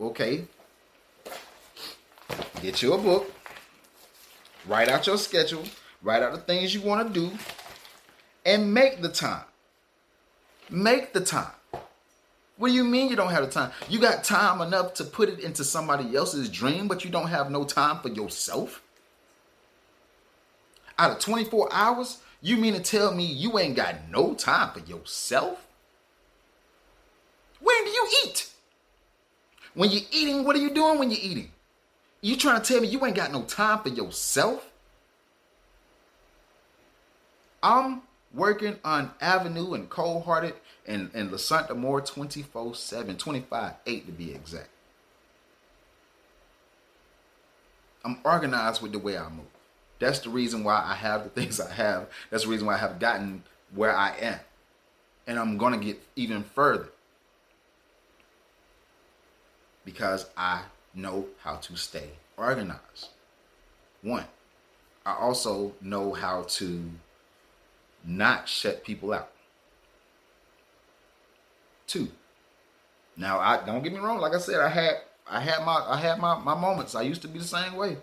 Okay, 0.00 0.44
get 2.62 2.80
you 2.80 2.92
a 2.92 2.98
book, 2.98 3.32
write 4.68 4.88
out 4.88 5.04
your 5.06 5.18
schedule, 5.18 5.64
Write 6.04 6.22
out 6.22 6.32
the 6.32 6.38
things 6.38 6.74
you 6.74 6.82
want 6.82 7.08
to 7.08 7.20
do 7.20 7.34
and 8.44 8.72
make 8.72 9.00
the 9.00 9.08
time. 9.08 9.44
Make 10.74 11.12
the 11.12 11.20
time. 11.20 11.52
What 12.56 12.68
do 12.68 12.74
you 12.74 12.82
mean 12.82 13.08
you 13.08 13.14
don't 13.14 13.30
have 13.30 13.44
the 13.44 13.50
time? 13.50 13.70
You 13.88 14.00
got 14.00 14.24
time 14.24 14.60
enough 14.60 14.94
to 14.94 15.04
put 15.04 15.28
it 15.28 15.38
into 15.38 15.62
somebody 15.62 16.16
else's 16.16 16.48
dream, 16.48 16.88
but 16.88 17.04
you 17.04 17.10
don't 17.10 17.28
have 17.28 17.48
no 17.48 17.62
time 17.62 18.00
for 18.00 18.08
yourself? 18.08 18.82
Out 20.98 21.12
of 21.12 21.20
24 21.20 21.68
hours, 21.72 22.18
you 22.42 22.56
mean 22.56 22.74
to 22.74 22.80
tell 22.80 23.14
me 23.14 23.24
you 23.24 23.56
ain't 23.56 23.76
got 23.76 23.94
no 24.10 24.34
time 24.34 24.72
for 24.72 24.80
yourself? 24.80 25.64
When 27.60 27.84
do 27.84 27.90
you 27.90 28.08
eat? 28.24 28.50
When 29.74 29.90
you're 29.92 30.02
eating, 30.10 30.44
what 30.44 30.56
are 30.56 30.60
you 30.60 30.70
doing 30.70 30.98
when 30.98 31.12
you're 31.12 31.20
eating? 31.22 31.52
You 32.20 32.36
trying 32.36 32.60
to 32.60 32.66
tell 32.66 32.80
me 32.80 32.88
you 32.88 33.04
ain't 33.06 33.14
got 33.14 33.30
no 33.30 33.42
time 33.42 33.78
for 33.78 33.90
yourself? 33.90 34.68
I'm 37.62 38.02
working 38.34 38.76
on 38.84 39.10
Avenue 39.20 39.74
and 39.74 39.88
Cold 39.88 40.24
Hearted 40.24 40.54
and, 40.86 41.10
and 41.14 41.30
Lasanta 41.30 41.76
Moore 41.76 42.00
24 42.00 42.74
7, 42.74 43.16
25 43.16 43.72
8 43.86 44.06
to 44.06 44.12
be 44.12 44.32
exact. 44.32 44.68
I'm 48.04 48.18
organized 48.22 48.82
with 48.82 48.92
the 48.92 48.98
way 48.98 49.16
I 49.16 49.28
move. 49.28 49.46
That's 49.98 50.18
the 50.18 50.28
reason 50.28 50.64
why 50.64 50.82
I 50.84 50.94
have 50.94 51.24
the 51.24 51.30
things 51.40 51.60
I 51.60 51.72
have. 51.72 52.08
That's 52.30 52.44
the 52.44 52.50
reason 52.50 52.66
why 52.66 52.74
I 52.74 52.78
have 52.78 52.98
gotten 52.98 53.42
where 53.74 53.94
I 53.96 54.14
am. 54.18 54.40
And 55.26 55.38
I'm 55.38 55.56
going 55.56 55.78
to 55.78 55.84
get 55.84 56.02
even 56.16 56.44
further 56.44 56.88
because 59.84 60.26
I 60.36 60.62
know 60.94 61.26
how 61.42 61.56
to 61.56 61.76
stay 61.76 62.10
organized. 62.36 63.08
One, 64.02 64.24
I 65.06 65.14
also 65.14 65.72
know 65.80 66.12
how 66.12 66.42
to 66.42 66.90
not 68.04 68.48
shut 68.48 68.84
people 68.84 69.14
out. 69.14 69.30
Two, 71.86 72.08
now 73.16 73.38
I 73.38 73.64
don't 73.64 73.82
get 73.82 73.92
me 73.92 73.98
wrong. 73.98 74.18
Like 74.18 74.34
I 74.34 74.38
said, 74.38 74.60
I 74.60 74.68
had 74.68 74.94
I 75.30 75.40
had 75.40 75.64
my 75.64 75.84
I 75.86 75.98
had 75.98 76.18
my 76.18 76.38
my 76.38 76.54
moments. 76.54 76.94
I 76.94 77.02
used 77.02 77.22
to 77.22 77.28
be 77.28 77.38
the 77.38 77.44
same 77.44 77.76
way. 77.76 77.96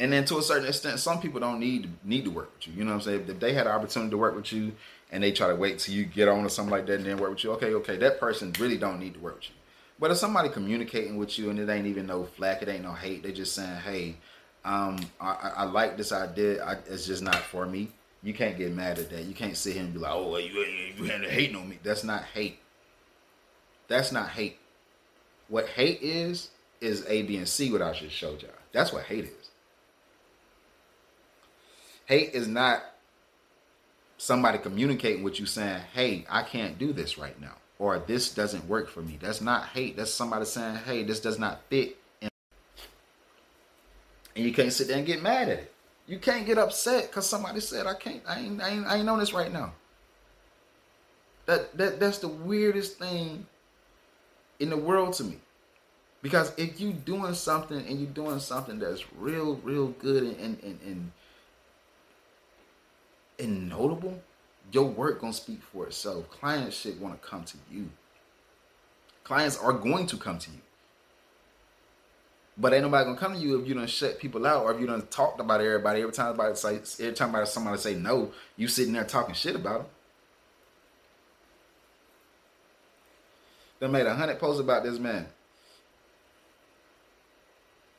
And 0.00 0.12
then 0.12 0.24
to 0.26 0.38
a 0.38 0.42
certain 0.42 0.66
extent, 0.66 0.98
some 0.98 1.20
people 1.20 1.40
don't 1.40 1.60
need 1.60 1.88
need 2.04 2.24
to 2.24 2.30
work 2.30 2.52
with 2.56 2.66
you. 2.66 2.74
You 2.74 2.84
know 2.84 2.90
what 2.90 2.96
I'm 2.96 3.02
saying? 3.02 3.26
If 3.28 3.40
they 3.40 3.52
had 3.52 3.66
an 3.66 3.72
opportunity 3.72 4.10
to 4.10 4.18
work 4.18 4.34
with 4.34 4.52
you 4.52 4.72
and 5.12 5.22
they 5.22 5.30
try 5.30 5.48
to 5.48 5.54
wait 5.54 5.78
till 5.78 5.94
you 5.94 6.04
get 6.04 6.28
on 6.28 6.44
or 6.44 6.48
something 6.48 6.72
like 6.72 6.86
that 6.86 6.96
and 6.96 7.06
then 7.06 7.18
work 7.18 7.30
with 7.30 7.44
you, 7.44 7.52
okay, 7.52 7.74
okay, 7.74 7.96
that 7.98 8.18
person 8.18 8.52
really 8.58 8.76
don't 8.76 8.98
need 8.98 9.14
to 9.14 9.20
work 9.20 9.36
with 9.36 9.50
you. 9.50 9.54
But 10.00 10.10
if 10.10 10.16
somebody 10.16 10.48
communicating 10.48 11.16
with 11.16 11.38
you 11.38 11.50
and 11.50 11.58
it 11.58 11.68
ain't 11.68 11.86
even 11.86 12.06
no 12.06 12.24
flack, 12.24 12.62
it 12.62 12.68
ain't 12.68 12.82
no 12.82 12.92
hate, 12.92 13.22
they 13.22 13.32
just 13.32 13.54
saying, 13.54 13.76
hey, 13.76 14.16
um, 14.64 14.98
I, 15.20 15.52
I 15.58 15.64
like 15.64 15.96
this 15.96 16.10
idea. 16.10 16.64
I, 16.64 16.72
it's 16.86 17.06
just 17.06 17.22
not 17.22 17.36
for 17.36 17.64
me. 17.64 17.90
You 18.24 18.32
can't 18.32 18.56
get 18.56 18.72
mad 18.72 18.98
at 18.98 19.10
that. 19.10 19.24
You 19.24 19.34
can't 19.34 19.56
sit 19.56 19.74
here 19.74 19.82
and 19.82 19.92
be 19.92 20.00
like, 20.00 20.12
oh, 20.12 20.38
you 20.38 20.64
you 20.96 21.04
had 21.04 21.24
hating 21.24 21.56
on 21.56 21.68
me. 21.68 21.78
That's 21.82 22.02
not 22.02 22.24
hate. 22.24 22.58
That's 23.86 24.10
not 24.12 24.30
hate. 24.30 24.56
What 25.48 25.68
hate 25.68 26.00
is 26.02 26.50
is 26.80 27.04
A, 27.06 27.22
B, 27.22 27.36
and 27.36 27.46
C. 27.46 27.70
What 27.70 27.82
I 27.82 27.92
just 27.92 28.14
showed 28.14 28.42
y'all. 28.42 28.50
That's 28.72 28.92
what 28.92 29.04
hate 29.04 29.24
is. 29.26 29.50
Hate 32.06 32.34
is 32.34 32.48
not 32.48 32.82
somebody 34.16 34.58
communicating 34.58 35.22
with 35.22 35.38
you 35.38 35.44
saying, 35.44 35.82
hey, 35.92 36.24
I 36.30 36.42
can't 36.42 36.78
do 36.78 36.92
this 36.92 37.18
right 37.18 37.38
now. 37.40 37.54
Or 37.78 37.98
this 37.98 38.32
doesn't 38.32 38.66
work 38.68 38.88
for 38.88 39.02
me. 39.02 39.18
That's 39.20 39.40
not 39.42 39.66
hate. 39.66 39.96
That's 39.96 40.12
somebody 40.12 40.46
saying, 40.46 40.76
hey, 40.86 41.02
this 41.02 41.20
does 41.20 41.38
not 41.38 41.60
fit. 41.68 41.96
And 42.22 42.30
you 44.34 44.52
can't 44.52 44.72
sit 44.72 44.88
there 44.88 44.96
and 44.96 45.06
get 45.06 45.22
mad 45.22 45.48
at 45.48 45.58
it. 45.58 45.73
You 46.06 46.18
can't 46.18 46.46
get 46.46 46.58
upset 46.58 47.08
because 47.08 47.26
somebody 47.28 47.60
said, 47.60 47.86
I 47.86 47.94
can't, 47.94 48.22
I 48.28 48.40
ain't, 48.40 48.62
I 48.62 48.68
ain't, 48.68 48.86
I 48.86 48.96
ain't 48.96 49.08
on 49.08 49.18
this 49.18 49.32
right 49.32 49.52
now. 49.52 49.72
That, 51.46 51.76
that 51.76 52.00
that's 52.00 52.18
the 52.18 52.28
weirdest 52.28 52.98
thing 52.98 53.46
in 54.58 54.70
the 54.70 54.76
world 54.76 55.14
to 55.14 55.24
me. 55.24 55.38
Because 56.22 56.52
if 56.56 56.80
you 56.80 56.92
doing 56.92 57.34
something 57.34 57.86
and 57.86 58.00
you 58.00 58.06
doing 58.06 58.38
something 58.38 58.78
that's 58.78 59.04
real, 59.18 59.56
real 59.56 59.88
good 59.88 60.22
and 60.22 60.36
and, 60.38 60.62
and, 60.62 60.80
and 60.84 61.12
and 63.38 63.68
notable, 63.68 64.22
your 64.72 64.84
work 64.84 65.20
gonna 65.20 65.32
speak 65.32 65.62
for 65.62 65.86
itself. 65.86 66.30
Clients 66.30 66.76
should 66.76 67.00
want 67.00 67.20
to 67.20 67.28
come 67.28 67.44
to 67.44 67.58
you. 67.70 67.90
Clients 69.22 69.58
are 69.58 69.72
going 69.72 70.06
to 70.06 70.16
come 70.16 70.38
to 70.38 70.50
you. 70.50 70.58
But 72.56 72.72
ain't 72.72 72.84
nobody 72.84 73.04
gonna 73.04 73.18
come 73.18 73.34
to 73.34 73.38
you 73.38 73.60
if 73.60 73.66
you 73.66 73.74
don't 73.74 73.90
shut 73.90 74.18
people 74.18 74.46
out 74.46 74.64
or 74.64 74.72
if 74.72 74.80
you 74.80 74.86
don't 74.86 75.10
talked 75.10 75.40
about 75.40 75.60
everybody 75.60 76.02
every 76.02 76.12
time 76.12 76.34
about 76.34 76.56
say 76.56 76.76
every 77.00 77.12
time 77.12 77.30
about 77.30 77.48
somebody 77.48 77.78
say 77.78 77.94
no, 77.94 78.30
you 78.56 78.68
sitting 78.68 78.92
there 78.92 79.04
talking 79.04 79.34
shit 79.34 79.56
about 79.56 79.80
them. 79.80 79.90
They 83.80 83.88
made 83.88 84.06
a 84.06 84.14
hundred 84.14 84.38
posts 84.38 84.60
about 84.60 84.84
this 84.84 84.98
man. 84.98 85.26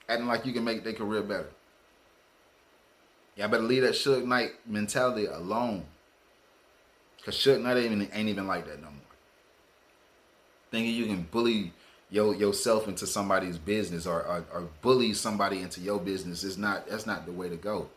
Acting 0.07 0.27
like 0.27 0.45
you 0.45 0.53
can 0.53 0.63
make 0.63 0.83
their 0.83 0.93
career 0.93 1.21
better. 1.21 1.49
Y'all 3.35 3.49
better 3.49 3.63
leave 3.63 3.81
that 3.81 3.93
Suge 3.93 4.25
Knight 4.25 4.51
mentality 4.65 5.25
alone. 5.25 5.83
Cause 7.25 7.35
Suge 7.35 7.61
Knight 7.61 7.77
ain't 7.77 7.91
even, 7.91 8.09
ain't 8.13 8.29
even 8.29 8.47
like 8.47 8.65
that 8.67 8.81
no 8.81 8.87
more. 8.87 9.01
Thinking 10.71 10.93
you 10.93 11.05
can 11.07 11.23
bully 11.23 11.73
your 12.15 12.33
yourself 12.33 12.87
into 12.87 13.05
somebody's 13.05 13.57
business 13.57 14.07
or, 14.07 14.21
or, 14.21 14.45
or 14.53 14.69
bully 14.81 15.13
somebody 15.13 15.59
into 15.59 15.81
your 15.81 15.99
business 15.99 16.43
is 16.43 16.57
not 16.57 16.87
that's 16.87 17.05
not 17.05 17.25
the 17.25 17.31
way 17.31 17.49
to 17.49 17.57
go. 17.57 17.89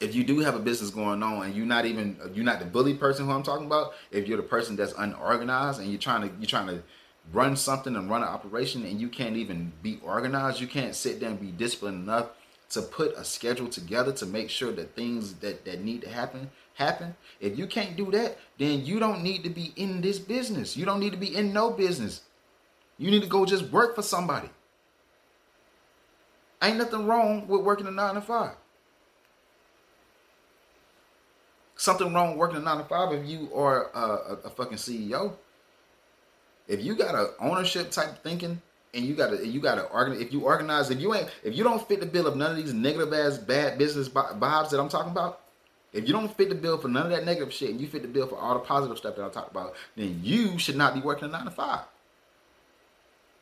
If 0.00 0.16
you 0.16 0.24
do 0.24 0.40
have 0.40 0.56
a 0.56 0.58
business 0.58 0.90
going 0.90 1.22
on 1.22 1.46
and 1.46 1.54
you're 1.54 1.64
not 1.64 1.86
even 1.86 2.16
you're 2.34 2.44
not 2.44 2.58
the 2.58 2.66
bully 2.66 2.94
person 2.94 3.26
who 3.26 3.32
I'm 3.32 3.44
talking 3.44 3.66
about, 3.66 3.94
if 4.10 4.26
you're 4.26 4.36
the 4.36 4.42
person 4.42 4.74
that's 4.74 4.92
unorganized 4.98 5.80
and 5.80 5.88
you're 5.88 6.00
trying 6.00 6.28
to 6.28 6.34
you're 6.40 6.48
trying 6.48 6.66
to 6.66 6.82
run 7.32 7.56
something 7.56 7.94
and 7.94 8.10
run 8.10 8.22
an 8.22 8.28
operation 8.28 8.84
and 8.84 9.00
you 9.00 9.08
can't 9.08 9.36
even 9.36 9.72
be 9.80 10.00
organized, 10.02 10.60
you 10.60 10.66
can't 10.66 10.96
sit 10.96 11.20
there 11.20 11.30
and 11.30 11.40
be 11.40 11.52
disciplined 11.52 12.02
enough 12.02 12.30
to 12.70 12.82
put 12.82 13.16
a 13.16 13.24
schedule 13.24 13.68
together 13.68 14.10
to 14.10 14.26
make 14.26 14.50
sure 14.50 14.72
that 14.72 14.96
things 14.96 15.34
that, 15.34 15.64
that 15.64 15.84
need 15.84 16.02
to 16.02 16.08
happen 16.08 16.50
happen. 16.74 17.16
If 17.40 17.58
you 17.58 17.66
can't 17.66 17.96
do 17.96 18.10
that, 18.10 18.38
then 18.58 18.84
you 18.84 18.98
don't 18.98 19.22
need 19.22 19.42
to 19.44 19.50
be 19.50 19.72
in 19.76 20.00
this 20.00 20.18
business. 20.18 20.76
You 20.76 20.84
don't 20.84 21.00
need 21.00 21.12
to 21.12 21.18
be 21.18 21.34
in 21.34 21.52
no 21.52 21.70
business. 21.70 22.22
You 22.98 23.10
need 23.10 23.22
to 23.22 23.28
go 23.28 23.44
just 23.44 23.70
work 23.70 23.94
for 23.94 24.02
somebody. 24.02 24.50
Ain't 26.62 26.78
nothing 26.78 27.06
wrong 27.06 27.46
with 27.46 27.62
working 27.62 27.86
a 27.86 27.90
nine 27.90 28.14
to 28.14 28.20
five. 28.20 28.56
Something 31.76 32.12
wrong 32.14 32.36
working 32.36 32.56
a 32.56 32.60
nine 32.60 32.78
to 32.78 32.84
five 32.84 33.12
if 33.12 33.26
you 33.26 33.50
are 33.54 33.90
a, 33.94 33.98
a, 33.98 34.38
a 34.44 34.50
fucking 34.50 34.78
CEO. 34.78 35.34
If 36.66 36.82
you 36.82 36.94
got 36.96 37.14
a 37.14 37.32
ownership 37.40 37.90
type 37.90 38.22
thinking 38.22 38.62
and 38.94 39.04
you 39.04 39.14
gotta 39.14 39.46
you 39.46 39.60
gotta 39.60 39.82
organize 39.86 40.20
if 40.20 40.32
you 40.32 40.40
organize 40.40 40.90
if 40.90 41.00
you 41.00 41.14
ain't 41.14 41.28
if 41.42 41.54
you 41.56 41.64
don't 41.64 41.86
fit 41.86 42.00
the 42.00 42.06
bill 42.06 42.26
of 42.26 42.36
none 42.36 42.52
of 42.52 42.56
these 42.56 42.72
negative 42.72 43.12
ass 43.12 43.36
bad 43.36 43.76
business 43.76 44.08
vibes 44.08 44.70
that 44.70 44.80
I'm 44.80 44.88
talking 44.88 45.12
about, 45.12 45.40
if 45.94 46.06
you 46.08 46.12
don't 46.12 46.36
fit 46.36 46.48
the 46.48 46.56
bill 46.56 46.76
for 46.76 46.88
none 46.88 47.06
of 47.06 47.12
that 47.12 47.24
negative 47.24 47.52
shit 47.52 47.70
and 47.70 47.80
you 47.80 47.86
fit 47.86 48.02
the 48.02 48.08
bill 48.08 48.26
for 48.26 48.36
all 48.36 48.54
the 48.54 48.60
positive 48.60 48.98
stuff 48.98 49.14
that 49.14 49.24
I 49.24 49.28
talked 49.28 49.52
about, 49.52 49.74
then 49.96 50.20
you 50.22 50.58
should 50.58 50.76
not 50.76 50.92
be 50.92 51.00
working 51.00 51.28
a 51.28 51.30
nine 51.30 51.44
to 51.44 51.50
five. 51.52 51.84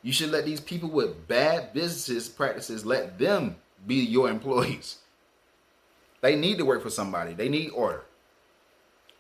You 0.03 0.13
should 0.13 0.31
let 0.31 0.45
these 0.45 0.61
people 0.61 0.91
with 0.91 1.27
bad 1.27 1.73
businesses 1.73 2.29
practices 2.29 2.85
let 2.85 3.19
them 3.19 3.57
be 3.87 3.97
your 3.97 4.29
employees. 4.29 4.99
They 6.21 6.37
need 6.37 6.59
to 6.59 6.65
work 6.65 6.83
for 6.83 6.91
somebody. 6.91 7.33
They 7.33 7.49
need 7.49 7.71
order. 7.71 8.05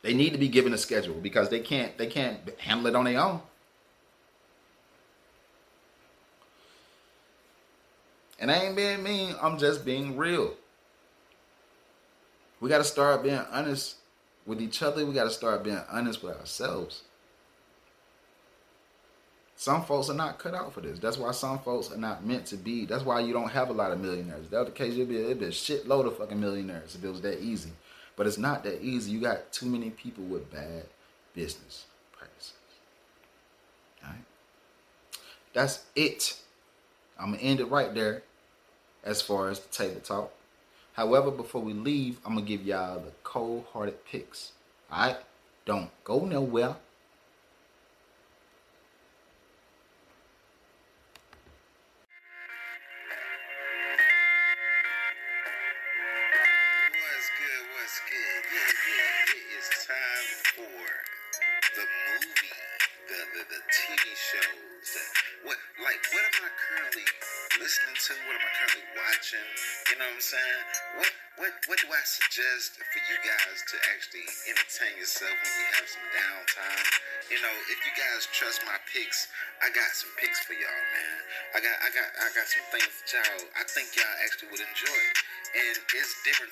They 0.02 0.14
need 0.14 0.30
to 0.30 0.38
be 0.38 0.48
given 0.48 0.72
a 0.72 0.78
schedule 0.78 1.14
because 1.14 1.48
they 1.48 1.60
can't 1.60 1.96
they 1.96 2.06
can't 2.06 2.38
handle 2.60 2.86
it 2.86 2.94
on 2.94 3.06
their 3.06 3.20
own. 3.20 3.40
And 8.38 8.50
I 8.50 8.64
ain't 8.64 8.76
being 8.76 9.02
mean, 9.02 9.34
I'm 9.40 9.58
just 9.58 9.84
being 9.84 10.16
real. 10.16 10.54
We 12.62 12.68
got 12.68 12.78
to 12.78 12.84
start 12.84 13.24
being 13.24 13.42
honest 13.50 13.96
with 14.46 14.62
each 14.62 14.84
other. 14.84 15.04
We 15.04 15.12
got 15.12 15.24
to 15.24 15.30
start 15.30 15.64
being 15.64 15.80
honest 15.90 16.22
with 16.22 16.38
ourselves. 16.38 17.02
Some 19.56 19.84
folks 19.84 20.08
are 20.08 20.14
not 20.14 20.38
cut 20.38 20.54
out 20.54 20.72
for 20.72 20.80
this. 20.80 21.00
That's 21.00 21.18
why 21.18 21.32
some 21.32 21.58
folks 21.58 21.90
are 21.90 21.98
not 21.98 22.24
meant 22.24 22.46
to 22.46 22.56
be. 22.56 22.86
That's 22.86 23.04
why 23.04 23.18
you 23.18 23.32
don't 23.32 23.50
have 23.50 23.70
a 23.70 23.72
lot 23.72 23.90
of 23.90 23.98
millionaires. 23.98 24.44
If 24.44 24.50
that 24.50 24.60
was 24.60 24.68
the 24.68 24.74
case, 24.74 24.94
you'd 24.94 25.08
be, 25.08 25.34
be 25.34 25.46
a 25.46 25.48
shitload 25.48 26.06
of 26.06 26.16
fucking 26.18 26.38
millionaires 26.38 26.94
if 26.94 27.02
it 27.02 27.08
was 27.08 27.20
that 27.22 27.42
easy. 27.42 27.72
But 28.14 28.28
it's 28.28 28.38
not 28.38 28.62
that 28.62 28.80
easy. 28.80 29.10
You 29.10 29.20
got 29.20 29.52
too 29.52 29.66
many 29.66 29.90
people 29.90 30.22
with 30.22 30.48
bad 30.52 30.84
business 31.34 31.86
practices. 32.16 32.54
All 34.04 34.10
right? 34.10 34.20
That's 35.52 35.84
it. 35.96 36.38
I'm 37.18 37.30
going 37.30 37.40
to 37.40 37.44
end 37.44 37.58
it 37.58 37.64
right 37.64 37.92
there 37.92 38.22
as 39.02 39.20
far 39.20 39.48
as 39.48 39.58
the 39.58 39.68
table 39.68 40.00
talk. 40.00 40.32
However, 40.92 41.30
before 41.30 41.62
we 41.62 41.72
leave, 41.72 42.18
I'm 42.24 42.34
gonna 42.34 42.46
give 42.46 42.64
y'all 42.64 43.00
the 43.00 43.12
cold 43.22 43.64
hearted 43.72 44.04
picks. 44.04 44.52
Alright? 44.92 45.16
Don't 45.64 45.90
go 46.04 46.24
nowhere. 46.24 46.76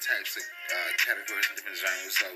Types 0.01 0.37
of 0.37 0.45
uh, 0.45 0.91
categories 1.01 1.47
and 1.53 1.57
different 1.61 1.77
genres. 1.77 2.17
So 2.17 2.29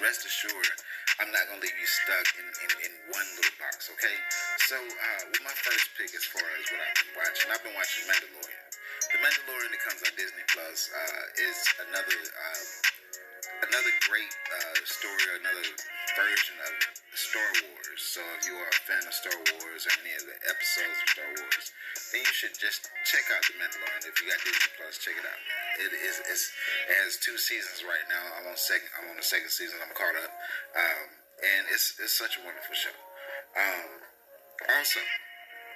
rest 0.00 0.24
assured, 0.24 0.72
I'm 1.20 1.32
not 1.32 1.48
gonna 1.48 1.64
leave 1.64 1.76
you 1.76 1.88
stuck 1.88 2.26
in, 2.36 2.44
in, 2.44 2.70
in 2.84 2.92
one 3.12 3.28
little 3.40 3.56
box, 3.56 3.88
okay? 3.96 4.16
So, 4.68 4.76
uh, 4.76 5.22
with 5.32 5.40
my 5.40 5.54
first 5.56 5.88
pick 5.96 6.12
as 6.12 6.26
far 6.28 6.44
as 6.44 6.64
what 6.68 6.80
I've 6.82 6.98
been 7.00 7.14
watching, 7.16 7.46
I've 7.48 7.64
been 7.64 7.76
watching 7.76 8.04
Mandalorian. 8.04 8.66
The 9.14 9.18
Mandalorian 9.24 9.70
that 9.72 9.82
comes 9.86 10.00
on 10.04 10.12
Disney 10.18 10.44
Plus 10.52 10.90
uh, 10.92 11.22
is 11.40 11.58
another 11.88 12.20
uh, 12.20 12.64
another 13.64 13.92
great 14.10 14.32
uh, 14.52 14.76
story, 14.84 15.40
another 15.40 15.64
version 16.16 16.56
of 16.64 16.72
Star 17.12 17.50
Wars. 17.68 18.00
So, 18.00 18.20
if 18.40 18.48
you 18.48 18.56
are 18.56 18.72
a 18.72 18.82
fan 18.88 19.04
of 19.04 19.12
Star 19.12 19.36
Wars 19.36 19.84
or 19.84 19.92
any 20.00 20.16
of 20.16 20.24
the 20.24 20.36
episodes 20.48 20.96
of 20.96 21.08
Star 21.12 21.30
Wars, 21.36 21.66
then 22.12 22.24
you 22.24 22.32
should 22.32 22.56
just 22.56 22.88
check 23.04 23.24
out 23.36 23.44
the 23.44 23.54
Mandalorian. 23.60 24.08
If 24.08 24.16
you 24.20 24.32
got 24.32 24.40
Disney 24.40 24.72
Plus, 24.80 24.96
check 24.96 25.16
it 25.16 25.26
out. 25.28 25.40
It 25.76 25.92
is 25.92 26.16
it's, 26.24 26.44
it 26.88 26.96
has 27.04 27.20
two 27.20 27.36
seasons 27.36 27.84
right 27.84 28.04
now. 28.08 28.24
I'm 28.40 28.48
on 28.48 28.56
second. 28.56 28.88
I'm 28.96 29.12
on 29.12 29.16
the 29.20 29.24
second 29.24 29.52
season. 29.52 29.76
I'm 29.84 29.92
caught 29.92 30.16
up, 30.16 30.32
um, 30.76 31.06
and 31.44 31.62
it's 31.68 32.00
it's 32.00 32.16
such 32.16 32.40
a 32.40 32.42
wonderful 32.44 32.72
show. 32.72 32.96
Um, 33.56 33.88
also, 34.72 35.00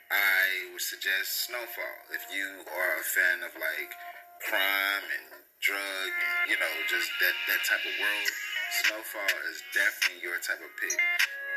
I 0.09 0.73
would 0.73 0.85
suggest 0.85 1.53
Snowfall 1.53 1.97
if 2.17 2.25
you 2.33 2.65
are 2.65 2.93
a 2.97 3.05
fan 3.05 3.45
of 3.45 3.53
like 3.61 3.93
crime 4.41 5.05
and 5.05 5.45
drug 5.61 6.09
and 6.09 6.33
you 6.49 6.57
know 6.57 6.73
just 6.89 7.13
that 7.21 7.37
that 7.53 7.61
type 7.69 7.85
of 7.85 7.95
world. 8.01 8.33
Snowfall 8.71 9.35
is 9.51 9.59
definitely 9.75 10.23
your 10.23 10.39
type 10.39 10.63
of 10.63 10.71
pick. 10.79 10.99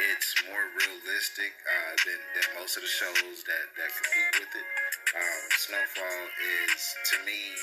It's 0.09 0.33
more 0.49 0.65
realistic 0.73 1.53
uh, 1.61 1.93
than, 2.09 2.21
than 2.33 2.47
most 2.57 2.73
of 2.75 2.81
the 2.81 2.89
shows 2.89 3.45
that, 3.45 3.65
that 3.77 3.89
compete 3.93 4.31
with 4.41 4.53
it. 4.57 4.67
Um, 5.13 5.43
Snowfall 5.53 6.21
is 6.41 6.81
to 7.13 7.15
me 7.29 7.53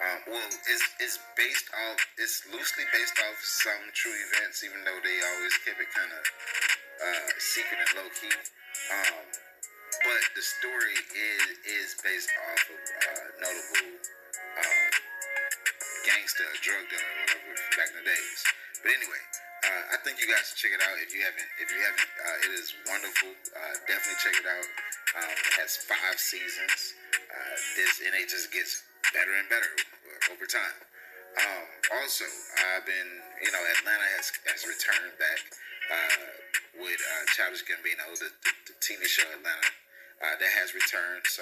um, 0.00 0.32
well, 0.32 0.48
it's, 0.48 0.86
it's 0.96 1.20
based 1.36 1.68
off, 1.76 2.00
it's 2.16 2.40
loosely 2.48 2.88
based 2.88 3.20
off 3.20 3.36
some 3.44 3.84
true 3.92 4.16
events, 4.32 4.64
even 4.64 4.80
though 4.80 4.96
they 5.04 5.16
always 5.20 5.52
kept 5.60 5.76
it 5.76 5.92
kind 5.92 6.08
of 6.08 6.24
uh, 7.04 7.28
secret 7.36 7.84
and 7.84 7.92
low 8.00 8.08
key. 8.16 8.32
Um, 8.32 9.28
but 10.00 10.24
the 10.32 10.40
story 10.40 10.96
is 11.12 11.44
is 11.68 11.88
based 12.00 12.32
off 12.32 12.62
of 12.72 12.80
uh, 12.80 13.26
notable 13.44 13.92
um, 14.56 14.90
gangster, 16.08 16.48
drug 16.64 16.88
dealer, 16.88 17.12
whatever 17.20 17.49
back 17.76 17.90
in 17.92 17.98
the 18.02 18.06
days. 18.06 18.40
But 18.82 18.90
anyway, 18.96 19.22
uh, 19.60 19.94
I 19.94 19.96
think 20.00 20.16
you 20.16 20.26
guys 20.26 20.48
should 20.48 20.56
check 20.56 20.72
it 20.72 20.80
out. 20.80 20.96
If 21.04 21.12
you 21.12 21.20
haven't, 21.20 21.48
if 21.60 21.68
you 21.68 21.80
haven't, 21.84 22.10
uh, 22.24 22.46
it 22.48 22.52
is 22.56 22.72
wonderful. 22.88 23.30
Uh, 23.52 23.74
definitely 23.84 24.18
check 24.24 24.36
it 24.40 24.48
out. 24.48 24.68
Um, 25.20 25.34
it 25.36 25.54
has 25.60 25.76
five 25.84 26.16
seasons. 26.16 26.96
Uh, 27.12 27.56
this 27.76 28.00
and 28.00 28.16
it 28.16 28.32
just 28.32 28.48
gets 28.50 28.82
better 29.12 29.36
and 29.36 29.46
better 29.52 29.70
over 30.32 30.46
time. 30.48 30.76
Um, 31.38 31.66
also, 32.02 32.26
I've 32.74 32.86
been, 32.88 33.10
you 33.38 33.50
know, 33.54 33.62
Atlanta 33.78 34.08
has, 34.18 34.34
has 34.50 34.66
returned 34.66 35.14
back 35.20 35.40
uh, 35.90 36.82
with 36.82 36.98
uh, 36.98 37.24
Childish 37.38 37.62
Gambino, 37.66 38.02
the, 38.18 38.30
the, 38.42 38.52
the 38.66 38.74
TV 38.82 39.06
show 39.06 39.26
Atlanta. 39.30 39.70
Uh, 40.20 40.36
that 40.36 40.52
has 40.52 40.76
returned, 40.76 41.24
so 41.24 41.40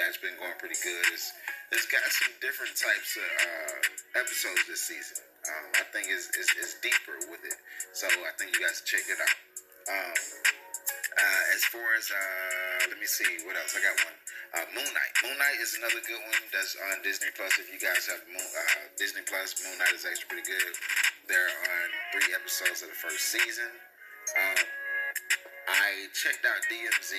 that's 0.00 0.16
been 0.16 0.32
going 0.40 0.56
pretty 0.56 0.80
good. 0.80 1.04
It's, 1.12 1.28
it's 1.68 1.84
got 1.92 2.00
some 2.08 2.32
different 2.40 2.72
types 2.72 3.20
of 3.20 3.28
episodes 4.16 4.64
this 4.64 4.80
season. 4.88 5.20
Um, 5.48 5.66
I 5.80 5.84
think 5.96 6.12
it's, 6.12 6.28
it's, 6.36 6.52
it's 6.60 6.76
deeper 6.84 7.16
with 7.32 7.40
it, 7.40 7.56
so 7.96 8.04
I 8.06 8.32
think 8.36 8.52
you 8.52 8.60
guys 8.60 8.84
check 8.84 9.04
it 9.08 9.16
out. 9.16 9.38
Um, 9.88 10.16
uh, 11.18 11.44
as 11.56 11.64
far 11.72 11.88
as 11.98 12.06
uh, 12.12 12.92
let 12.92 12.98
me 13.00 13.08
see 13.08 13.26
what 13.42 13.58
else 13.58 13.74
I 13.74 13.80
got 13.82 13.96
one. 14.06 14.16
Uh, 14.54 14.66
Moon 14.76 14.90
Knight. 14.92 15.12
Moon 15.24 15.36
Knight 15.40 15.58
is 15.58 15.74
another 15.74 15.98
good 16.06 16.20
one 16.20 16.44
that's 16.54 16.78
on 16.78 17.02
Disney 17.02 17.32
Plus. 17.34 17.58
If 17.58 17.72
you 17.72 17.80
guys 17.80 18.06
have 18.06 18.22
Moon, 18.28 18.44
uh, 18.44 18.86
Disney 18.94 19.26
Plus, 19.26 19.58
Moon 19.64 19.76
Knight 19.80 19.96
is 19.96 20.06
actually 20.06 20.30
pretty 20.30 20.46
good. 20.46 20.72
They're 21.26 21.52
on 21.74 21.86
three 22.14 22.30
episodes 22.36 22.86
of 22.86 22.92
the 22.92 22.98
first 23.00 23.34
season. 23.34 23.72
Um, 24.36 24.62
I 25.68 26.08
checked 26.16 26.48
out 26.48 26.64
DMZ, 26.72 27.12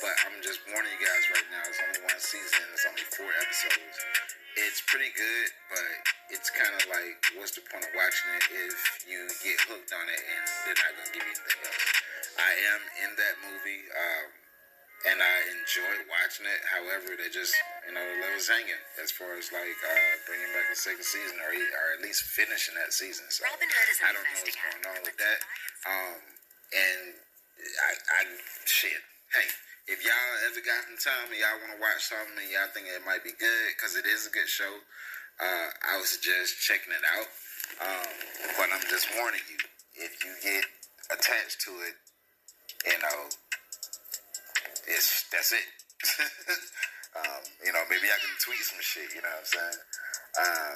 but 0.00 0.14
I'm 0.24 0.40
just 0.40 0.64
warning 0.72 0.88
you 0.96 1.00
guys 1.04 1.24
right 1.28 1.48
now. 1.52 1.60
It's 1.68 1.80
only 1.84 2.00
one 2.08 2.16
season. 2.16 2.64
It's 2.72 2.88
only 2.88 3.04
four 3.12 3.28
episodes. 3.28 3.96
It's 4.56 4.80
pretty 4.88 5.12
good, 5.12 5.48
but 5.68 5.92
it's 6.32 6.48
kind 6.48 6.72
of 6.72 6.88
like, 6.88 7.20
what's 7.36 7.52
the 7.52 7.60
point 7.68 7.84
of 7.84 7.92
watching 7.92 8.32
it 8.32 8.44
if 8.64 8.76
you 9.04 9.28
get 9.44 9.60
hooked 9.68 9.92
on 9.92 10.08
it 10.08 10.20
and 10.24 10.42
they're 10.64 10.80
not 10.80 10.92
gonna 10.96 11.12
give 11.12 11.20
you 11.20 11.36
anything 11.36 11.60
else? 11.68 11.84
I 12.40 12.52
am 12.72 12.80
in 13.04 13.10
that 13.20 13.36
movie, 13.44 13.84
um, 13.92 14.26
and 15.12 15.18
I 15.20 15.36
enjoyed 15.60 16.08
watching 16.08 16.48
it. 16.48 16.60
However, 16.72 17.12
they 17.12 17.28
just, 17.28 17.52
you 17.84 17.92
know, 17.92 18.00
the 18.00 18.16
level's 18.24 18.48
hanging 18.48 18.80
as 19.04 19.12
far 19.12 19.36
as 19.36 19.52
like 19.52 19.76
uh, 19.84 20.12
bringing 20.24 20.48
back 20.56 20.72
the 20.72 20.80
second 20.80 21.04
season, 21.04 21.36
or 21.44 21.52
or 21.52 21.86
at 21.92 22.00
least 22.00 22.24
finishing 22.32 22.72
that 22.80 22.96
season. 22.96 23.28
So 23.28 23.44
Robin 23.44 23.68
Hood 23.68 23.88
is 23.92 24.00
a 24.00 24.08
I 24.08 24.10
don't 24.16 24.24
know 24.24 24.40
what's 24.40 24.56
going 24.56 24.84
on 24.88 25.00
with 25.04 25.18
that. 25.20 25.38
Um, 25.84 26.16
and 26.72 27.25
I, 27.58 27.90
I, 27.92 28.20
shit. 28.64 29.00
Hey, 29.32 29.48
if 29.88 30.02
y'all 30.02 30.34
ever 30.46 30.62
got 30.62 30.82
some 30.86 30.98
time 30.98 31.30
and 31.30 31.38
y'all 31.38 31.58
want 31.62 31.74
to 31.74 31.80
watch 31.80 32.02
something 32.06 32.36
and 32.36 32.50
y'all 32.50 32.70
think 32.74 32.90
it 32.90 33.02
might 33.06 33.22
be 33.22 33.34
good, 33.36 33.66
because 33.76 33.96
it 33.96 34.06
is 34.06 34.26
a 34.26 34.32
good 34.32 34.48
show, 34.48 34.70
uh, 35.40 35.68
I 35.88 35.98
would 35.98 36.08
suggest 36.08 36.58
checking 36.60 36.92
it 36.94 37.04
out. 37.04 37.28
Um, 37.82 38.12
but 38.56 38.68
I'm 38.70 38.84
just 38.88 39.10
warning 39.18 39.42
you, 39.50 39.58
if 39.98 40.22
you 40.22 40.32
get 40.40 40.64
attached 41.10 41.60
to 41.66 41.72
it, 41.86 41.96
you 42.86 42.98
know, 43.02 43.20
it's 44.86 45.26
that's 45.34 45.50
it. 45.50 45.66
um, 47.18 47.42
you 47.64 47.72
know, 47.74 47.82
maybe 47.90 48.06
I 48.06 48.18
can 48.22 48.32
tweet 48.38 48.62
some 48.62 48.78
shit. 48.80 49.10
You 49.14 49.22
know 49.22 49.34
what 49.34 49.42
I'm 49.42 49.50
saying? 49.50 49.80
Uh, 50.38 50.74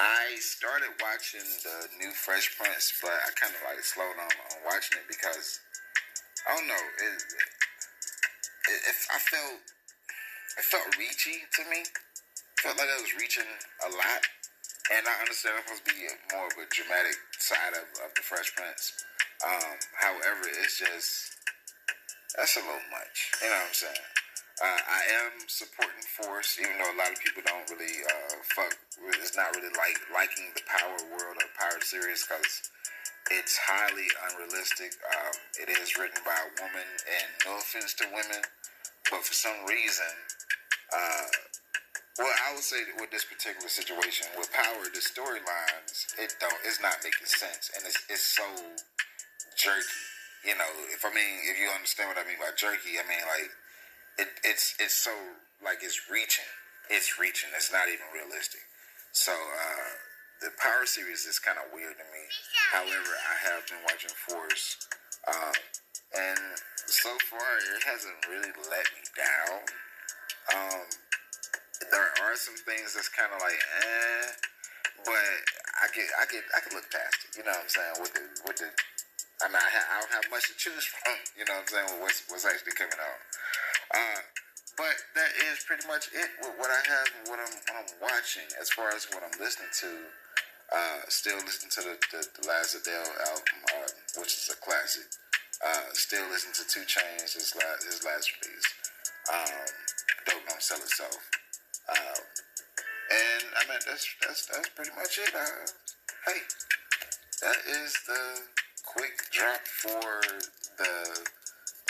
I 0.00 0.40
started 0.40 0.88
watching 1.04 1.44
the 1.60 1.88
new 2.00 2.12
Fresh 2.16 2.56
Prince, 2.56 2.96
but 3.04 3.12
I 3.12 3.28
kind 3.36 3.52
of 3.52 3.60
like 3.68 3.84
slowed 3.84 4.16
on 4.16 4.32
on 4.32 4.58
watching 4.64 4.96
it 4.96 5.04
because 5.04 5.60
I 6.48 6.56
don't 6.56 6.64
know. 6.66 6.80
It, 6.80 7.16
it, 8.72 8.80
it, 8.88 8.96
I 9.12 9.20
felt 9.20 9.60
it 10.56 10.64
felt 10.64 10.88
reachy 10.96 11.44
to 11.44 11.62
me. 11.68 11.84
Felt 12.64 12.78
like 12.78 12.88
I 12.88 13.00
was 13.04 13.12
reaching 13.20 13.48
a 13.84 13.90
lot, 13.92 14.22
and 14.96 15.04
I 15.04 15.14
understand 15.20 15.60
I'm 15.60 15.64
supposed 15.68 15.84
to 15.84 15.92
be 15.92 16.08
more 16.32 16.48
of 16.48 16.56
a 16.56 16.66
dramatic 16.72 17.18
side 17.36 17.76
of, 17.76 17.84
of 18.00 18.16
the 18.16 18.24
Fresh 18.24 18.54
Prince. 18.56 18.96
Um, 19.44 19.76
however, 20.00 20.48
it's 20.56 20.80
just 20.80 21.36
that's 22.32 22.56
a 22.56 22.64
little 22.64 22.80
much. 22.88 23.16
You 23.44 23.52
know 23.52 23.60
what 23.60 23.68
I'm 23.68 23.76
saying? 23.76 24.11
Uh, 24.62 24.78
I 24.86 25.02
am 25.26 25.42
supporting 25.50 26.06
Force, 26.06 26.54
even 26.62 26.78
though 26.78 26.94
a 26.94 26.94
lot 26.94 27.10
of 27.10 27.18
people 27.18 27.42
don't 27.42 27.66
really 27.66 27.98
uh, 28.06 28.38
fuck. 28.54 28.70
It's 29.18 29.34
not 29.34 29.50
really 29.58 29.74
like 29.74 29.98
liking 30.14 30.54
the 30.54 30.62
Power 30.70 31.02
world 31.10 31.34
or 31.42 31.50
Power 31.58 31.82
series 31.82 32.22
because 32.22 32.70
it's 33.34 33.58
highly 33.58 34.06
unrealistic. 34.30 34.94
Um, 35.02 35.34
it 35.58 35.66
is 35.66 35.98
written 35.98 36.22
by 36.22 36.38
a 36.38 36.50
woman, 36.62 36.86
and 36.86 37.26
no 37.42 37.58
offense 37.58 37.90
to 37.98 38.06
women, 38.14 38.38
but 39.10 39.26
for 39.26 39.34
some 39.34 39.66
reason, 39.66 40.14
uh, 40.94 41.26
well, 42.22 42.30
I 42.46 42.54
would 42.54 42.62
say 42.62 42.86
that 42.86 42.94
with 43.02 43.10
this 43.10 43.26
particular 43.26 43.66
situation 43.66 44.30
with 44.38 44.46
Power, 44.54 44.86
the 44.94 45.02
storylines 45.02 46.06
it 46.22 46.38
don't, 46.38 46.54
it's 46.62 46.78
not 46.78 47.02
making 47.02 47.26
sense, 47.26 47.74
and 47.74 47.82
it's 47.82 47.98
it's 48.06 48.22
so 48.22 48.46
jerky. 49.58 50.06
You 50.46 50.54
know, 50.54 50.70
if 50.94 51.02
I 51.02 51.10
mean, 51.10 51.50
if 51.50 51.58
you 51.58 51.66
understand 51.74 52.14
what 52.14 52.18
I 52.22 52.26
mean 52.30 52.38
by 52.38 52.54
jerky, 52.54 52.94
I 52.94 53.02
mean 53.10 53.26
like 53.26 53.50
it, 54.18 54.28
it's 54.44 54.74
it's 54.78 54.94
so 54.94 55.12
like 55.64 55.80
it's 55.82 56.10
reaching. 56.10 56.48
It's 56.90 57.18
reaching. 57.18 57.50
It's 57.56 57.72
not 57.72 57.88
even 57.88 58.04
realistic. 58.12 58.60
So 59.12 59.32
uh, 59.32 59.90
the 60.40 60.50
Power 60.58 60.84
series 60.84 61.24
is 61.24 61.38
kind 61.38 61.56
of 61.60 61.70
weird 61.72 61.94
to 61.96 62.06
me. 62.10 62.24
However, 62.72 63.12
I 63.14 63.36
have 63.52 63.62
been 63.68 63.80
watching 63.86 64.12
Force, 64.26 64.88
um, 65.28 65.56
and 66.16 66.40
so 66.86 67.12
far 67.30 67.46
it 67.76 67.82
hasn't 67.86 68.18
really 68.28 68.52
let 68.68 68.86
me 68.96 69.02
down. 69.14 69.60
Um, 70.52 70.84
there 71.90 72.10
are 72.26 72.36
some 72.36 72.56
things 72.66 72.94
that's 72.94 73.08
kind 73.10 73.30
of 73.32 73.38
like, 73.40 73.58
eh, 73.58 74.26
but 75.06 75.30
I 75.82 75.86
get 75.94 76.08
I 76.20 76.24
get 76.28 76.42
I 76.54 76.60
can 76.60 76.74
look 76.76 76.88
past 76.90 77.26
it. 77.26 77.38
You 77.38 77.44
know 77.44 77.54
what 77.54 77.64
I'm 77.64 77.72
saying? 77.72 77.94
With 78.02 78.12
the 78.14 78.24
with 78.46 78.58
the 78.60 78.70
I 79.42 79.50
mean, 79.50 79.58
I, 79.58 79.70
ha- 79.74 79.88
I 79.90 79.94
don't 79.98 80.14
have 80.14 80.26
much 80.30 80.46
to 80.50 80.54
choose 80.54 80.86
from. 80.92 81.18
You 81.34 81.42
know 81.46 81.58
what 81.58 81.66
I'm 81.66 81.72
saying? 81.72 81.90
What's 82.02 82.22
what's 82.30 82.46
actually 82.46 82.78
coming 82.78 82.98
out. 82.98 83.20
Uh, 83.92 84.20
but 84.76 84.96
that 85.14 85.32
is 85.52 85.60
pretty 85.68 85.86
much 85.86 86.08
it 86.16 86.30
with 86.40 86.56
what 86.56 86.72
I 86.72 86.80
have 86.80 87.08
and 87.20 87.28
what 87.28 87.38
I'm, 87.38 87.52
what 87.52 87.76
I'm 87.76 87.92
watching 88.00 88.48
as 88.60 88.72
far 88.72 88.88
as 88.90 89.04
what 89.12 89.22
I'm 89.22 89.36
listening 89.38 89.72
to. 89.84 89.90
Uh, 90.72 91.04
still 91.08 91.36
listening 91.44 91.68
to 91.68 91.82
the, 91.84 91.96
the, 92.16 92.20
the 92.40 92.48
Adele 92.48 93.12
album, 93.28 93.58
uh, 93.76 93.88
which 94.16 94.32
is 94.32 94.48
a 94.48 94.56
classic. 94.64 95.04
Uh, 95.60 95.92
still 95.92 96.24
listening 96.32 96.56
to 96.56 96.64
Two 96.64 96.88
Chainz, 96.88 97.36
his 97.36 97.52
last, 97.54 97.84
his 97.84 98.00
last 98.04 98.32
release. 98.40 98.68
Um, 99.28 99.68
Gonna 100.24 100.60
Sell 100.60 100.78
Itself. 100.78 101.20
Um, 101.88 102.22
and 103.12 103.44
I 103.52 103.68
mean, 103.68 103.80
that's, 103.86 104.08
that's, 104.24 104.46
that's 104.46 104.68
pretty 104.70 104.90
much 104.96 105.18
it. 105.18 105.34
Uh, 105.34 105.68
hey, 106.26 106.40
that 107.42 107.58
is 107.68 107.92
the 108.08 108.40
quick 108.86 109.28
drop 109.30 109.60
for 109.66 110.22
the 110.78 111.20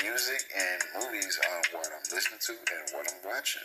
music 0.02 0.42
and 0.56 0.82
movies 1.04 1.38
on 1.50 1.62
what 1.78 1.86
I'm 1.86 2.02
listening 2.12 2.40
to 2.40 2.52
and 2.52 2.92
what 2.92 3.06
I'm 3.08 3.30
watching. 3.30 3.62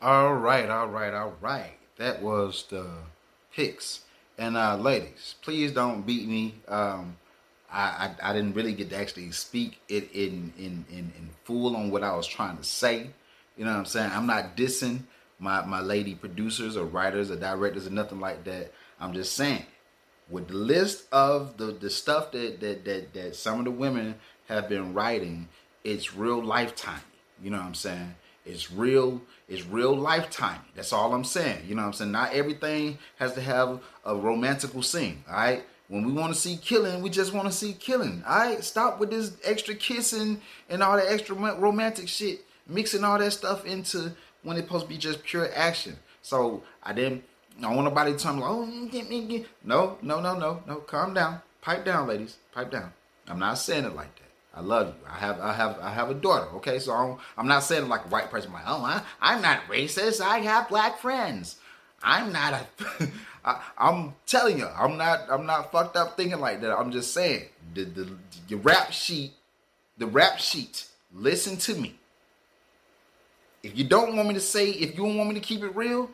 All 0.00 0.34
right, 0.34 0.68
all 0.68 0.88
right, 0.88 1.14
all 1.14 1.34
right. 1.40 1.72
That 1.96 2.22
was 2.22 2.64
the 2.70 2.86
picks. 3.52 4.00
And 4.38 4.56
uh, 4.56 4.76
ladies, 4.76 5.34
please 5.42 5.72
don't 5.72 6.04
beat 6.06 6.28
me. 6.28 6.56
Um, 6.68 7.16
I, 7.74 8.14
I, 8.22 8.30
I 8.30 8.32
didn't 8.32 8.54
really 8.54 8.72
get 8.72 8.90
to 8.90 8.96
actually 8.96 9.30
speak 9.32 9.80
it 9.88 10.10
in, 10.12 10.52
in 10.56 10.84
in 10.90 11.12
in 11.18 11.30
full 11.44 11.76
on 11.76 11.90
what 11.90 12.04
I 12.04 12.14
was 12.16 12.26
trying 12.26 12.56
to 12.56 12.64
say. 12.64 13.10
You 13.56 13.64
know 13.64 13.72
what 13.72 13.78
I'm 13.78 13.86
saying? 13.86 14.10
I'm 14.12 14.26
not 14.26 14.56
dissing 14.56 15.00
my 15.38 15.64
my 15.64 15.80
lady 15.80 16.14
producers 16.14 16.76
or 16.76 16.86
writers 16.86 17.30
or 17.30 17.36
directors 17.36 17.86
or 17.86 17.90
nothing 17.90 18.20
like 18.20 18.44
that. 18.44 18.72
I'm 19.00 19.12
just 19.12 19.34
saying 19.34 19.64
with 20.30 20.48
the 20.48 20.54
list 20.54 21.06
of 21.12 21.56
the 21.56 21.66
the 21.66 21.90
stuff 21.90 22.32
that 22.32 22.60
that 22.60 22.84
that, 22.84 23.12
that 23.14 23.36
some 23.36 23.58
of 23.58 23.64
the 23.64 23.70
women 23.70 24.14
have 24.48 24.68
been 24.68 24.94
writing, 24.94 25.48
it's 25.82 26.14
real 26.14 26.42
lifetime. 26.42 27.00
You 27.42 27.50
know 27.50 27.58
what 27.58 27.66
I'm 27.66 27.74
saying? 27.74 28.14
It's 28.46 28.70
real, 28.70 29.22
it's 29.48 29.64
real 29.64 29.96
lifetime. 29.96 30.60
That's 30.74 30.92
all 30.92 31.14
I'm 31.14 31.24
saying. 31.24 31.64
You 31.66 31.74
know 31.74 31.82
what 31.82 31.88
I'm 31.88 31.92
saying? 31.94 32.12
Not 32.12 32.32
everything 32.32 32.98
has 33.16 33.32
to 33.34 33.40
have 33.40 33.80
a 34.04 34.14
romantical 34.14 34.82
scene. 34.82 35.24
All 35.28 35.34
right. 35.34 35.64
When 35.94 36.04
we 36.04 36.12
want 36.12 36.34
to 36.34 36.40
see 36.40 36.56
killing, 36.56 37.02
we 37.02 37.08
just 37.08 37.32
want 37.32 37.46
to 37.46 37.54
see 37.54 37.72
killing. 37.72 38.24
All 38.26 38.38
right. 38.38 38.64
Stop 38.64 38.98
with 38.98 39.10
this 39.10 39.36
extra 39.44 39.76
kissing 39.76 40.40
and 40.68 40.82
all 40.82 40.96
that 40.96 41.06
extra 41.06 41.36
romantic 41.36 42.08
shit, 42.08 42.44
mixing 42.66 43.04
all 43.04 43.16
that 43.16 43.30
stuff 43.30 43.64
into 43.64 44.10
when 44.42 44.56
it's 44.56 44.66
supposed 44.66 44.86
to 44.86 44.88
be 44.88 44.98
just 44.98 45.22
pure 45.22 45.48
action. 45.54 45.96
So 46.20 46.64
I 46.82 46.94
didn't. 46.94 47.22
I 47.58 47.62
don't 47.62 47.76
want 47.76 47.86
nobody 47.86 48.10
to 48.10 48.18
tell 48.18 48.34
me, 48.34 48.42
oh. 48.44 48.64
No, 49.62 49.96
no, 50.02 50.20
no, 50.20 50.36
no, 50.36 50.64
no. 50.66 50.76
Calm 50.78 51.14
down. 51.14 51.40
Pipe 51.60 51.84
down, 51.84 52.08
ladies. 52.08 52.38
Pipe 52.52 52.72
down. 52.72 52.92
I'm 53.28 53.38
not 53.38 53.58
saying 53.58 53.84
it 53.84 53.94
like 53.94 54.16
that. 54.16 54.22
I 54.52 54.62
love 54.62 54.88
you. 54.88 54.94
I 55.08 55.18
have 55.18 55.40
I 55.40 55.52
have 55.52 55.78
I 55.80 55.90
have 55.90 56.10
a 56.10 56.14
daughter. 56.14 56.46
Okay, 56.56 56.80
so 56.80 56.92
I'm, 56.92 57.18
I'm 57.38 57.46
not 57.46 57.62
saying 57.62 57.88
like 57.88 58.06
a 58.06 58.08
white 58.08 58.32
person. 58.32 58.50
I'm 58.50 58.54
like, 58.54 58.64
oh, 58.66 58.82
I, 58.82 59.02
I'm 59.20 59.42
not 59.42 59.60
racist. 59.70 60.20
I 60.20 60.38
have 60.38 60.68
black 60.68 60.98
friends. 60.98 61.58
I'm 62.02 62.32
not 62.32 62.54
a. 62.54 63.08
I, 63.44 63.62
I'm 63.76 64.14
telling 64.26 64.58
you, 64.58 64.66
I'm 64.66 64.96
not. 64.96 65.26
I'm 65.30 65.46
not 65.46 65.70
fucked 65.70 65.96
up 65.96 66.16
thinking 66.16 66.40
like 66.40 66.60
that. 66.62 66.72
I'm 66.72 66.90
just 66.90 67.12
saying 67.12 67.46
the 67.74 67.84
the 68.48 68.56
rap 68.56 68.92
sheet, 68.92 69.32
the 69.98 70.06
rap 70.06 70.38
sheet. 70.38 70.86
Listen 71.12 71.56
to 71.58 71.74
me. 71.74 71.96
If 73.62 73.78
you 73.78 73.84
don't 73.84 74.16
want 74.16 74.28
me 74.28 74.34
to 74.34 74.40
say, 74.40 74.70
if 74.70 74.90
you 74.96 75.04
don't 75.04 75.16
want 75.16 75.30
me 75.30 75.34
to 75.36 75.40
keep 75.40 75.62
it 75.62 75.74
real, 75.74 76.10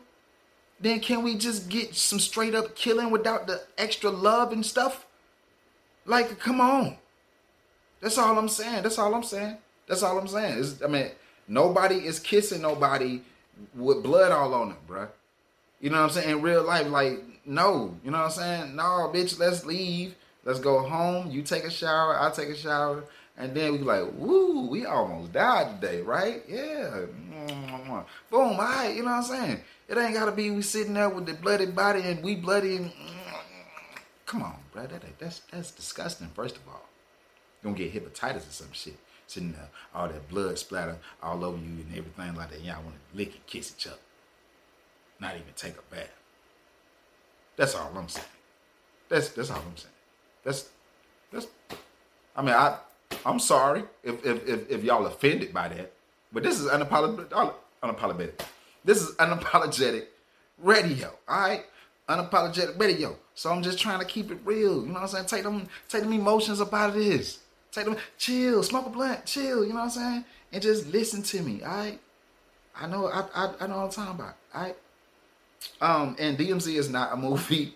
then 0.79 0.99
can 0.99 1.23
we 1.23 1.35
just 1.35 1.69
get 1.69 1.95
some 1.95 2.19
straight 2.19 2.55
up 2.55 2.75
killing 2.75 3.11
without 3.11 3.47
the 3.47 3.61
extra 3.77 4.09
love 4.09 4.51
and 4.51 4.65
stuff? 4.65 5.05
Like, 6.05 6.39
come 6.39 6.61
on. 6.61 6.97
That's 7.99 8.17
all 8.17 8.37
I'm 8.37 8.49
saying. 8.49 8.83
That's 8.83 8.97
all 8.97 9.13
I'm 9.13 9.23
saying. 9.23 9.57
That's 9.87 10.01
all 10.01 10.17
I'm 10.17 10.27
saying. 10.27 10.59
It's, 10.59 10.81
I 10.81 10.87
mean, 10.87 11.11
nobody 11.47 11.95
is 11.95 12.19
kissing 12.19 12.61
nobody 12.61 13.21
with 13.75 14.01
blood 14.01 14.31
all 14.31 14.53
on 14.53 14.69
them, 14.69 14.77
bruh. 14.87 15.09
You 15.81 15.89
know 15.89 15.97
what 15.97 16.03
I'm 16.03 16.09
saying? 16.11 16.29
In 16.29 16.41
real 16.41 16.63
life, 16.63 16.87
like, 16.87 17.19
no. 17.45 17.97
You 18.03 18.11
know 18.11 18.19
what 18.19 18.25
I'm 18.25 18.31
saying? 18.31 18.75
No, 18.75 19.11
bitch, 19.13 19.39
let's 19.39 19.65
leave. 19.65 20.15
Let's 20.45 20.59
go 20.59 20.87
home. 20.87 21.29
You 21.29 21.41
take 21.41 21.65
a 21.65 21.69
shower. 21.69 22.19
I 22.19 22.29
take 22.31 22.49
a 22.49 22.55
shower. 22.55 23.03
And 23.37 23.55
then 23.55 23.73
we 23.73 23.79
like, 23.79 24.07
woo, 24.15 24.67
we 24.67 24.85
almost 24.85 25.33
died 25.33 25.81
today, 25.81 26.01
right? 26.01 26.43
Yeah. 26.47 27.05
Mm-hmm. 27.35 27.99
Boom, 28.29 28.41
all 28.41 28.57
right. 28.57 28.95
You 28.95 29.03
know 29.03 29.11
what 29.11 29.17
I'm 29.17 29.23
saying? 29.23 29.61
It 29.89 29.97
ain't 29.97 30.13
got 30.13 30.25
to 30.25 30.31
be 30.31 30.51
we 30.51 30.61
sitting 30.61 30.93
there 30.93 31.09
with 31.09 31.25
the 31.25 31.33
bloody 31.33 31.65
body 31.65 32.01
and 32.01 32.23
we 32.23 32.35
bloody 32.35 32.77
and... 32.77 32.85
Mm-hmm. 32.85 33.35
Come 34.25 34.43
on, 34.43 34.55
bro. 34.71 34.85
That, 34.87 35.03
that's, 35.19 35.41
that's 35.51 35.71
disgusting, 35.71 36.29
first 36.29 36.55
of 36.55 36.61
all 36.67 36.85
gonna 37.63 37.75
get 37.75 37.93
hepatitis 37.93 38.47
or 38.47 38.51
some 38.51 38.71
shit. 38.71 38.97
Sitting 39.27 39.53
there, 39.53 39.69
all 39.95 40.07
that 40.07 40.27
blood 40.27 40.57
splatter 40.57 40.97
all 41.23 41.45
over 41.45 41.57
you 41.57 41.63
and 41.63 41.91
everything 41.95 42.35
like 42.35 42.49
that. 42.51 42.61
Y'all 42.61 42.83
want 42.83 42.95
to 42.95 43.17
lick 43.17 43.33
and 43.33 43.45
kiss 43.45 43.73
each 43.77 43.87
other. 43.87 43.97
Not 45.21 45.35
even 45.35 45.53
take 45.55 45.75
a 45.77 45.95
bath. 45.95 46.09
That's 47.55 47.75
all 47.75 47.91
I'm 47.95 48.09
saying. 48.09 48.27
That's 49.07 49.29
that's 49.29 49.51
all 49.51 49.57
I'm 49.57 49.77
saying. 49.77 49.93
That's 50.43 50.69
that's. 51.31 51.47
I 52.35 52.41
mean, 52.41 52.55
I 52.55 52.77
I'm 53.25 53.39
sorry 53.39 53.83
if 54.03 54.25
if 54.25 54.47
if, 54.47 54.71
if 54.71 54.83
y'all 54.83 55.05
offended 55.05 55.53
by 55.53 55.67
that, 55.69 55.93
but 56.33 56.41
this 56.43 56.59
is 56.59 56.67
unapologetic. 56.69 57.53
Unapologetic. 57.83 58.41
This 58.83 59.01
is 59.01 59.15
unapologetic 59.15 60.05
radio. 60.57 61.13
All 61.27 61.39
right, 61.39 61.65
unapologetic 62.09 62.79
radio. 62.79 63.15
So 63.35 63.51
I'm 63.51 63.61
just 63.61 63.79
trying 63.79 63.99
to 63.99 64.05
keep 64.05 64.31
it 64.31 64.39
real. 64.43 64.81
You 64.81 64.87
know 64.87 64.93
what 64.93 65.01
I'm 65.03 65.07
saying? 65.07 65.25
Take 65.25 65.43
them, 65.43 65.67
take 65.87 66.03
them 66.03 66.13
emotions 66.13 66.59
about 66.59 66.93
this. 66.93 67.39
Take 67.71 67.85
them, 67.85 67.95
chill, 68.17 68.61
smoke 68.63 68.87
a 68.87 68.89
blunt, 68.89 69.25
chill. 69.25 69.63
You 69.63 69.69
know 69.69 69.75
what 69.75 69.83
I'm 69.83 69.89
saying? 69.89 70.25
And 70.51 70.61
just 70.61 70.87
listen 70.91 71.23
to 71.23 71.41
me. 71.41 71.63
All 71.63 71.75
right. 71.75 71.99
I 72.75 72.87
know. 72.87 73.07
I, 73.07 73.25
I, 73.33 73.53
I 73.61 73.67
know 73.67 73.77
what 73.77 73.83
I'm 73.83 73.89
talking 73.91 74.19
about. 74.19 74.35
All 74.53 74.61
right. 74.63 74.75
Um, 75.79 76.15
and 76.19 76.37
DMZ 76.37 76.75
is 76.75 76.89
not 76.89 77.13
a 77.13 77.15
movie. 77.17 77.75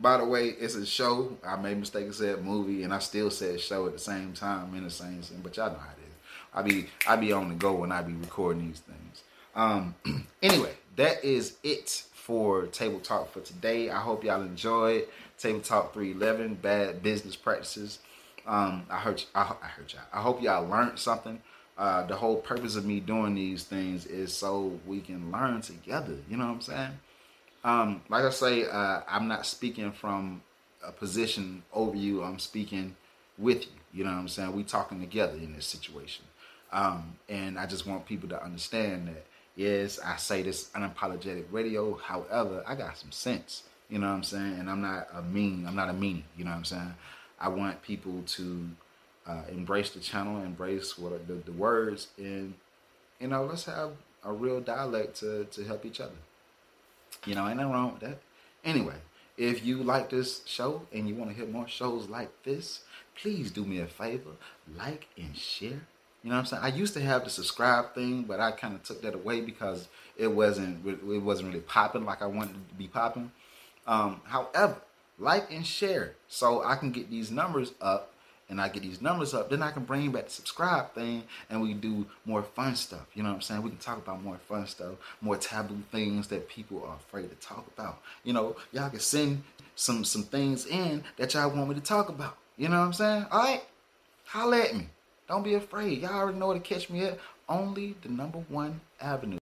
By 0.00 0.18
the 0.18 0.24
way, 0.24 0.48
it's 0.48 0.76
a 0.76 0.86
show. 0.86 1.36
I 1.44 1.56
made 1.56 1.72
a 1.72 1.76
mistake 1.76 2.04
and 2.04 2.14
said 2.14 2.44
movie, 2.44 2.84
and 2.84 2.94
I 2.94 3.00
still 3.00 3.30
said 3.30 3.60
show 3.60 3.86
at 3.86 3.92
the 3.92 3.98
same 3.98 4.32
time 4.32 4.74
in 4.74 4.84
the 4.84 4.90
same 4.90 5.22
scene. 5.22 5.40
But 5.42 5.56
y'all 5.56 5.72
know 5.72 5.78
how 5.78 5.90
it 5.90 5.98
is. 5.98 6.14
I 6.54 6.62
be 6.62 6.86
I 7.06 7.16
be 7.16 7.32
on 7.32 7.48
the 7.48 7.54
go 7.54 7.74
when 7.74 7.90
I 7.90 8.02
be 8.02 8.12
recording 8.12 8.68
these 8.68 8.80
things. 8.80 9.22
Um, 9.56 9.94
anyway, 10.42 10.74
that 10.96 11.24
is 11.24 11.56
it 11.64 12.04
for 12.12 12.66
Table 12.66 13.00
Talk 13.00 13.32
for 13.32 13.40
today. 13.40 13.90
I 13.90 14.00
hope 14.00 14.22
y'all 14.22 14.42
enjoyed 14.42 15.06
Table 15.38 15.60
Talk 15.60 15.94
311, 15.94 16.56
Bad 16.56 17.02
Business 17.02 17.34
Practices. 17.34 17.98
Um, 18.46 18.86
I 18.90 18.98
heard, 18.98 19.24
I, 19.34 19.54
I 19.62 19.66
heard 19.66 19.92
y'all. 19.92 20.02
I 20.12 20.20
hope 20.20 20.42
y'all 20.42 20.66
learned 20.66 20.98
something. 20.98 21.40
Uh, 21.76 22.04
the 22.06 22.16
whole 22.16 22.36
purpose 22.36 22.76
of 22.76 22.84
me 22.84 23.00
doing 23.00 23.34
these 23.34 23.64
things 23.64 24.04
is 24.04 24.32
so 24.32 24.78
we 24.86 25.00
can 25.00 25.30
learn 25.32 25.60
together. 25.60 26.16
You 26.28 26.36
know 26.36 26.46
what 26.46 26.54
I'm 26.54 26.60
saying? 26.60 26.98
Um, 27.64 28.02
like 28.08 28.24
I 28.24 28.30
say, 28.30 28.64
uh, 28.64 29.00
I'm 29.08 29.28
not 29.28 29.46
speaking 29.46 29.92
from 29.92 30.42
a 30.86 30.92
position 30.92 31.62
over 31.72 31.96
you. 31.96 32.22
I'm 32.22 32.38
speaking 32.38 32.96
with 33.36 33.64
you. 33.64 33.72
You 33.92 34.04
know 34.04 34.10
what 34.10 34.18
I'm 34.18 34.28
saying? 34.28 34.54
We 34.54 34.64
talking 34.64 35.00
together 35.00 35.36
in 35.36 35.54
this 35.54 35.66
situation. 35.66 36.24
Um, 36.72 37.16
and 37.28 37.58
I 37.58 37.66
just 37.66 37.86
want 37.86 38.06
people 38.06 38.28
to 38.28 38.42
understand 38.42 39.08
that, 39.08 39.24
yes, 39.56 39.98
I 40.04 40.16
say 40.16 40.42
this 40.42 40.68
unapologetic 40.70 41.46
radio. 41.50 41.94
However, 41.96 42.62
I 42.66 42.74
got 42.74 42.98
some 42.98 43.12
sense. 43.12 43.62
You 43.88 43.98
know 43.98 44.08
what 44.08 44.14
I'm 44.14 44.22
saying? 44.22 44.58
And 44.58 44.68
I'm 44.68 44.82
not 44.82 45.08
a 45.14 45.22
mean, 45.22 45.64
I'm 45.66 45.74
not 45.74 45.88
a 45.88 45.94
meanie. 45.94 46.22
You 46.36 46.44
know 46.44 46.50
what 46.50 46.58
I'm 46.58 46.64
saying? 46.64 46.94
I 47.40 47.48
want 47.48 47.82
people 47.82 48.22
to 48.26 48.68
uh, 49.26 49.42
embrace 49.50 49.90
the 49.90 50.00
channel, 50.00 50.42
embrace 50.42 50.98
what 50.98 51.26
the, 51.26 51.34
the 51.34 51.52
words, 51.52 52.08
and 52.18 52.54
you 53.20 53.28
know, 53.28 53.44
let's 53.44 53.64
have 53.64 53.92
a 54.24 54.32
real 54.32 54.60
dialect 54.60 55.16
to 55.20 55.44
to 55.46 55.64
help 55.64 55.86
each 55.86 56.00
other. 56.00 56.12
You 57.26 57.34
know, 57.34 57.46
ain't 57.46 57.56
nothing 57.56 57.72
wrong 57.72 57.92
with 57.92 58.02
that. 58.02 58.18
Anyway, 58.64 58.94
if 59.36 59.64
you 59.64 59.82
like 59.82 60.10
this 60.10 60.42
show 60.46 60.82
and 60.92 61.08
you 61.08 61.14
want 61.14 61.30
to 61.30 61.36
hear 61.36 61.46
more 61.46 61.68
shows 61.68 62.08
like 62.08 62.30
this, 62.42 62.80
please 63.20 63.50
do 63.50 63.64
me 63.64 63.80
a 63.80 63.86
favor, 63.86 64.30
like 64.76 65.06
and 65.16 65.36
share. 65.36 65.80
You 66.22 66.30
know 66.30 66.36
what 66.36 66.40
I'm 66.40 66.46
saying? 66.46 66.62
I 66.64 66.68
used 66.68 66.94
to 66.94 67.00
have 67.00 67.24
the 67.24 67.30
subscribe 67.30 67.94
thing, 67.94 68.24
but 68.24 68.40
I 68.40 68.50
kind 68.50 68.74
of 68.74 68.82
took 68.82 69.02
that 69.02 69.14
away 69.14 69.40
because 69.40 69.88
it 70.16 70.26
wasn't 70.26 70.84
it 70.86 71.22
wasn't 71.22 71.48
really 71.48 71.60
popping 71.60 72.04
like 72.04 72.22
I 72.22 72.26
wanted 72.26 72.54
to 72.68 72.74
be 72.76 72.88
popping. 72.88 73.30
Um, 73.86 74.20
however, 74.24 74.76
like 75.18 75.52
and 75.52 75.66
share 75.66 76.14
so 76.28 76.64
I 76.64 76.76
can 76.76 76.90
get 76.90 77.10
these 77.10 77.30
numbers 77.30 77.72
up 77.80 78.12
and 78.48 78.60
I 78.60 78.68
get 78.68 78.82
these 78.82 79.02
numbers 79.02 79.34
up, 79.34 79.50
then 79.50 79.62
I 79.62 79.70
can 79.70 79.84
bring 79.84 80.10
back 80.10 80.26
the 80.26 80.30
subscribe 80.30 80.94
thing 80.94 81.24
and 81.50 81.60
we 81.60 81.74
do 81.74 82.06
more 82.24 82.42
fun 82.42 82.76
stuff. 82.76 83.06
You 83.14 83.22
know 83.22 83.28
what 83.30 83.36
I'm 83.36 83.42
saying? 83.42 83.62
We 83.62 83.70
can 83.70 83.78
talk 83.78 83.98
about 83.98 84.22
more 84.22 84.38
fun 84.48 84.66
stuff, 84.66 84.94
more 85.20 85.36
taboo 85.36 85.82
things 85.92 86.28
that 86.28 86.48
people 86.48 86.84
are 86.84 86.96
afraid 86.96 87.30
to 87.30 87.36
talk 87.36 87.66
about. 87.76 88.00
You 88.24 88.32
know, 88.32 88.56
y'all 88.72 88.90
can 88.90 89.00
send 89.00 89.42
some 89.74 90.04
some 90.04 90.24
things 90.24 90.66
in 90.66 91.04
that 91.16 91.34
y'all 91.34 91.50
want 91.50 91.68
me 91.68 91.74
to 91.74 91.80
talk 91.80 92.08
about. 92.08 92.36
You 92.56 92.68
know 92.68 92.80
what 92.80 92.86
I'm 92.86 92.92
saying? 92.92 93.26
All 93.30 93.42
right, 93.44 93.62
holla 94.24 94.60
at 94.60 94.74
me. 94.74 94.88
Don't 95.28 95.42
be 95.42 95.54
afraid. 95.54 96.00
Y'all 96.00 96.14
already 96.14 96.38
know 96.38 96.48
where 96.48 96.58
to 96.58 96.62
catch 96.62 96.90
me 96.90 97.04
at. 97.04 97.18
Only 97.48 97.96
the 98.02 98.08
number 98.08 98.38
one 98.48 98.80
avenue. 99.00 99.38